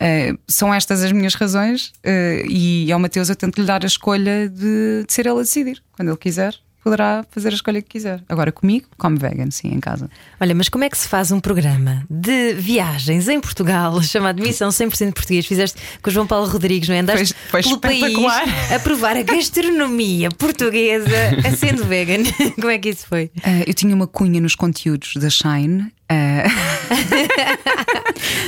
Uh, 0.00 0.36
são 0.48 0.72
estas 0.72 1.04
as 1.04 1.12
minhas 1.12 1.34
razões 1.34 1.92
uh, 2.04 2.46
e 2.48 2.90
ao 2.90 2.98
Mateus 2.98 3.28
eu 3.28 3.36
tento 3.36 3.60
lhe 3.60 3.66
dar 3.66 3.84
a 3.84 3.86
escolha 3.86 4.48
de, 4.48 5.04
de 5.06 5.12
ser 5.12 5.26
ele 5.26 5.38
a 5.38 5.42
decidir. 5.42 5.82
Quando 5.92 6.08
ele 6.08 6.16
quiser, 6.16 6.56
poderá 6.82 7.24
fazer 7.30 7.48
a 7.50 7.54
escolha 7.54 7.80
que 7.80 7.88
quiser. 7.88 8.22
Agora 8.28 8.50
comigo, 8.52 8.86
come 8.98 9.18
vegan, 9.18 9.50
sim, 9.50 9.68
em 9.68 9.80
casa. 9.80 10.10
Olha, 10.40 10.54
mas 10.54 10.68
como 10.68 10.84
é 10.84 10.90
que 10.90 10.98
se 10.98 11.08
faz 11.08 11.30
um 11.30 11.40
programa 11.40 12.04
de 12.10 12.54
viagens 12.54 13.28
em 13.28 13.40
Portugal 13.40 14.00
chamado 14.02 14.42
Missão 14.42 14.68
100% 14.68 15.12
Português? 15.12 15.46
Fizeste 15.46 15.80
com 16.02 16.10
o 16.10 16.12
João 16.12 16.26
Paulo 16.26 16.48
Rodrigues, 16.48 16.88
não 16.88 16.94
é? 16.96 17.00
Andaste 17.00 17.34
Foi- 17.50 17.62
foi 17.62 17.78
pelo 17.78 17.80
país 17.80 18.72
a 18.74 18.78
provar 18.80 19.16
a 19.16 19.22
gastronomia 19.22 20.28
portuguesa 20.30 21.08
a 21.46 21.50
sendo 21.56 21.84
vegan. 21.84 22.22
Como 22.56 22.70
é 22.70 22.78
que 22.78 22.88
isso 22.90 23.06
foi? 23.06 23.24
Uh, 23.38 23.64
eu 23.66 23.74
tinha 23.74 23.94
uma 23.94 24.06
cunha 24.06 24.40
nos 24.40 24.54
conteúdos 24.54 25.14
da 25.16 25.30
Shine. 25.30 25.92
Uh, 26.12 26.48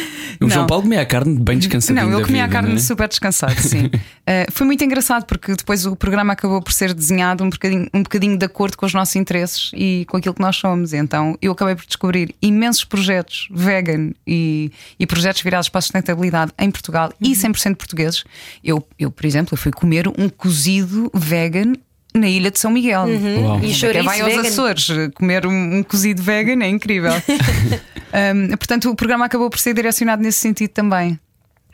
O 0.40 0.46
Não. 0.46 0.54
João 0.54 0.66
Paulo 0.66 0.82
comia 0.82 1.00
a 1.00 1.06
carne 1.06 1.38
bem 1.38 1.58
descansadinho. 1.58 2.06
Não, 2.06 2.16
ele 2.16 2.24
comia 2.24 2.42
a 2.42 2.46
vida, 2.46 2.52
carne 2.52 2.70
não 2.70 2.76
é? 2.76 2.80
super 2.80 3.08
descansado, 3.08 3.60
sim. 3.60 3.86
Uh, 3.86 3.90
foi 4.52 4.66
muito 4.66 4.82
engraçado 4.84 5.24
porque 5.26 5.54
depois 5.54 5.86
o 5.86 5.96
programa 5.96 6.32
acabou 6.32 6.60
por 6.60 6.72
ser 6.72 6.92
desenhado 6.92 7.44
um 7.44 7.50
bocadinho, 7.50 7.88
um 7.92 8.02
bocadinho 8.02 8.36
de 8.36 8.44
acordo 8.44 8.76
com 8.76 8.86
os 8.86 8.94
nossos 8.94 9.16
interesses 9.16 9.70
e 9.74 10.04
com 10.08 10.16
aquilo 10.16 10.34
que 10.34 10.40
nós 10.40 10.56
somos. 10.56 10.92
Então 10.92 11.36
eu 11.40 11.52
acabei 11.52 11.74
por 11.74 11.86
descobrir 11.86 12.34
imensos 12.42 12.84
projetos 12.84 13.48
vegan 13.50 14.12
e, 14.26 14.70
e 14.98 15.06
projetos 15.06 15.42
virados 15.42 15.68
para 15.68 15.78
a 15.78 15.82
sustentabilidade 15.82 16.52
em 16.58 16.70
Portugal 16.70 17.12
e 17.20 17.32
100% 17.32 17.76
portugueses. 17.76 18.24
Eu, 18.62 18.86
eu, 18.98 19.10
por 19.10 19.24
exemplo, 19.24 19.54
eu 19.54 19.58
fui 19.58 19.72
comer 19.72 20.08
um 20.08 20.28
cozido 20.28 21.10
vegan. 21.14 21.72
Na 22.16 22.28
ilha 22.28 22.50
de 22.50 22.58
São 22.58 22.70
Miguel. 22.70 23.06
Uau. 23.06 23.58
E 23.58 23.60
Quem 23.62 23.74
chouriço 23.74 24.04
vai 24.04 24.20
aos 24.20 24.34
vegan? 24.34 24.48
Açores 24.48 24.90
eh, 24.90 25.08
comer 25.14 25.46
um, 25.46 25.78
um 25.78 25.82
cozido 25.82 26.22
vegan 26.22 26.62
é 26.64 26.68
incrível. 26.68 27.12
Um, 28.14 28.56
portanto, 28.56 28.88
o 28.88 28.94
programa 28.94 29.24
acabou 29.24 29.50
por 29.50 29.58
ser 29.58 29.74
direcionado 29.74 30.22
nesse 30.22 30.38
sentido 30.38 30.70
também. 30.70 31.18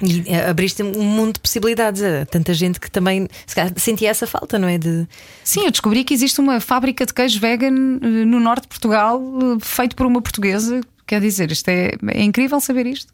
E 0.02 0.24
eh, 0.26 0.48
abriste 0.48 0.82
um 0.82 1.04
mundo 1.04 1.34
de 1.34 1.40
possibilidades 1.40 2.02
a 2.02 2.24
tanta 2.24 2.54
gente 2.54 2.80
que 2.80 2.90
também 2.90 3.28
sentia 3.76 4.08
essa 4.08 4.26
falta, 4.26 4.58
não 4.58 4.66
é? 4.66 4.78
De... 4.78 5.06
Sim, 5.44 5.66
eu 5.66 5.70
descobri 5.70 6.02
que 6.04 6.14
existe 6.14 6.40
uma 6.40 6.58
fábrica 6.58 7.04
de 7.04 7.12
queijo 7.12 7.38
vegan 7.38 7.98
eh, 8.02 8.24
no 8.24 8.40
norte 8.40 8.62
de 8.62 8.68
Portugal, 8.68 9.20
eh, 9.20 9.58
feito 9.60 9.94
por 9.94 10.06
uma 10.06 10.22
portuguesa. 10.22 10.80
Quer 11.06 11.20
dizer, 11.20 11.52
isto 11.52 11.68
é, 11.68 11.90
é 12.08 12.22
incrível 12.22 12.58
saber 12.60 12.86
isto. 12.86 13.12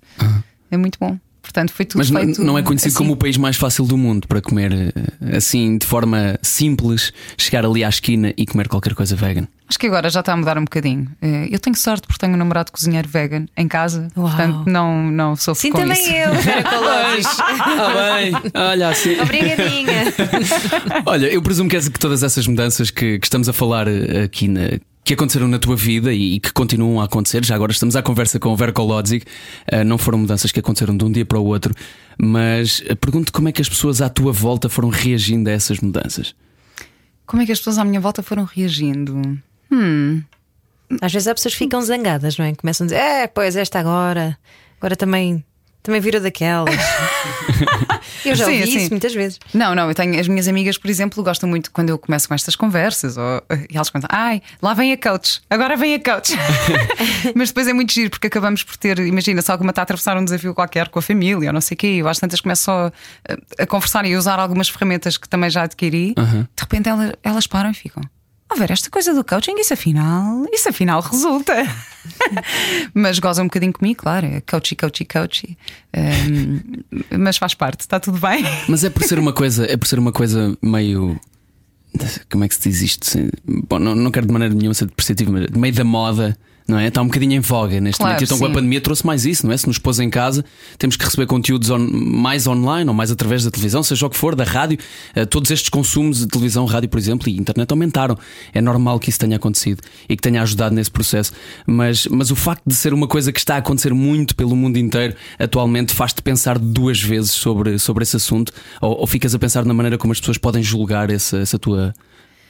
É 0.71 0.77
muito 0.77 0.99
bom. 1.01 1.19
Portanto, 1.47 1.73
foi 1.73 1.85
tudo 1.87 1.99
Mas 1.99 2.11
não, 2.11 2.21
feito. 2.21 2.43
não 2.45 2.59
é 2.59 2.63
conhecido 2.63 2.89
assim. 2.89 2.97
como 2.99 3.13
o 3.13 3.17
país 3.17 3.37
mais 3.37 3.57
fácil 3.57 3.85
do 3.87 3.97
mundo 3.97 4.27
para 4.27 4.41
comer 4.43 4.73
eh, 4.73 5.37
assim, 5.37 5.79
de 5.79 5.87
forma 5.87 6.37
simples, 6.43 7.13
chegar 7.39 7.65
ali 7.65 7.85
à 7.85 7.89
esquina 7.89 8.35
e 8.37 8.45
comer 8.45 8.67
qualquer 8.69 8.95
coisa 8.95 9.15
vegan. 9.15 9.47
Acho 9.69 9.79
que 9.79 9.87
agora 9.87 10.09
já 10.11 10.21
está 10.21 10.33
a 10.33 10.37
mudar 10.37 10.59
um 10.59 10.65
bocadinho. 10.65 11.09
Eh, 11.23 11.49
Eu 11.51 11.59
tenho 11.59 11.77
sorte 11.77 12.07
porque 12.07 12.19
tenho 12.21 12.35
um 12.35 12.37
namorado 12.37 12.71
cozinheiro 12.73 13.09
vegan 13.09 13.47
em 13.57 13.67
casa. 13.69 14.09
Uau. 14.17 14.29
Portanto, 14.29 14.65
não, 14.67 15.03
não 15.11 15.37
sofro 15.37 15.61
Sim, 15.63 15.71
com 15.71 15.79
também 15.79 15.99
isso. 16.01 16.11
eu. 16.13 16.31
Ah, 17.59 18.15
bem, 18.17 18.53
olha 18.55 18.89
assim. 18.89 19.19
Obrigadinha. 19.21 20.13
Olha, 21.07 21.27
eu 21.27 21.41
presumo 21.43 21.69
que, 21.71 21.77
essa- 21.77 21.91
que 21.91 21.99
todas 21.99 22.23
essas 22.23 22.47
mudanças 22.47 22.91
que, 22.91 23.19
que 23.19 23.27
estamos 23.27 23.49
a 23.49 23.53
falar 23.53 23.87
eh, 23.89 24.23
aqui 24.25 24.49
na- 24.49 24.79
que 25.07 25.15
aconteceram 25.15 25.47
na 25.47 25.61
tua 25.61 25.77
vida 25.77 26.13
e, 26.13 26.41
que 26.41 26.53
continuam 26.53 27.01
a 27.01 27.05
acontecer. 27.05 27.45
Já 27.45 27.55
agora 27.55 27.71
estamos 27.71 27.95
à 27.95 28.03
conversa 28.03 28.41
com 28.41 28.49
o 28.49 28.57
Verko 28.57 28.83
Lodzic. 28.83 29.25
Uh, 29.73 29.85
não 29.85 29.99
foram 29.99 30.19
mudanças 30.19 30.51
que 30.51 30.59
aconteceram 30.59 30.97
de 30.97 31.05
um 31.05 31.13
dia 31.13 31.25
para 31.25 31.39
o 31.39 31.45
outro, 31.45 31.73
mas 32.19 32.83
pergunto 33.01 33.33
como 33.33 33.49
é 33.49 33.53
que 33.53 33.63
as 33.63 33.69
pessoas 33.69 34.03
à 34.03 34.09
tua 34.09 34.33
volta 34.33 34.69
foram 34.69 34.89
reagindo 34.89 35.49
a 35.49 35.53
essas 35.53 35.79
mudanças. 35.79 36.35
Como 37.25 37.41
é 37.41 37.47
que 37.47 37.53
as 37.53 37.59
pessoas 37.59 37.79
à 37.79 37.85
minha 37.85 38.01
volta 38.01 38.21
foram 38.21 38.43
reagindo? 38.43 39.41
Hum. 39.71 40.23
Às 41.01 41.13
vezes 41.13 41.29
as 41.29 41.35
pessoas 41.35 41.55
ficam 41.55 41.81
zangadas, 41.83 42.37
não 42.37 42.45
é? 42.45 42.53
Começam 42.57 42.85
a 42.85 42.89
dizer, 42.89 43.01
é, 43.01 43.27
pois, 43.29 43.55
esta 43.55 43.79
agora, 43.79 44.37
agora 44.81 44.97
também 44.97 45.45
também 45.87 46.01
virou 46.01 46.21
daquelas. 46.21 46.75
eu 48.27 48.35
já 48.35 48.47
ouvi 48.47 48.67
sim, 48.67 48.79
isso 48.79 48.91
muitas 48.91 49.15
vezes. 49.15 49.39
Não, 49.55 49.73
não, 49.73 49.89
eu 49.89 49.95
tenho 49.95 50.19
as 50.19 50.27
minhas 50.27 50.49
amigas, 50.49 50.77
por 50.77 50.91
exemplo, 50.91 51.23
gostam 51.23 51.49
muito 51.49 51.71
quando 51.71 51.91
eu 51.91 51.99
começo 51.99 52.27
com 52.27 52.35
estas 52.35 52.57
conversas, 52.57 53.17
ou, 53.17 53.43
e 53.71 53.77
elas 53.77 53.89
contam, 53.89 54.09
ai, 54.13 54.43
lá 54.61 54.75
vem 54.75 54.93
a 54.93 54.97
coach, 54.97 55.41
agora 55.49 55.77
vem 55.77 55.95
a 55.95 56.03
coach. 56.03 56.35
Mas 57.37 57.51
depois 57.51 57.69
é 57.69 57.73
muito 57.73 57.93
giro, 57.93 58.11
porque 58.11 58.27
acabamos 58.27 58.65
por 58.65 58.77
ter, 58.77 58.99
imagina, 58.99 59.41
se 59.41 59.51
alguma 59.51 59.71
está 59.71 59.83
a 59.83 59.85
atravessar 59.85 60.17
um 60.17 60.25
desafio 60.25 60.53
qualquer 60.55 60.89
com 60.89 60.99
a 60.99 61.03
família, 61.03 61.49
ou 61.49 61.53
não 61.53 61.61
sei 61.61 61.77
o 61.77 61.79
quê, 61.79 61.87
eu 61.87 62.09
às 62.09 62.19
tantas 62.19 62.41
começo 62.41 62.65
só 62.65 62.91
a, 63.29 63.63
a 63.63 63.67
conversar 63.67 64.05
e 64.05 64.15
a 64.15 64.19
usar 64.19 64.41
algumas 64.41 64.69
ferramentas 64.69 65.17
que 65.17 65.29
também 65.29 65.49
já 65.49 65.63
adquiri, 65.63 66.15
uhum. 66.19 66.43
de 66.43 66.61
repente 66.61 66.89
elas, 66.89 67.13
elas 67.23 67.47
param 67.47 67.71
e 67.71 67.75
ficam. 67.75 68.03
A 68.49 68.55
ver, 68.55 68.71
esta 68.71 68.89
coisa 68.89 69.13
do 69.13 69.25
coaching, 69.25 69.59
isso 69.59 69.75
afinal, 69.75 70.47
isso 70.53 70.69
afinal 70.69 71.01
resulta. 71.01 71.53
mas 72.95 73.19
goza 73.19 73.43
um 73.43 73.47
bocadinho 73.47 73.73
comigo, 73.73 74.03
claro, 74.03 74.27
é 74.27 74.41
coachy, 74.41 74.77
coachy, 74.77 75.05
coachy. 75.05 75.59
Um, 75.97 77.19
mas 77.19 77.37
faz 77.37 77.55
parte, 77.55 77.81
está 77.81 77.99
tudo 77.99 78.19
bem. 78.19 78.45
Mas 78.69 78.85
é 78.85 78.91
por 78.91 79.03
ser 79.03 79.19
uma 79.19 79.33
coisa, 79.33 79.67
é 79.67 79.77
por 79.77 79.87
ser 79.89 79.99
uma 79.99 80.13
coisa 80.13 80.57
meio. 80.63 81.19
Como 82.31 82.45
é 82.45 82.49
que 82.49 82.55
se 82.55 82.69
diz 82.69 82.83
isto? 82.83 83.19
Bom, 83.45 83.79
não, 83.79 83.95
não 83.95 84.11
quero 84.11 84.27
de 84.27 84.33
maneira 84.33 84.55
nenhuma 84.55 84.75
ser 84.75 84.87
depreciativo, 84.87 85.33
mas 85.33 85.47
meio 85.49 85.75
da 85.75 85.85
moda 85.85 86.39
não 86.69 86.79
é? 86.79 86.89
Está 86.89 87.01
um 87.01 87.07
bocadinho 87.07 87.35
em 87.35 87.41
voga 87.41 87.81
neste 87.81 87.99
claro, 87.99 88.15
momento. 88.15 88.25
Então, 88.25 88.37
sim. 88.37 88.45
com 88.45 88.51
a 88.51 88.55
pandemia 88.55 88.81
trouxe 88.81 89.07
mais 89.07 89.25
isso, 89.25 89.47
não 89.47 89.53
é? 89.53 89.57
Se 89.57 89.67
nos 89.67 89.79
pôs 89.79 90.01
em 90.01 90.11
casa, 90.11 90.45
temos 90.79 90.97
que 90.97 91.05
receber 91.05 91.27
conteúdos 91.27 91.71
on, 91.71 91.79
mais 91.79 92.47
online 92.47 92.89
ou 92.89 92.95
mais 92.95 93.11
através 93.11 93.45
da 93.45 93.51
televisão, 93.51 93.83
seja 93.83 94.07
o 94.07 94.11
que 94.11 94.17
for, 94.17 94.35
da 94.35 94.45
rádio. 94.45 94.79
Uh, 95.17 95.27
todos 95.27 95.51
estes 95.51 95.69
consumos 95.69 96.19
de 96.19 96.27
televisão, 96.27 96.65
rádio, 96.67 96.89
por 96.89 96.99
exemplo, 96.99 97.29
e 97.29 97.37
internet 97.37 97.71
aumentaram. 97.71 98.19
É 98.53 98.61
normal 98.61 98.99
que 98.99 99.11
isso 99.11 99.19
tenha 99.19 99.37
acontecido 99.37 99.81
e 100.09 100.17
que 100.17 100.23
tenha 100.23 100.43
ajudado 100.43 100.75
nesse 100.75 100.91
processo. 100.91 101.33
Mas, 101.67 102.07
mas 102.07 102.31
o 102.31 102.37
facto 102.37 102.63
de 102.67 102.75
ser 102.75 102.93
uma 102.93 103.07
coisa 103.07 103.33
que 103.33 103.39
está 103.39 103.55
a 103.55 103.59
acontecer 103.59 103.95
muito 103.95 104.35
pelo 104.35 104.57
mundo 104.57 104.77
inteiro 104.77 105.15
atualmente 105.39 105.95
faz-te 105.95 106.21
pensar 106.21 106.59
duas 106.59 107.01
vezes 107.01 107.31
sobre, 107.31 107.79
sobre 107.79 108.03
esse 108.03 108.17
assunto 108.17 108.53
ou, 108.81 109.01
ou 109.01 109.07
ficas 109.07 109.35
a 109.35 109.39
pensar 109.39 109.65
na 109.65 109.75
maneira 109.75 109.97
como 109.99 110.13
as 110.13 110.19
pessoas 110.19 110.39
podem 110.39 110.63
julgar 110.63 111.11
essa, 111.11 111.39
essa 111.39 111.59
tua 111.59 111.95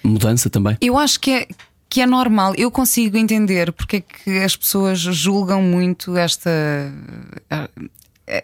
mudança 0.03 0.49
também? 0.49 0.77
Eu 0.81 0.97
acho 0.97 1.21
que 1.21 1.31
é 1.31 1.49
que 1.89 2.01
é 2.01 2.07
normal. 2.07 2.55
Eu 2.57 2.71
consigo 2.71 3.17
entender 3.17 3.73
porque 3.73 3.97
é 3.97 4.01
que 4.01 4.39
as 4.39 4.57
pessoas 4.57 4.99
julgam 4.99 5.63
muito 5.63 6.17
esta. 6.17 6.51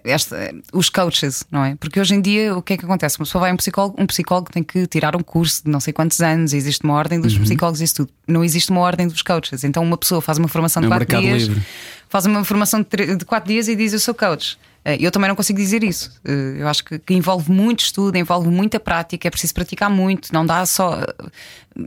Esta, 0.04 0.54
os 0.72 0.88
coaches, 0.88 1.42
não 1.50 1.64
é? 1.64 1.74
Porque 1.74 1.98
hoje 1.98 2.14
em 2.14 2.20
dia 2.20 2.56
o 2.56 2.62
que 2.62 2.74
é 2.74 2.76
que 2.76 2.84
acontece? 2.84 3.18
Uma 3.18 3.26
pessoa 3.26 3.40
vai 3.40 3.50
a 3.50 3.54
um 3.54 3.56
psicólogo, 3.56 4.00
um 4.00 4.06
psicólogo 4.06 4.48
tem 4.48 4.62
que 4.62 4.86
tirar 4.86 5.16
um 5.16 5.24
curso 5.24 5.64
de 5.64 5.70
não 5.72 5.80
sei 5.80 5.92
quantos 5.92 6.20
anos, 6.20 6.54
existe 6.54 6.84
uma 6.84 6.94
ordem 6.94 7.20
dos 7.20 7.34
uhum. 7.34 7.42
psicólogos 7.42 7.80
e 7.80 7.84
isso 7.84 7.96
tudo. 7.96 8.10
Não 8.28 8.44
existe 8.44 8.70
uma 8.70 8.80
ordem 8.80 9.08
dos 9.08 9.22
coaches. 9.22 9.64
Então 9.64 9.82
uma 9.82 9.98
pessoa 9.98 10.20
faz 10.20 10.38
uma 10.38 10.46
formação 10.46 10.80
de 10.80 10.86
4 10.86 11.16
é 11.16 11.18
um 11.18 11.20
dias, 11.20 11.42
livre. 11.42 11.62
faz 12.08 12.26
uma 12.26 12.44
formação 12.44 12.80
de 12.80 13.24
4 13.24 13.52
dias 13.52 13.66
e 13.66 13.74
diz 13.74 13.92
eu 13.92 13.98
sou 13.98 14.14
coach. 14.14 14.56
Eh, 14.84 14.98
eu 15.00 15.10
também 15.10 15.28
não 15.28 15.36
consigo 15.36 15.58
dizer 15.58 15.82
isso. 15.84 16.12
Eh, 16.24 16.56
eu 16.58 16.68
acho 16.68 16.84
que, 16.84 17.00
envolve 17.10 17.50
muito 17.50 17.80
estudo, 17.80 18.16
envolve 18.16 18.48
muita 18.48 18.80
prática, 18.80 19.28
é 19.28 19.30
preciso 19.30 19.54
praticar 19.54 19.90
muito, 19.90 20.32
não 20.32 20.44
dá 20.44 20.64
só. 20.66 21.00
Eh, 21.00 21.30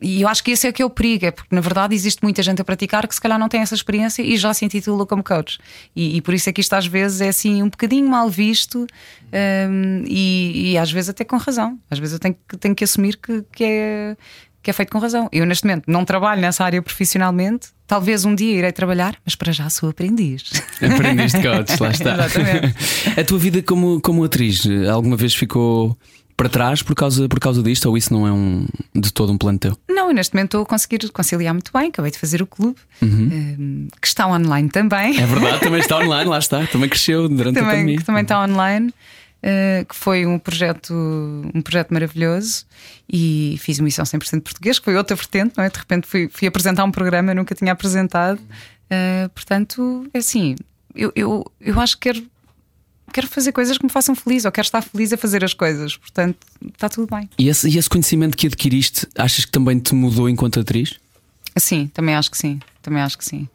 e 0.02 0.22
eu 0.22 0.28
acho 0.28 0.44
que 0.44 0.52
esse 0.52 0.68
é 0.68 0.72
que 0.72 0.82
é 0.82 0.86
o 0.86 0.90
perigo, 0.90 1.26
é 1.26 1.32
porque 1.32 1.54
na 1.54 1.62
verdade 1.62 1.94
existe 1.94 2.24
muita 2.24 2.42
gente 2.42 2.62
a 2.62 2.66
praticar 2.66 3.08
que 3.08 3.14
se 3.14 3.22
calhar 3.22 3.38
não 3.38 3.48
tem 3.48 3.62
essa 3.62 3.76
experiência 3.76 4.24
e 4.24 4.36
já 4.38 4.54
se 4.54 4.66
intitula 4.66 5.06
como 5.06 5.24
coach. 5.24 5.60
E, 5.96 6.18
e 6.18 6.22
por 6.22 6.34
isso 6.34 6.50
é 6.50 6.54
que 6.54 6.62
isto 6.62 6.74
às 6.74 6.88
vezes 6.88 7.22
é 7.22 7.30
assim 7.30 7.62
um 7.62 7.70
bocadinho 7.70 8.08
mal 8.10 8.30
visto 8.30 8.80
um, 8.80 8.88
ehm, 9.32 10.06
e, 10.08 10.72
e, 10.72 10.78
às 10.78 10.92
vezes 10.92 11.10
até 11.10 11.24
com 11.24 11.38
razão. 11.38 11.78
Às 11.90 12.00
vezes 12.00 12.14
eu 12.14 12.20
tenho, 12.20 12.36
tenho 12.60 12.76
que 12.76 12.84
assumir 12.84 13.18
que, 13.18 13.44
que 13.52 13.64
é 13.64 14.18
que 14.66 14.72
é 14.72 14.74
feito 14.74 14.92
com 14.92 14.98
razão. 14.98 15.30
Eu, 15.32 15.46
neste 15.46 15.64
momento, 15.64 15.84
não 15.88 16.04
trabalho 16.04 16.42
nessa 16.42 16.66
área 16.66 16.82
profissionalmente. 16.82 17.68
Talvez 17.86 18.26
um 18.26 18.34
dia 18.34 18.52
irei 18.58 18.72
trabalhar, 18.72 19.16
mas 19.24 19.36
para 19.36 19.54
já 19.54 19.70
sou 19.70 19.90
aprendiz. 19.90 20.44
Aprendiz 20.82 21.34
de 21.34 21.42
coach, 21.44 21.78
lá 21.80 21.92
está. 21.92 22.16
Exatamente. 22.16 23.20
A 23.20 23.24
tua 23.24 23.38
vida 23.38 23.62
como, 23.62 24.02
como 24.02 24.24
atriz, 24.24 24.64
alguma 24.92 25.16
vez 25.16 25.36
ficou 25.36 25.96
para 26.36 26.50
trás 26.50 26.82
por 26.82 26.96
causa, 26.96 27.30
por 27.30 27.40
causa 27.40 27.62
disto 27.62 27.86
ou 27.86 27.96
isso 27.96 28.12
não 28.12 28.28
é 28.28 28.32
um, 28.32 28.66
de 28.94 29.14
todo 29.14 29.32
um 29.32 29.38
plano 29.38 29.60
teu? 29.60 29.78
Não, 29.88 30.12
neste 30.12 30.34
momento 30.34 30.48
estou 30.48 30.64
a 30.64 30.66
conseguir 30.66 31.08
conciliar 31.12 31.54
muito 31.54 31.72
bem. 31.72 31.90
Acabei 31.90 32.10
de 32.10 32.18
fazer 32.18 32.42
o 32.42 32.48
clube, 32.48 32.76
uhum. 33.04 33.08
um, 33.08 33.88
que 34.02 34.08
está 34.08 34.28
online 34.28 34.68
também. 34.70 35.20
É 35.22 35.28
verdade, 35.28 35.60
também 35.60 35.80
está 35.80 36.00
online, 36.00 36.28
lá 36.28 36.40
está. 36.40 36.66
Também 36.66 36.90
cresceu 36.90 37.30
durante 37.30 37.54
também, 37.54 37.70
a 37.70 37.74
pandemia. 37.76 38.02
Também 38.02 38.24
está 38.24 38.44
online. 38.44 38.92
Uh, 39.46 39.86
que 39.86 39.96
foi 39.96 40.26
um 40.26 40.40
projeto, 40.40 40.92
um 41.54 41.62
projeto 41.62 41.94
maravilhoso 41.94 42.66
e 43.08 43.58
fiz 43.60 43.78
uma 43.78 43.86
missão 43.86 44.04
100% 44.04 44.42
português, 44.42 44.80
que 44.80 44.86
foi 44.86 44.96
outra 44.96 45.16
vertente, 45.16 45.54
não 45.56 45.64
é? 45.64 45.70
De 45.70 45.78
repente 45.78 46.08
fui, 46.08 46.28
fui 46.34 46.48
apresentar 46.48 46.84
um 46.84 46.90
programa 46.90 47.30
eu 47.30 47.36
nunca 47.36 47.54
tinha 47.54 47.72
apresentado. 47.72 48.40
Uh, 48.40 49.30
portanto, 49.36 50.10
é 50.16 50.18
assim, 50.18 50.56
eu, 50.96 51.12
eu, 51.16 51.46
eu 51.62 51.80
acho 51.80 51.96
que 52.00 52.12
quero, 52.12 52.26
quero 53.14 53.28
fazer 53.28 53.52
coisas 53.52 53.78
que 53.78 53.86
me 53.86 53.92
façam 53.92 54.16
feliz, 54.16 54.46
ou 54.46 54.52
quero 54.52 54.66
estar 54.66 54.82
feliz 54.82 55.14
a 55.14 55.18
fazer 55.18 55.44
as 55.44 55.54
coisas, 55.54 55.96
portanto, 55.96 56.38
está 56.74 56.90
tudo 56.90 57.16
bem. 57.16 57.30
E 57.38 57.48
esse, 57.48 57.70
e 57.70 57.78
esse 57.78 57.88
conhecimento 57.88 58.36
que 58.36 58.48
adquiriste, 58.48 59.08
achas 59.16 59.46
que 59.46 59.52
também 59.52 59.78
te 59.78 59.94
mudou 59.94 60.28
enquanto 60.28 60.60
atriz? 60.60 60.96
Sim, 61.58 61.88
também 61.94 62.16
acho 62.16 62.32
que 62.32 62.38
sim. 62.38 62.60
Também 62.82 63.02
acho 63.02 63.18
que 63.18 63.26
sim. 63.26 63.48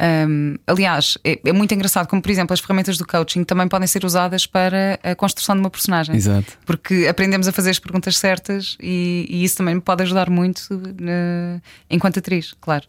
Um, 0.00 0.56
aliás, 0.66 1.16
é, 1.22 1.38
é, 1.44 1.52
muito 1.52 1.72
engraçado 1.72 2.08
como, 2.08 2.20
por 2.20 2.30
exemplo, 2.30 2.52
as 2.52 2.60
ferramentas 2.60 2.98
do 2.98 3.06
coaching 3.06 3.44
também 3.44 3.68
podem 3.68 3.86
ser 3.86 4.04
usadas 4.04 4.46
para 4.46 4.98
a 5.02 5.14
construção 5.14 5.54
de 5.54 5.60
uma 5.60 5.70
personagem. 5.70 6.14
Exato. 6.16 6.58
Porque 6.66 7.06
aprendemos 7.08 7.46
a 7.46 7.52
fazer 7.52 7.70
as 7.70 7.78
perguntas 7.78 8.16
certas 8.16 8.76
e, 8.80 9.26
e 9.28 9.44
isso 9.44 9.56
também 9.56 9.74
me 9.74 9.80
pode 9.80 10.02
ajudar 10.02 10.28
muito 10.28 10.80
na, 11.00 11.60
enquanto 11.88 12.18
atriz, 12.18 12.54
claro. 12.60 12.86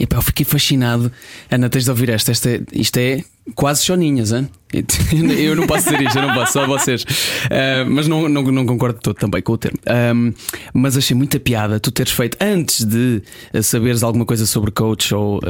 E 0.00 0.06
pá, 0.06 0.16
eu 0.16 0.22
fiquei 0.22 0.46
fascinado. 0.46 1.12
Ana, 1.50 1.68
tens 1.68 1.84
de 1.84 1.90
ouvir 1.90 2.08
esta. 2.08 2.32
esta 2.32 2.48
isto 2.72 2.96
é 2.96 3.22
quase 3.54 3.84
choninhas, 3.84 4.32
hein? 4.32 4.48
eu 5.38 5.54
não 5.54 5.66
posso 5.66 5.84
dizer 5.84 6.00
isto, 6.00 6.18
eu 6.18 6.26
não 6.26 6.34
posso, 6.34 6.54
só 6.54 6.66
vocês. 6.66 7.02
Uh, 7.02 7.84
mas 7.86 8.08
não, 8.08 8.26
não, 8.26 8.42
não 8.42 8.64
concordo 8.64 8.98
todo 8.98 9.16
também 9.16 9.42
com 9.42 9.52
o 9.52 9.58
termo. 9.58 9.78
Um, 10.14 10.32
mas 10.72 10.96
achei 10.96 11.14
muita 11.14 11.38
piada 11.38 11.78
tu 11.78 11.90
teres 11.90 12.12
feito, 12.12 12.38
antes 12.40 12.82
de 12.82 13.22
saberes 13.62 14.02
alguma 14.02 14.24
coisa 14.24 14.46
sobre 14.46 14.70
coach 14.70 15.14
ou 15.14 15.36
uh, 15.38 15.40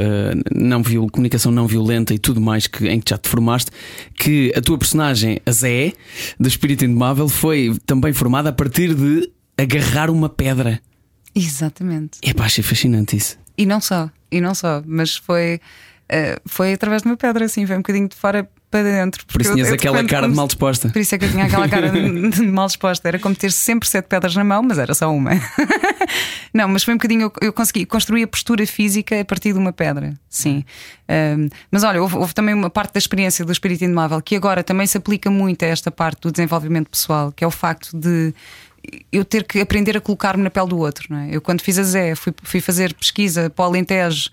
não 0.53 0.83
comunicação 1.09 1.49
não 1.49 1.65
violenta 1.65 2.13
e 2.13 2.19
tudo 2.19 2.41
mais 2.41 2.67
que, 2.67 2.89
em 2.89 2.99
que 2.99 3.11
já 3.11 3.17
te 3.17 3.29
formaste, 3.29 3.71
que 4.19 4.51
a 4.53 4.59
tua 4.59 4.77
personagem, 4.77 5.39
a 5.45 5.51
Zé, 5.51 5.93
do 6.37 6.49
Espírito 6.49 6.83
Indomável, 6.83 7.29
foi 7.29 7.73
também 7.85 8.11
formada 8.11 8.49
a 8.49 8.53
partir 8.53 8.93
de 8.93 9.31
agarrar 9.57 10.09
uma 10.09 10.27
pedra. 10.27 10.81
Exatamente. 11.33 12.17
É 12.21 12.33
pá, 12.33 12.45
achei 12.45 12.63
fascinante 12.63 13.15
isso. 13.15 13.40
E 13.57 13.65
não 13.65 13.81
só, 13.81 14.09
e 14.31 14.39
não 14.41 14.55
só, 14.55 14.81
mas 14.85 15.15
foi, 15.15 15.59
uh, 16.11 16.41
foi 16.45 16.73
através 16.73 17.01
de 17.01 17.07
uma 17.07 17.17
pedra, 17.17 17.45
assim, 17.45 17.65
foi 17.65 17.75
um 17.75 17.79
bocadinho 17.79 18.07
de 18.07 18.15
fora 18.15 18.49
para 18.71 18.83
dentro. 18.83 19.25
Por 19.25 19.41
isso 19.41 19.53
tinhas 19.53 19.67
eu, 19.67 19.75
aquela 19.75 20.03
cara 20.05 20.29
de 20.29 20.33
mal 20.33 20.47
disposta. 20.47 20.89
Por 20.89 20.99
isso 20.99 21.13
é 21.13 21.17
que 21.17 21.25
eu 21.25 21.29
tinha 21.29 21.43
aquela 21.43 21.67
cara 21.67 21.89
de, 21.89 22.29
de 22.29 22.41
mal 22.47 22.67
disposta. 22.67 23.05
Era 23.05 23.19
como 23.19 23.35
ter 23.35 23.51
sempre 23.51 23.87
sete 23.87 24.05
pedras 24.05 24.33
na 24.33 24.45
mão, 24.45 24.63
mas 24.63 24.79
era 24.79 24.93
só 24.93 25.13
uma. 25.13 25.31
não, 26.53 26.69
mas 26.69 26.83
foi 26.83 26.93
um 26.93 26.97
bocadinho. 26.97 27.23
Eu, 27.23 27.33
eu 27.41 27.53
consegui 27.53 27.85
construir 27.85 28.23
a 28.23 28.27
postura 28.27 28.65
física 28.65 29.19
a 29.19 29.25
partir 29.25 29.51
de 29.51 29.59
uma 29.59 29.73
pedra, 29.73 30.13
sim. 30.29 30.63
Um, 31.09 31.49
mas 31.69 31.83
olha, 31.83 32.01
houve, 32.01 32.15
houve, 32.15 32.33
também 32.33 32.55
uma 32.55 32.69
parte 32.69 32.93
da 32.93 32.97
experiência 32.97 33.43
do 33.43 33.51
espírito 33.51 33.83
indomável 33.83 34.21
que 34.21 34.37
agora 34.37 34.63
também 34.63 34.87
se 34.87 34.97
aplica 34.97 35.29
muito 35.29 35.63
a 35.63 35.67
esta 35.67 35.91
parte 35.91 36.21
do 36.21 36.31
desenvolvimento 36.31 36.89
pessoal, 36.89 37.33
que 37.33 37.43
é 37.43 37.47
o 37.47 37.51
facto 37.51 37.97
de 37.97 38.33
eu 39.11 39.23
ter 39.23 39.43
que 39.43 39.59
aprender 39.59 39.95
a 39.95 40.01
colocar-me 40.01 40.43
na 40.43 40.49
pele 40.49 40.69
do 40.69 40.77
outro. 40.77 41.07
Não 41.09 41.17
é? 41.17 41.29
Eu, 41.31 41.41
quando 41.41 41.61
fiz 41.61 41.77
a 41.77 41.83
Zé, 41.83 42.15
fui, 42.15 42.33
fui 42.43 42.59
fazer 42.59 42.93
pesquisa 42.93 43.49
para 43.49 43.63
o 43.63 43.67
Alentejo, 43.67 44.29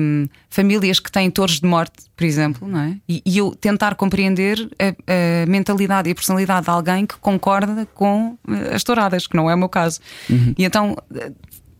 um, 0.00 0.26
famílias 0.50 1.00
que 1.00 1.10
têm 1.10 1.30
torres 1.30 1.60
de 1.60 1.66
morte, 1.66 2.04
por 2.16 2.24
exemplo, 2.24 2.68
não 2.68 2.80
é? 2.80 2.96
e, 3.08 3.22
e 3.24 3.38
eu 3.38 3.54
tentar 3.54 3.94
compreender 3.94 4.58
a, 4.78 5.42
a, 5.42 5.46
mentalidade 5.46 6.08
e 6.08 6.12
a 6.12 6.14
personalidade 6.14 6.64
de 6.64 6.70
alguém 6.70 7.06
que 7.06 7.16
concorda 7.16 7.86
com 7.94 8.36
eh, 8.48 8.74
as 8.74 8.84
touradas, 8.84 9.26
que 9.26 9.36
não 9.36 9.50
é 9.50 9.54
o 9.54 9.58
meu 9.58 9.68
caso. 9.68 10.00
Uhum. 10.28 10.54
E 10.56 10.64
então. 10.64 10.96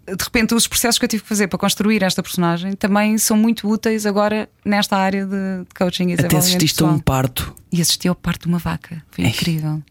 De 0.08 0.22
repente, 0.22 0.54
os 0.54 0.68
processos 0.68 1.00
que 1.00 1.04
eu 1.04 1.08
tive 1.08 1.24
que 1.24 1.28
fazer 1.28 1.48
para 1.48 1.58
construir 1.58 2.00
esta 2.00 2.22
personagem 2.22 2.74
também 2.74 3.18
são 3.18 3.36
muito 3.36 3.68
úteis 3.68 4.06
agora 4.06 4.48
nesta 4.64 4.96
área 4.96 5.26
de 5.26 5.66
coaching 5.76 6.10
e 6.10 6.14
Até 6.14 6.36
assististe 6.36 6.80
a 6.84 6.86
um 6.86 7.00
parto. 7.00 7.52
E 7.72 7.80
assisti 7.80 8.06
ao 8.06 8.14
parto 8.14 8.42
de 8.42 8.46
uma 8.46 8.60
vaca. 8.60 9.02
Foi 9.10 9.24
é. 9.24 9.28
incrível. 9.30 9.82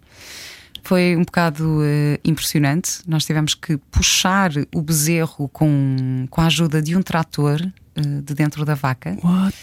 Foi 0.85 1.15
um 1.15 1.23
bocado 1.23 1.79
uh, 1.79 2.19
impressionante. 2.23 2.99
Nós 3.07 3.25
tivemos 3.25 3.55
que 3.55 3.75
puxar 3.77 4.51
o 4.73 4.81
bezerro 4.83 5.49
com, 5.49 6.27
com 6.29 6.41
a 6.41 6.45
ajuda 6.45 6.79
de 6.79 6.95
um 6.95 7.01
trator 7.01 7.59
uh, 7.61 8.21
de 8.21 8.33
dentro 8.35 8.63
da 8.63 8.75
vaca. 8.75 9.17
What? 9.23 9.57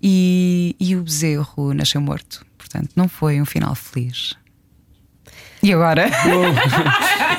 E, 0.00 0.76
e 0.78 0.94
o 0.94 1.02
bezerro 1.02 1.74
nasceu 1.74 2.00
morto. 2.00 2.46
Portanto, 2.56 2.90
não 2.94 3.08
foi 3.08 3.40
um 3.40 3.44
final 3.44 3.74
feliz. 3.74 4.36
E 5.62 5.72
agora? 5.72 6.10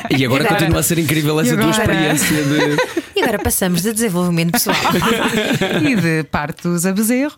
E 0.09 0.25
agora 0.25 0.43
agora? 0.43 0.59
continua 0.59 0.79
a 0.79 0.83
ser 0.83 0.99
incrível 0.99 1.39
essa 1.39 1.53
E 1.53 1.57
tua 1.57 1.69
experiência 1.69 2.43
de. 2.43 2.99
E 3.19 3.21
agora 3.21 3.39
passamos 3.39 3.81
de 3.81 3.91
desenvolvimento 3.91 4.53
pessoal 4.53 4.77
e 5.83 5.93
de 5.93 6.23
partos 6.31 6.85
a 6.85 6.93
bezerro. 6.93 7.35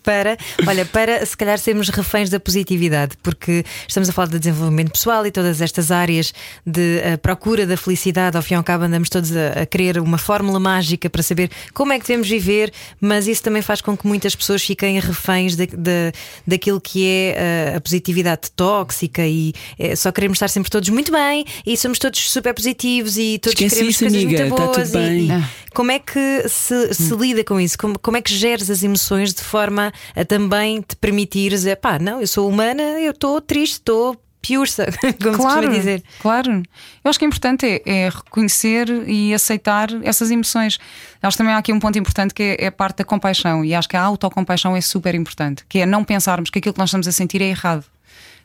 Para, 0.00 0.36
olha, 0.64 0.84
para 0.84 1.26
se 1.26 1.36
calhar 1.36 1.58
sermos 1.58 1.88
reféns 1.88 2.30
da 2.30 2.38
positividade, 2.38 3.16
porque 3.20 3.64
estamos 3.88 4.08
a 4.08 4.12
falar 4.12 4.28
de 4.28 4.38
desenvolvimento 4.38 4.92
pessoal 4.92 5.26
e 5.26 5.32
todas 5.32 5.60
estas 5.60 5.90
áreas 5.90 6.32
de 6.64 7.00
eh, 7.00 7.16
procura 7.16 7.66
da 7.66 7.76
felicidade, 7.76 8.36
ao 8.36 8.44
fim 8.44 8.54
e 8.54 8.56
ao 8.58 8.62
cabo 8.62 8.84
andamos 8.84 9.08
todos 9.08 9.34
a, 9.34 9.62
a 9.62 9.66
querer 9.66 9.98
uma 9.98 10.18
fórmula 10.18 10.60
mágica 10.60 11.10
para 11.10 11.22
saber 11.24 11.50
como 11.74 11.92
é 11.92 11.98
que 11.98 12.06
devemos 12.06 12.28
viver, 12.28 12.72
mas 13.00 13.26
isso 13.26 13.42
também 13.42 13.60
faz 13.60 13.80
com 13.80 13.96
que 13.96 14.06
muitas 14.06 14.36
pessoas 14.36 14.62
fiquem 14.62 15.00
reféns 15.00 15.56
da, 15.56 15.64
da, 15.64 16.12
daquilo 16.46 16.80
que 16.80 17.04
é 17.04 17.34
eh, 17.36 17.74
a 17.76 17.80
positividade 17.80 18.52
tóxica 18.54 19.26
e 19.26 19.52
só 19.96 20.10
queremos 20.12 20.36
estar 20.36 20.48
sempre 20.48 20.70
todos 20.70 20.88
muito 20.88 21.10
bem 21.12 21.44
e 21.66 21.76
somos 21.76 21.98
todos 21.98 22.30
super 22.30 22.54
positivos 22.54 23.16
e 23.18 23.38
todos 23.38 23.54
Esquece 23.54 23.74
queremos 23.76 23.94
isso, 23.94 24.04
coisas 24.04 24.22
amiga, 24.22 24.40
muito 24.46 24.56
tá 24.56 24.64
boas 24.64 24.90
tudo 24.90 24.98
e- 24.98 25.08
bem. 25.08 25.26
e, 25.26 25.30
Ah. 25.32 25.48
como 25.74 25.90
é 25.92 25.98
que 25.98 26.48
se, 26.48 26.94
se 26.94 27.14
lida 27.14 27.44
com 27.44 27.60
isso? 27.60 27.76
Como, 27.78 27.98
como 27.98 28.16
é 28.16 28.22
que 28.22 28.34
geres 28.34 28.68
as 28.70 28.82
emoções 28.82 29.32
de 29.34 29.42
forma 29.42 29.92
a 30.16 30.24
também 30.24 30.80
te 30.80 30.96
permitires, 30.96 31.66
é 31.66 31.74
pá, 31.76 31.98
não, 31.98 32.20
eu 32.20 32.26
sou 32.26 32.48
humana, 32.48 32.82
eu 33.00 33.12
estou 33.12 33.40
triste, 33.40 33.74
estou 33.74 34.16
piursa, 34.40 34.86
como 35.22 35.34
se 35.34 35.38
claro, 35.38 35.38
costuma 35.38 35.68
dizer. 35.76 36.02
claro. 36.20 36.62
Eu 37.04 37.08
acho 37.08 37.16
que 37.16 37.24
o 37.24 37.28
importante 37.28 37.64
é, 37.64 37.80
é 37.86 38.08
reconhecer 38.08 38.88
e 39.06 39.32
aceitar 39.32 39.88
essas 40.02 40.32
emoções. 40.32 40.80
Acho 41.22 41.36
que 41.36 41.38
também 41.38 41.54
há 41.54 41.58
aqui 41.58 41.72
um 41.72 41.78
ponto 41.78 41.96
importante 41.96 42.34
que 42.34 42.42
é, 42.42 42.64
é 42.64 42.66
a 42.66 42.72
parte 42.72 42.96
da 42.98 43.04
compaixão, 43.04 43.64
e 43.64 43.72
acho 43.72 43.88
que 43.88 43.96
a 43.96 44.02
autocompaixão 44.02 44.76
é 44.76 44.80
super 44.80 45.14
importante, 45.14 45.64
que 45.68 45.78
é 45.78 45.86
não 45.86 46.02
pensarmos 46.02 46.50
que 46.50 46.58
aquilo 46.58 46.72
que 46.74 46.80
nós 46.80 46.88
estamos 46.88 47.06
a 47.06 47.12
sentir 47.12 47.40
é 47.40 47.46
errado. 47.50 47.84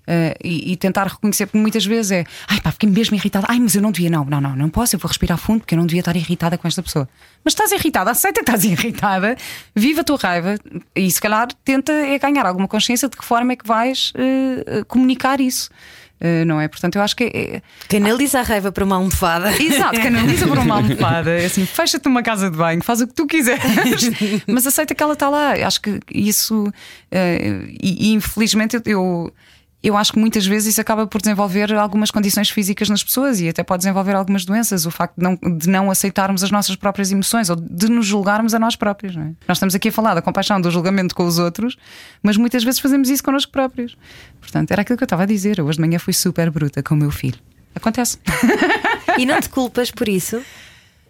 Uh, 0.08 0.32
e, 0.42 0.72
e 0.72 0.78
tentar 0.78 1.06
reconhecer, 1.06 1.48
porque 1.48 1.58
muitas 1.58 1.86
vezes 1.86 2.12
é 2.14 2.24
ai 2.48 2.62
pá, 2.62 2.72
fiquei 2.72 2.90
mesmo 2.90 3.18
irritada, 3.18 3.46
ai, 3.50 3.60
mas 3.60 3.76
eu 3.76 3.82
não 3.82 3.92
devia, 3.92 4.10
não, 4.10 4.24
não, 4.24 4.40
não, 4.40 4.56
não 4.56 4.70
posso, 4.70 4.96
eu 4.96 5.00
vou 5.02 5.10
respirar 5.10 5.38
fundo 5.38 5.60
porque 5.60 5.76
eu 5.76 5.78
não 5.78 5.86
devia 5.86 6.00
estar 6.00 6.16
irritada 6.16 6.58
com 6.58 6.66
esta 6.66 6.82
pessoa. 6.82 7.10
Mas 7.44 7.52
estás 7.54 7.74
irritada, 7.74 8.10
aceita 8.12 8.42
que 8.42 8.50
estás 8.50 8.64
irritada, 8.72 9.36
viva 9.76 10.00
a 10.00 10.04
tua 10.06 10.18
raiva 10.18 10.56
e 10.96 11.12
se 11.12 11.20
calhar 11.20 11.50
tenta 11.66 11.92
é 11.92 12.18
ganhar 12.18 12.46
alguma 12.46 12.70
consciência 12.70 13.10
de 13.10 13.18
que 13.18 13.26
forma 13.26 13.52
é 13.52 13.56
que 13.58 13.68
vais 13.68 14.14
uh, 14.16 14.80
uh, 14.80 14.86
comunicar 14.86 15.42
isso. 15.42 15.70
Uh, 16.22 16.46
não 16.46 16.60
é? 16.60 16.68
Portanto, 16.70 16.96
eu 16.96 17.02
acho 17.04 17.16
que 17.16 17.26
é, 17.26 17.62
Canaliza 17.90 18.40
a 18.40 18.44
raiva 18.44 18.72
para 18.72 18.84
uma 18.86 18.96
almofada. 18.96 19.52
Exato, 19.62 20.00
canaliza 20.02 20.48
para 20.48 20.62
uma 20.62 20.76
almofada. 20.78 21.32
É 21.32 21.46
assim, 21.46 21.66
fecha-te 21.66 22.06
numa 22.06 22.24
casa 22.24 22.50
de 22.50 22.58
banho, 22.58 22.82
faz 22.82 23.02
o 23.02 23.08
que 23.08 23.14
tu 23.14 23.28
quiseres, 23.28 23.62
mas 24.48 24.66
aceita 24.66 24.96
que 24.96 25.04
ela 25.04 25.14
está 25.14 25.30
lá. 25.30 25.52
Acho 25.52 25.80
que 25.82 26.00
isso, 26.12 26.74
eh, 27.12 27.60
e, 27.84 28.10
e 28.10 28.14
infelizmente 28.14 28.78
eu- 28.78 28.82
eu. 28.86 29.34
Eu 29.88 29.96
acho 29.96 30.12
que 30.12 30.20
muitas 30.20 30.46
vezes 30.46 30.74
isso 30.74 30.82
acaba 30.82 31.08
por 31.08 31.22
desenvolver 31.22 31.74
algumas 31.74 32.12
condições 32.12 32.50
físicas 32.50 32.90
nas 32.90 33.02
pessoas 33.02 33.40
e 33.40 33.48
até 33.48 33.64
pode 33.64 33.84
desenvolver 33.84 34.16
algumas 34.16 34.44
doenças. 34.44 34.86
O 34.86 34.92
facto 34.92 35.16
de 35.16 35.24
não, 35.24 35.36
de 35.58 35.70
não 35.70 35.90
aceitarmos 35.90 36.44
as 36.44 36.52
nossas 36.52 36.76
próprias 36.76 37.10
emoções 37.10 37.50
ou 37.50 37.56
de 37.56 37.90
nos 37.90 38.06
julgarmos 38.06 38.54
a 38.54 38.60
nós 38.60 38.76
próprios. 38.76 39.16
Não 39.16 39.24
é? 39.24 39.28
Nós 39.48 39.56
estamos 39.56 39.74
aqui 39.74 39.88
a 39.88 39.92
falar 39.94 40.14
da 40.14 40.22
compaixão, 40.22 40.60
do 40.60 40.70
julgamento 40.70 41.16
com 41.16 41.26
os 41.26 41.40
outros, 41.40 41.78
mas 42.22 42.36
muitas 42.36 42.66
vezes 42.66 42.82
fazemos 42.82 43.10
isso 43.10 43.24
connosco 43.24 43.50
próprios. 43.50 43.98
Portanto, 44.42 44.72
era 44.72 44.82
aquilo 44.82 44.98
que 44.98 45.04
eu 45.04 45.06
estava 45.06 45.24
a 45.24 45.26
dizer. 45.26 45.58
Eu 45.58 45.66
Hoje 45.66 45.78
de 45.78 45.86
manhã 45.86 46.00
fui 46.00 46.12
super 46.12 46.52
bruta 46.52 46.84
com 46.84 46.94
o 46.94 46.98
meu 46.98 47.10
filho. 47.10 47.40
Acontece. 47.74 48.18
E 49.18 49.26
não 49.26 49.40
te 49.40 49.48
culpas 49.48 49.90
por 49.90 50.10
isso? 50.10 50.42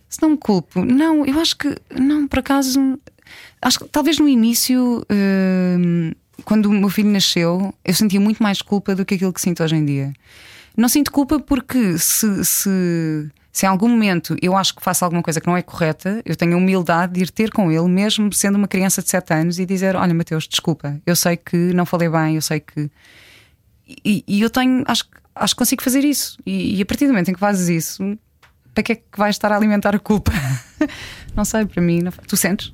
Se 0.07 0.21
não 0.21 0.29
me 0.29 0.37
culpo, 0.37 0.85
não, 0.85 1.25
eu 1.25 1.39
acho 1.39 1.57
que, 1.57 1.75
não, 1.99 2.27
por 2.27 2.39
acaso, 2.39 2.99
acho 3.59 3.79
que 3.79 3.85
talvez 3.89 4.19
no 4.19 4.27
início, 4.27 5.03
hum, 5.11 6.11
quando 6.43 6.67
o 6.67 6.71
meu 6.71 6.89
filho 6.89 7.09
nasceu, 7.09 7.73
eu 7.83 7.93
sentia 7.93 8.19
muito 8.19 8.41
mais 8.41 8.61
culpa 8.61 8.95
do 8.95 9.05
que 9.05 9.15
aquilo 9.15 9.33
que 9.33 9.41
sinto 9.41 9.63
hoje 9.63 9.75
em 9.75 9.85
dia. 9.85 10.13
Não 10.75 10.87
sinto 10.87 11.11
culpa 11.11 11.39
porque 11.39 11.97
se, 11.97 12.45
se, 12.45 13.29
se 13.51 13.65
em 13.65 13.69
algum 13.69 13.89
momento 13.89 14.35
eu 14.41 14.55
acho 14.55 14.75
que 14.75 14.83
faço 14.83 15.03
alguma 15.03 15.23
coisa 15.23 15.41
que 15.41 15.47
não 15.47 15.57
é 15.57 15.61
correta, 15.61 16.21
eu 16.23 16.35
tenho 16.35 16.53
a 16.53 16.57
humildade 16.57 17.13
de 17.13 17.23
ir 17.23 17.31
ter 17.31 17.51
com 17.51 17.71
ele, 17.71 17.87
mesmo 17.87 18.31
sendo 18.31 18.55
uma 18.55 18.67
criança 18.67 19.01
de 19.01 19.09
7 19.09 19.33
anos, 19.33 19.59
e 19.59 19.65
dizer: 19.65 19.95
Olha, 19.95 20.13
Mateus, 20.13 20.47
desculpa, 20.47 21.01
eu 21.05 21.15
sei 21.15 21.37
que 21.37 21.57
não 21.73 21.85
falei 21.85 22.09
bem, 22.09 22.35
eu 22.35 22.41
sei 22.41 22.59
que. 22.59 22.91
E, 24.05 24.23
e 24.27 24.41
eu 24.41 24.49
tenho, 24.49 24.83
acho, 24.85 25.05
acho 25.33 25.55
que 25.55 25.59
consigo 25.59 25.81
fazer 25.81 26.03
isso. 26.03 26.37
E, 26.45 26.77
e 26.77 26.81
a 26.81 26.85
partir 26.85 27.05
do 27.05 27.13
momento 27.13 27.29
em 27.29 27.33
que 27.33 27.39
fazes 27.39 27.69
isso, 27.69 28.17
para 28.73 28.83
que 28.83 28.91
é 28.91 28.95
que 28.95 29.17
vais 29.17 29.33
estar 29.33 29.51
a 29.51 29.55
alimentar 29.55 29.95
a 29.95 29.99
culpa? 29.99 30.31
não 31.35 31.43
sei, 31.43 31.65
para 31.65 31.81
mim, 31.81 32.03
não, 32.03 32.11
tu 32.11 32.37
sentes? 32.37 32.71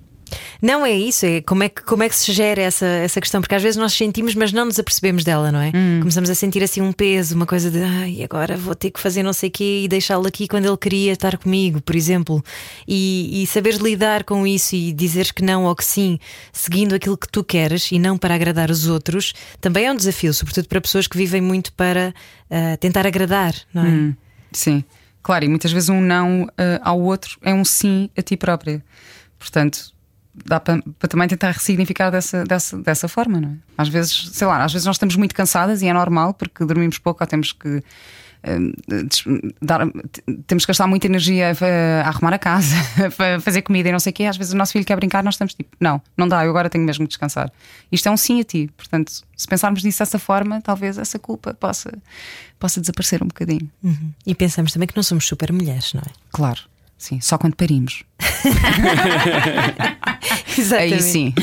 Não 0.62 0.86
é 0.86 0.92
isso, 0.92 1.26
é 1.26 1.42
como 1.42 1.64
é 1.64 1.70
que, 1.70 1.84
como 1.84 2.04
é 2.04 2.10
que 2.10 2.16
se 2.16 2.32
gera 2.32 2.62
essa, 2.62 2.86
essa 2.86 3.20
questão? 3.20 3.42
Porque 3.42 3.56
às 3.56 3.62
vezes 3.62 3.78
nós 3.78 3.94
sentimos, 3.94 4.36
mas 4.36 4.52
não 4.54 4.66
nos 4.66 4.80
apercebemos 4.80 5.24
dela, 5.24 5.52
não 5.52 5.60
é? 5.60 5.72
Começamos 6.00 6.30
a 6.30 6.36
sentir 6.36 6.64
assim 6.64 6.82
um 6.82 6.92
peso, 6.92 7.36
uma 7.36 7.46
coisa 7.46 7.70
de 7.70 7.82
ai, 7.82 8.24
agora 8.24 8.56
vou 8.58 8.76
ter 8.76 8.92
que 8.92 9.00
fazer 9.00 9.24
não 9.24 9.34
sei 9.34 9.50
o 9.50 9.52
quê 9.52 9.82
e 9.84 9.88
deixá-lo 9.88 10.28
aqui 10.28 10.48
quando 10.48 10.66
ele 10.66 10.78
queria 10.78 11.14
estar 11.14 11.38
comigo, 11.38 11.82
por 11.82 11.96
exemplo. 11.96 12.44
E, 12.88 13.44
e 13.44 13.48
saberes 13.48 13.80
lidar 13.80 14.24
com 14.24 14.48
isso 14.48 14.76
e 14.76 14.94
dizeres 14.94 15.32
que 15.32 15.44
não 15.44 15.66
ou 15.66 15.76
que 15.76 15.86
sim, 15.86 16.20
seguindo 16.52 16.96
aquilo 16.96 17.18
que 17.18 17.28
tu 17.28 17.44
queres 17.44 17.92
e 17.92 18.00
não 18.00 18.18
para 18.18 18.36
agradar 18.36 18.72
os 18.72 18.88
outros, 18.88 19.34
também 19.60 19.86
é 19.86 19.92
um 19.92 19.96
desafio, 19.96 20.34
sobretudo 20.34 20.68
para 20.68 20.82
pessoas 20.82 21.08
que 21.08 21.18
vivem 21.18 21.42
muito 21.42 21.74
para 21.74 22.14
ah, 22.50 22.78
tentar 22.78 23.06
agradar, 23.06 23.54
não 23.74 23.84
é? 23.84 24.14
Sim, 24.52 24.84
claro, 25.22 25.46
e 25.46 25.48
muitas 25.48 25.72
vezes 25.72 25.90
um 25.90 26.00
não 26.00 26.48
eh, 26.58 26.80
ao 26.84 27.00
outro 27.02 27.38
é 27.42 27.54
um 27.54 27.66
sim 27.66 28.10
a 28.16 28.22
ti 28.22 28.38
própria. 28.38 28.84
Portanto, 29.40 29.93
dá 30.34 30.60
para, 30.60 30.82
para 31.00 31.08
também 31.10 31.28
tentar 31.28 31.52
ressignificar 31.52 32.10
dessa, 32.10 32.44
dessa, 32.44 32.78
dessa 32.78 33.08
forma, 33.08 33.40
não 33.40 33.50
é? 33.50 33.54
Às 33.78 33.88
vezes, 33.90 34.30
sei 34.32 34.48
lá, 34.48 34.64
às 34.64 34.72
vezes 34.74 34.86
nós 34.86 34.96
estamos 34.96 35.16
muito 35.16 35.36
cansadas 35.36 35.82
e 35.82 35.88
é 35.88 35.94
normal 35.94 36.34
porque 36.34 36.66
dormimos 36.66 36.98
pouco 36.98 37.24
ou 37.24 37.28
temos 37.28 37.52
que. 37.52 37.84
eh, 38.44 38.58
des- 38.88 39.24
dar- 39.62 39.88
temos 40.48 40.66
que 40.66 40.70
gastar 40.70 40.86
muita 40.88 41.08
energia 41.08 41.52
a, 41.52 42.06
a 42.06 42.08
arrumar 42.10 42.34
a 42.34 42.40
casa, 42.40 42.76
a 43.38 43.40
fazer 43.40 43.62
comida 43.62 43.90
e 43.90 43.92
não 43.92 44.00
sei 44.00 44.12
o 44.12 44.14
quê. 44.14 44.24
Às 44.26 44.36
vezes 44.38 44.54
o 44.54 44.58
nosso 44.58 44.72
filho 44.74 44.84
quer 44.86 44.96
brincar, 44.96 45.24
nós 45.24 45.36
estamos 45.36 45.54
tipo, 45.54 45.70
não, 45.80 46.02
não 46.18 46.28
dá, 46.28 46.44
eu 46.44 46.50
agora 46.50 46.70
tenho 46.70 46.84
mesmo 46.84 47.06
que 47.06 47.10
descansar. 47.10 47.52
Isto 47.92 48.10
é 48.10 48.12
um 48.12 48.18
sim 48.18 48.40
a 48.42 48.44
ti. 48.44 48.70
Portanto, 48.76 49.12
se 49.38 49.48
pensarmos 49.48 49.84
nisso 49.84 50.00
dessa 50.00 50.20
forma, 50.20 50.62
talvez 50.62 50.98
essa 50.98 51.18
culpa 51.20 51.54
possa, 51.54 51.92
possa 52.60 52.82
desaparecer 52.82 53.22
um 53.24 53.28
bocadinho. 53.28 53.70
Uhum. 53.84 54.12
E 54.26 54.34
pensamos 54.36 54.72
também 54.74 54.88
que 54.88 54.96
não 54.96 55.04
somos 55.04 55.26
super 55.28 55.52
mulheres, 55.54 55.94
não 55.94 56.02
é? 56.02 56.12
Claro, 56.32 56.62
sim, 57.04 57.20
só 57.20 57.38
quando 57.38 57.56
parimos. 57.56 58.04
Exatamente. 60.58 60.94
Aí 60.94 61.02
sim. 61.02 61.34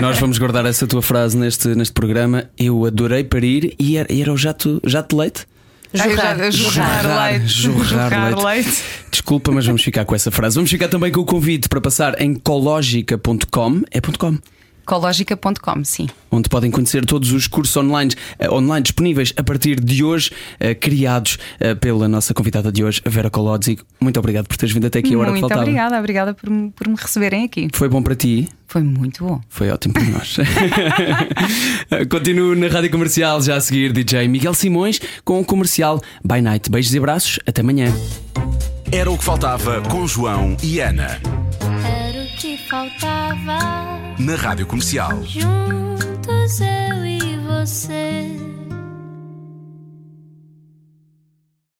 Nós 0.00 0.18
vamos 0.18 0.38
guardar 0.38 0.64
essa 0.66 0.86
tua 0.86 1.02
frase 1.02 1.36
neste, 1.36 1.68
neste 1.74 1.92
programa. 1.92 2.48
Eu 2.58 2.86
adorei 2.86 3.22
parir 3.24 3.74
e 3.78 3.96
era, 3.96 4.08
era 4.12 4.32
o 4.32 4.36
jato, 4.36 4.80
jato 4.84 5.14
de 5.14 5.20
leite? 5.20 5.46
Jorrar, 5.92 6.50
Jorrar, 6.50 6.50
jorrar, 6.50 7.30
leite. 7.30 7.46
jorrar 7.46 8.44
leite. 8.44 8.82
Desculpa, 9.10 9.52
mas 9.52 9.64
vamos 9.66 9.82
ficar 9.82 10.04
com 10.04 10.14
essa 10.14 10.30
frase. 10.30 10.56
Vamos 10.56 10.70
ficar 10.70 10.88
também 10.88 11.12
com 11.12 11.20
o 11.20 11.24
convite 11.24 11.68
para 11.68 11.80
passar 11.80 12.20
em 12.20 12.34
cologica.com. 12.34 13.82
É 13.90 14.00
ponto 14.00 14.18
.com. 14.18 14.38
Cologica.com, 14.84 15.84
sim. 15.84 16.08
onde 16.30 16.48
podem 16.48 16.70
conhecer 16.70 17.04
todos 17.06 17.32
os 17.32 17.46
cursos 17.46 17.76
online, 17.76 18.12
eh, 18.38 18.50
online 18.50 18.82
disponíveis 18.82 19.32
a 19.36 19.42
partir 19.42 19.80
de 19.80 20.02
hoje, 20.04 20.30
eh, 20.60 20.74
criados 20.74 21.38
eh, 21.60 21.74
pela 21.74 22.08
nossa 22.08 22.34
convidada 22.34 22.70
de 22.72 22.84
hoje, 22.84 23.00
a 23.04 23.08
Vera 23.10 23.30
Colodzi. 23.30 23.78
Muito 24.00 24.18
obrigado 24.18 24.46
por 24.46 24.56
teres 24.56 24.74
vindo 24.74 24.86
até 24.86 24.98
aqui 24.98 25.14
a 25.14 25.18
hora 25.18 25.26
que 25.26 25.30
Muito 25.32 25.40
faltava. 25.42 25.62
obrigada, 25.62 25.98
obrigada 25.98 26.34
por, 26.34 26.50
me- 26.50 26.70
por 26.70 26.88
me 26.88 26.96
receberem 26.96 27.44
aqui. 27.44 27.68
Foi 27.72 27.88
bom 27.88 28.02
para 28.02 28.14
ti? 28.14 28.48
Foi 28.66 28.82
muito 28.82 29.24
bom. 29.24 29.40
Foi 29.48 29.70
ótimo 29.70 29.94
para 29.94 30.04
nós. 30.04 30.36
Continuo 32.10 32.54
na 32.54 32.66
rádio 32.68 32.90
comercial, 32.90 33.40
já 33.40 33.56
a 33.56 33.60
seguir, 33.60 33.92
DJ 33.92 34.26
Miguel 34.28 34.54
Simões 34.54 35.00
com 35.24 35.40
o 35.40 35.44
comercial 35.44 36.00
By 36.24 36.40
Night. 36.42 36.70
Beijos 36.70 36.92
e 36.94 36.98
abraços, 36.98 37.38
até 37.46 37.60
amanhã. 37.60 37.92
Era 38.90 39.10
o 39.10 39.18
que 39.18 39.24
faltava 39.24 39.80
com 39.82 40.06
João 40.06 40.56
e 40.62 40.80
Ana. 40.80 41.20
Que 42.44 42.58
faltava. 42.58 43.58
Na 44.18 44.36
Rádio 44.36 44.66
Comercial. 44.66 45.24
Juntos 45.24 46.60
eu 46.60 47.06
e 47.06 47.38
você. 47.38 48.53